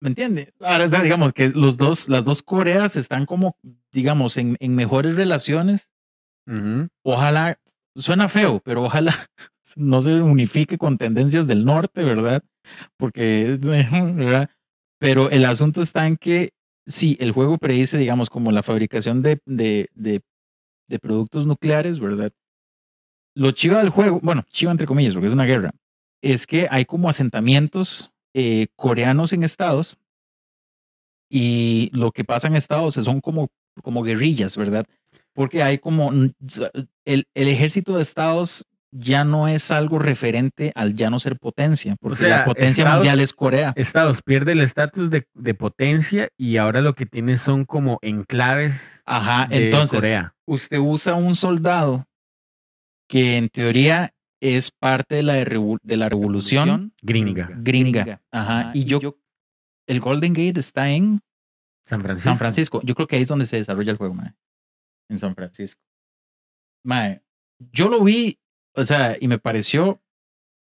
[0.00, 0.52] ¿me entiende?
[0.60, 3.56] Ahora, digamos que los dos, las dos Coreas están como,
[3.92, 5.88] digamos, en, en mejores relaciones.
[7.04, 7.58] Ojalá,
[7.96, 9.14] suena feo, pero ojalá
[9.76, 12.42] no se unifique con tendencias del norte, ¿verdad?
[12.96, 14.50] Porque, ¿verdad?
[14.98, 16.50] Pero el asunto está en que
[16.86, 20.20] sí, el juego predice, digamos, como la fabricación de, de, de,
[20.88, 22.32] de productos nucleares, ¿verdad?
[23.34, 25.72] Lo chiva del juego, bueno, chiva entre comillas, porque es una guerra,
[26.22, 29.96] es que hay como asentamientos eh, coreanos en estados
[31.30, 33.48] y lo que pasa en estados son como,
[33.82, 34.86] como guerrillas, ¿verdad?
[35.34, 36.34] Porque hay como el,
[37.04, 42.18] el ejército de estados ya no es algo referente al ya no ser potencia, porque
[42.18, 43.72] sea, la potencia Estados- mundial es Corea.
[43.76, 49.02] Estados pierde el estatus de, de potencia y ahora lo que tiene son como enclaves
[49.06, 50.34] Ajá, de entonces Corea.
[50.44, 52.06] usted usa un soldado
[53.08, 57.48] que en teoría es parte de la, de la revolución Gringa.
[57.54, 58.20] gringa.
[58.30, 59.00] Ajá, y yo,
[59.86, 61.20] el Golden Gate está en
[61.86, 62.28] San Francisco.
[62.30, 62.80] San Francisco.
[62.84, 64.34] Yo creo que ahí es donde se desarrolla el juego, mae.
[65.12, 65.82] En San Francisco.
[66.84, 67.22] Mae,
[67.70, 68.38] yo lo vi,
[68.74, 70.00] o sea, y me pareció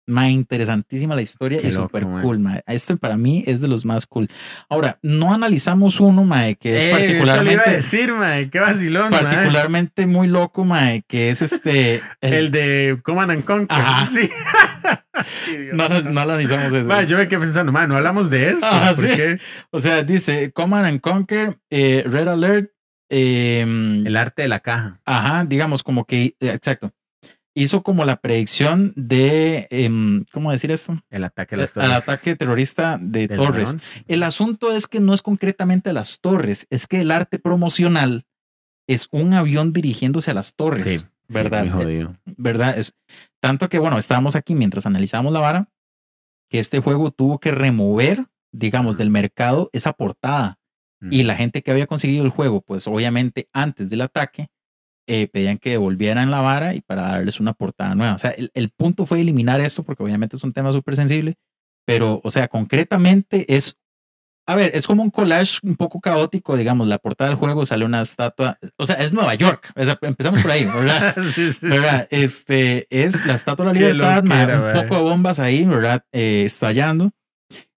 [0.08, 2.22] mae, interesantísima la historia Qué y súper mae.
[2.22, 2.62] cool, mae.
[2.66, 4.26] Este para mí es de los más cool.
[4.70, 8.48] Ahora, no analizamos uno, mae, que es Eh, Eso le iba a particularmente, decir, mae.
[8.50, 9.22] Qué vacilón, mae.
[9.22, 12.00] particularmente muy loco, mae, que es este...
[12.22, 13.78] El de Command and Conquer.
[13.78, 14.08] Ajá.
[15.44, 15.68] Sí.
[15.74, 16.88] no, no, no analizamos eso.
[16.88, 18.66] Mae, yo me quedé pensando, mae, no hablamos de esto.
[18.96, 19.14] ¿Por sí.
[19.14, 19.38] qué?
[19.70, 22.70] O sea, dice Command and Conquer, eh, Red Alert,
[23.08, 25.00] eh, El arte de la caja.
[25.04, 26.92] Ajá, digamos como que, eh, exacto.
[27.54, 31.02] Hizo como la predicción de, em, ¿cómo decir esto?
[31.10, 32.08] El ataque a las Al torres.
[32.08, 33.70] ataque terrorista de Torres.
[33.70, 33.82] León.
[34.06, 38.26] El asunto es que no es concretamente las torres, es que el arte promocional
[38.86, 41.00] es un avión dirigiéndose a las torres.
[41.00, 41.64] Sí, ¿verdad?
[41.64, 42.16] Sí, muy jodido.
[42.36, 42.78] ¿Verdad?
[42.78, 42.94] Es
[43.40, 45.68] tanto que, bueno, estábamos aquí mientras analizamos la vara,
[46.48, 50.57] que este juego tuvo que remover, digamos, del mercado esa portada.
[51.00, 54.48] Y la gente que había conseguido el juego, pues obviamente antes del ataque,
[55.06, 58.14] eh, pedían que devolvieran la vara y para darles una portada nueva.
[58.14, 61.36] O sea, el, el punto fue eliminar esto porque obviamente es un tema súper sensible,
[61.86, 63.78] pero, o sea, concretamente es,
[64.46, 67.86] a ver, es como un collage un poco caótico, digamos, la portada del juego sale
[67.86, 71.16] una estatua, o sea, es Nueva York, o sea, empezamos por ahí, ¿verdad?
[71.34, 71.66] Sí, sí.
[71.66, 72.06] ¿verdad?
[72.10, 76.04] Este es la Estatua de la Libertad, ma, un poco de bombas ahí, ¿verdad?
[76.12, 77.12] Eh, estallando.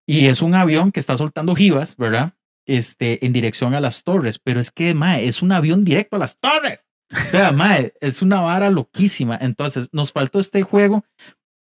[0.05, 2.33] Y es un avión que está soltando jivas, ¿verdad?
[2.67, 4.39] Este, en dirección a las torres.
[4.39, 6.85] Pero es que, mae, es un avión directo a las torres.
[7.11, 9.37] O sea, mae, es una vara loquísima.
[9.41, 11.03] Entonces, nos faltó este juego.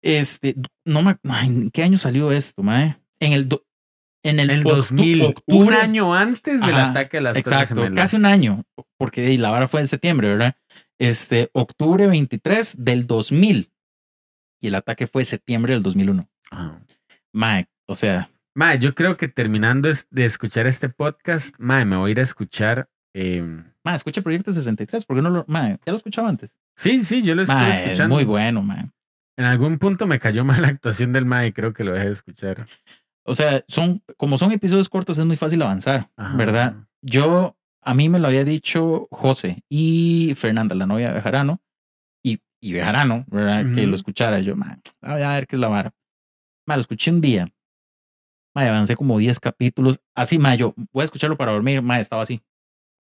[0.03, 0.56] Este,
[0.86, 2.98] no me, ¿en qué año salió esto, mae?
[3.20, 3.66] En el, do-
[4.24, 5.76] en el, el octu- 2000, un octubre.
[5.78, 8.64] año antes del Ajá, ataque a las torres Exacto, casi un año,
[8.98, 10.56] porque ahí la vara fue en septiembre, ¿verdad?
[10.99, 13.72] Este, octubre 23 del 2000
[14.62, 16.30] y el ataque fue septiembre del 2001.
[16.52, 16.80] Ajá.
[17.34, 22.10] Mae, o sea, Mae, yo creo que terminando de escuchar este podcast, mae, me voy
[22.10, 22.90] a ir a escuchar.
[23.14, 23.41] eh,
[23.84, 26.53] mae, escucha Proyecto 63, porque no lo, mae, ya lo escuchaba antes.
[26.76, 28.15] Sí, sí, yo lo estoy Mae, es escuchando.
[28.15, 28.90] muy bueno, mae.
[29.38, 32.11] En algún punto me cayó mal la actuación del mae creo que lo dejé de
[32.14, 32.65] escuchar.
[33.26, 36.38] O sea, son, como son episodios cortos, es muy fácil avanzar, Ajá.
[36.38, 36.76] ¿verdad?
[37.02, 41.61] Yo, a mí me lo había dicho José y Fernanda, la novia de Bejarano,
[42.23, 43.65] y, y Bejarano, ¿verdad?
[43.76, 44.40] Que lo escuchara.
[44.40, 45.94] Yo, "Ma, a ver, qué es la vara.
[46.68, 47.48] Ma, lo escuché un día.
[48.56, 49.99] Ma, avancé como 10 capítulos.
[50.15, 51.82] Así, ma, yo voy a escucharlo para dormir.
[51.82, 52.41] Ma, estaba así.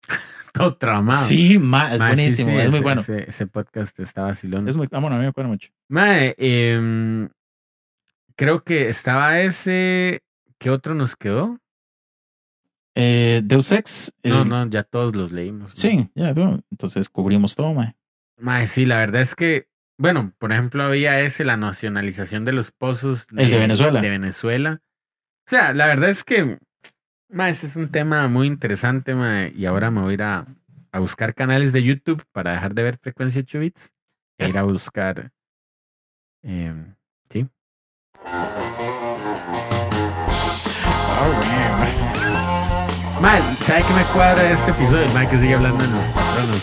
[0.54, 1.24] Todo traumado.
[1.26, 2.50] Sí, ma, es Mae, sí, buenísimo.
[2.52, 3.02] sí, es muy ese- bueno.
[3.02, 4.68] Ese, ese podcast está vacilón.
[4.68, 5.70] Es muy, ah, bueno, a mí me acuerdo mucho.
[5.88, 7.30] Mae, em,
[8.36, 10.22] creo que estaba ese.
[10.60, 11.60] ¿Qué otro nos quedó?
[12.96, 14.12] Eh, Deus Ex.
[14.24, 15.70] el- No, no, ya todos los leímos.
[15.70, 15.76] mae.
[15.76, 17.96] Sí, ya, no, entonces cubrimos todo, ma.
[18.40, 19.68] Mae, sí, la verdad es que,
[20.00, 24.02] bueno, por ejemplo, había ese, la nacionalización de los pozos El de Venezuela.
[24.02, 24.82] De Venezuela.
[25.48, 26.60] O sea, la verdad es que,
[27.30, 30.46] mae, este es un tema muy interesante, mae, y ahora me voy a ir a,
[30.92, 33.92] a buscar canales de YouTube para dejar de ver frecuencia 8 bits
[34.40, 35.32] e ir a buscar.
[36.44, 36.96] em,
[37.30, 37.48] sí.
[43.22, 45.08] Mal, ¿sabe qué me cuadra este episodio?
[45.14, 46.62] Mike que sigue hablando de los patronos.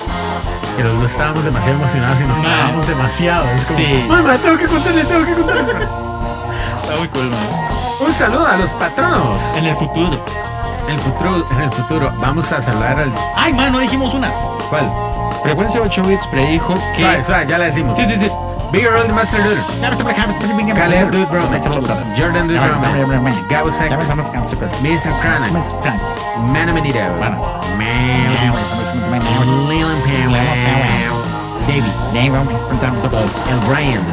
[0.76, 3.48] Que los dos estábamos demasiado emocionados y nos estábamos demasiado.
[3.50, 4.04] Es como, Sí.
[4.08, 5.86] "Mae, mae, tengo que contarle, tengo que contarle.
[6.82, 7.40] Está muy cool, man.
[8.00, 9.42] Un saludo a los patronos.
[9.56, 10.24] En el futuro.
[10.86, 13.14] En el futuro, en el futuro, vamos a saludar al.
[13.34, 14.30] Ay, man, no dijimos una.
[14.68, 14.90] ¿Cuál?
[15.42, 17.02] Frecuencia 8 bits predijo que.
[17.02, 17.96] Suave, suave, ya la decimos.
[17.96, 18.30] Sí, sí, sí.
[18.72, 19.62] Bigger Roll de Master Dude.
[20.74, 21.62] Caleb Dude Broman.
[22.16, 23.46] Jordan Dude Broman.
[23.48, 24.08] Gabo Seckers.
[24.82, 25.20] Mr.
[25.20, 25.52] Chronic.
[26.38, 26.98] Manamanito.
[27.78, 28.32] Man.
[29.68, 31.03] Leland Powell.
[31.66, 31.94] David.
[33.50, 34.04] El Brian.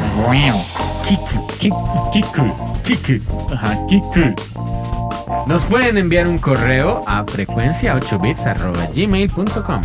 [1.04, 1.46] Kiku.
[1.58, 2.72] Kiku.
[2.82, 3.52] Kiku.
[3.52, 4.34] Ajá, Kiku.
[5.46, 9.82] Nos pueden enviar un correo a frecuencia8bits arroba gmail.com.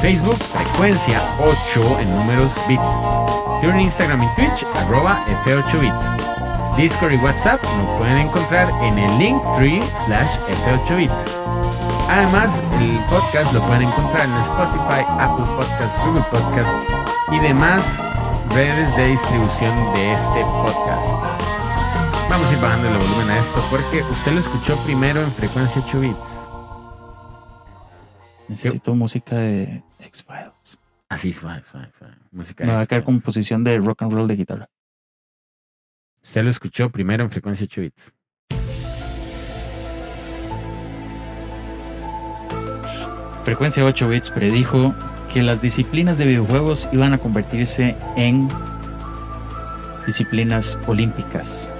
[0.00, 2.82] Facebook frecuencia 8 en números bits.
[3.60, 6.76] Twitter, Instagram y Twitch arroba f8bits.
[6.76, 11.69] Discord y WhatsApp nos pueden encontrar en el link tree slash f8bits.
[12.10, 16.74] Además, el podcast lo pueden encontrar en Spotify, Apple Podcast, Google Podcast
[17.30, 18.04] y demás
[18.48, 21.08] redes de distribución de este podcast.
[22.28, 25.80] Vamos a ir bajando el volumen a esto porque usted lo escuchó primero en frecuencia
[25.86, 26.48] 8 bits.
[28.48, 30.80] Necesito música de X-Files.
[31.08, 32.16] Así, suave, suave, suave.
[32.32, 34.68] Música Me va a caer composición de rock and roll de guitarra.
[36.20, 38.12] Usted lo escuchó primero en frecuencia 8 bits.
[43.44, 44.94] Frecuencia 8 bits predijo
[45.32, 48.48] que las disciplinas de videojuegos iban a convertirse en
[50.06, 51.70] disciplinas olímpicas.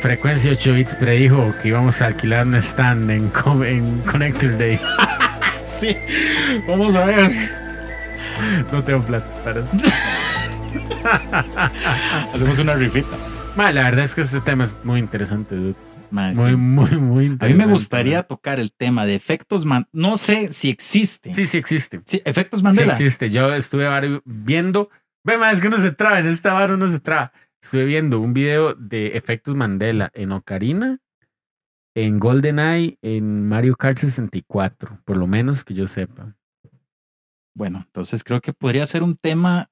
[0.00, 4.78] Frecuencia 8 bits predijo que íbamos a alquilar un stand en, Co- en Connector Day.
[5.78, 5.94] Sí,
[6.66, 7.30] vamos a ver.
[8.72, 9.60] No tengo plata para.
[12.32, 13.14] Hacemos una rifita.
[13.58, 15.74] La verdad es que este tema es muy interesante, dude.
[16.16, 16.56] Mae, Muy, sí.
[16.56, 20.70] muy, muy A mí me gustaría tocar el tema de efectos man No sé si
[20.70, 21.34] existe.
[21.34, 22.00] Sí, sí existe.
[22.06, 22.92] Sí, efectos Sí Mandela.
[22.92, 23.28] existe.
[23.28, 23.86] Yo estuve
[24.24, 24.88] viendo.
[25.24, 26.18] Ve, ma, es que uno se traba.
[26.20, 27.32] En esta vara uno se traba.
[27.62, 31.00] Estuve viendo un video de efectos Mandela en Ocarina,
[31.94, 35.02] en GoldenEye, en Mario Kart 64.
[35.04, 36.34] Por lo menos que yo sepa.
[37.54, 39.70] Bueno, entonces creo que podría ser un tema.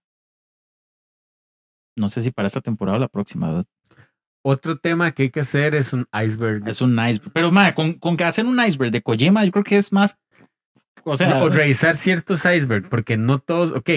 [1.96, 3.64] No sé si para esta temporada o la próxima.
[4.46, 6.68] Otro tema que hay que hacer es un iceberg.
[6.68, 7.32] Es un iceberg.
[7.32, 10.18] Pero, mae, con, con que hacen un iceberg de Kojima, yo creo que es más.
[11.02, 13.72] O sea, No, o revisar ciertos icebergs, porque no todos.
[13.72, 13.90] Ok,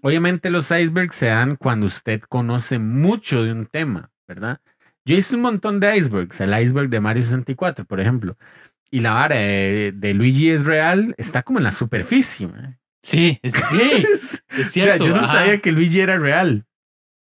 [0.00, 4.60] obviamente los icebergs se dan cuando usted conoce mucho de un tema, ¿verdad?
[5.04, 6.40] Yo hice un montón de icebergs.
[6.40, 8.36] El iceberg de Mario 64, por ejemplo.
[8.90, 12.46] Y la vara de, de Luigi es real, está como en la superficie.
[12.48, 12.78] man.
[13.02, 15.06] sí, sí, es O sea, cierto.
[15.06, 15.32] yo no ajá.
[15.38, 16.66] sabía que Luigi era real.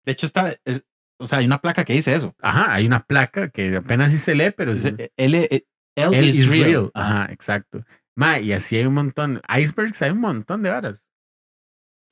[0.06, 0.56] De hecho, está.
[0.66, 0.84] es-
[1.20, 2.34] o sea, hay una placa que dice eso.
[2.42, 5.66] Ajá, hay una placa que apenas sí se lee, pero es, Dice, L, eh,
[5.96, 6.66] L él is, is real.
[6.66, 6.92] real.
[6.94, 7.84] Ajá, exacto.
[8.16, 9.42] Ma, y así hay un montón.
[9.50, 11.04] Icebergs, hay un montón de varas.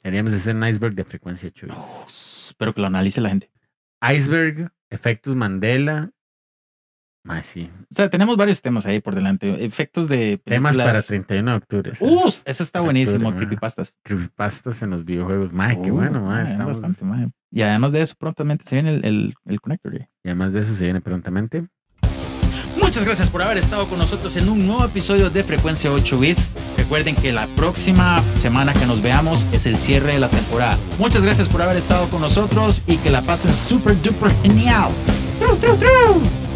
[0.04, 1.78] Deberíamos hacer un iceberg de frecuencia 8 bits.
[1.80, 3.50] Oh, espero que lo analice la gente.
[4.02, 6.12] Iceberg, efectos Mandela.
[7.28, 7.70] Ma, sí.
[7.92, 9.66] O sea, tenemos varios temas ahí por delante.
[9.66, 10.40] Efectos de.
[10.46, 11.08] Temas para películas.
[11.08, 11.92] 31 de octubre.
[12.00, 12.28] ¡Uh!
[12.30, 13.36] Eso está Octubre, buenísimo, ma.
[13.38, 13.96] creepypastas.
[14.04, 15.52] Creepypastas en los videojuegos.
[15.52, 16.44] Ma, qué Uh, bueno, ma.
[16.44, 17.28] mae, bastante, mae.
[17.52, 19.94] Y además de eso, prontamente se viene el, el, el Connector.
[19.96, 21.68] Y además de eso se viene prontamente.
[22.82, 26.50] Muchas gracias por haber estado con nosotros en un nuevo episodio de Frecuencia 8 Bits.
[26.78, 30.78] Recuerden que la próxima semana que nos veamos es el cierre de la temporada.
[30.98, 34.92] Muchas gracias por haber estado con nosotros y que la pasen super duper genial.
[35.40, 36.47] ¡Tru, tru, tru!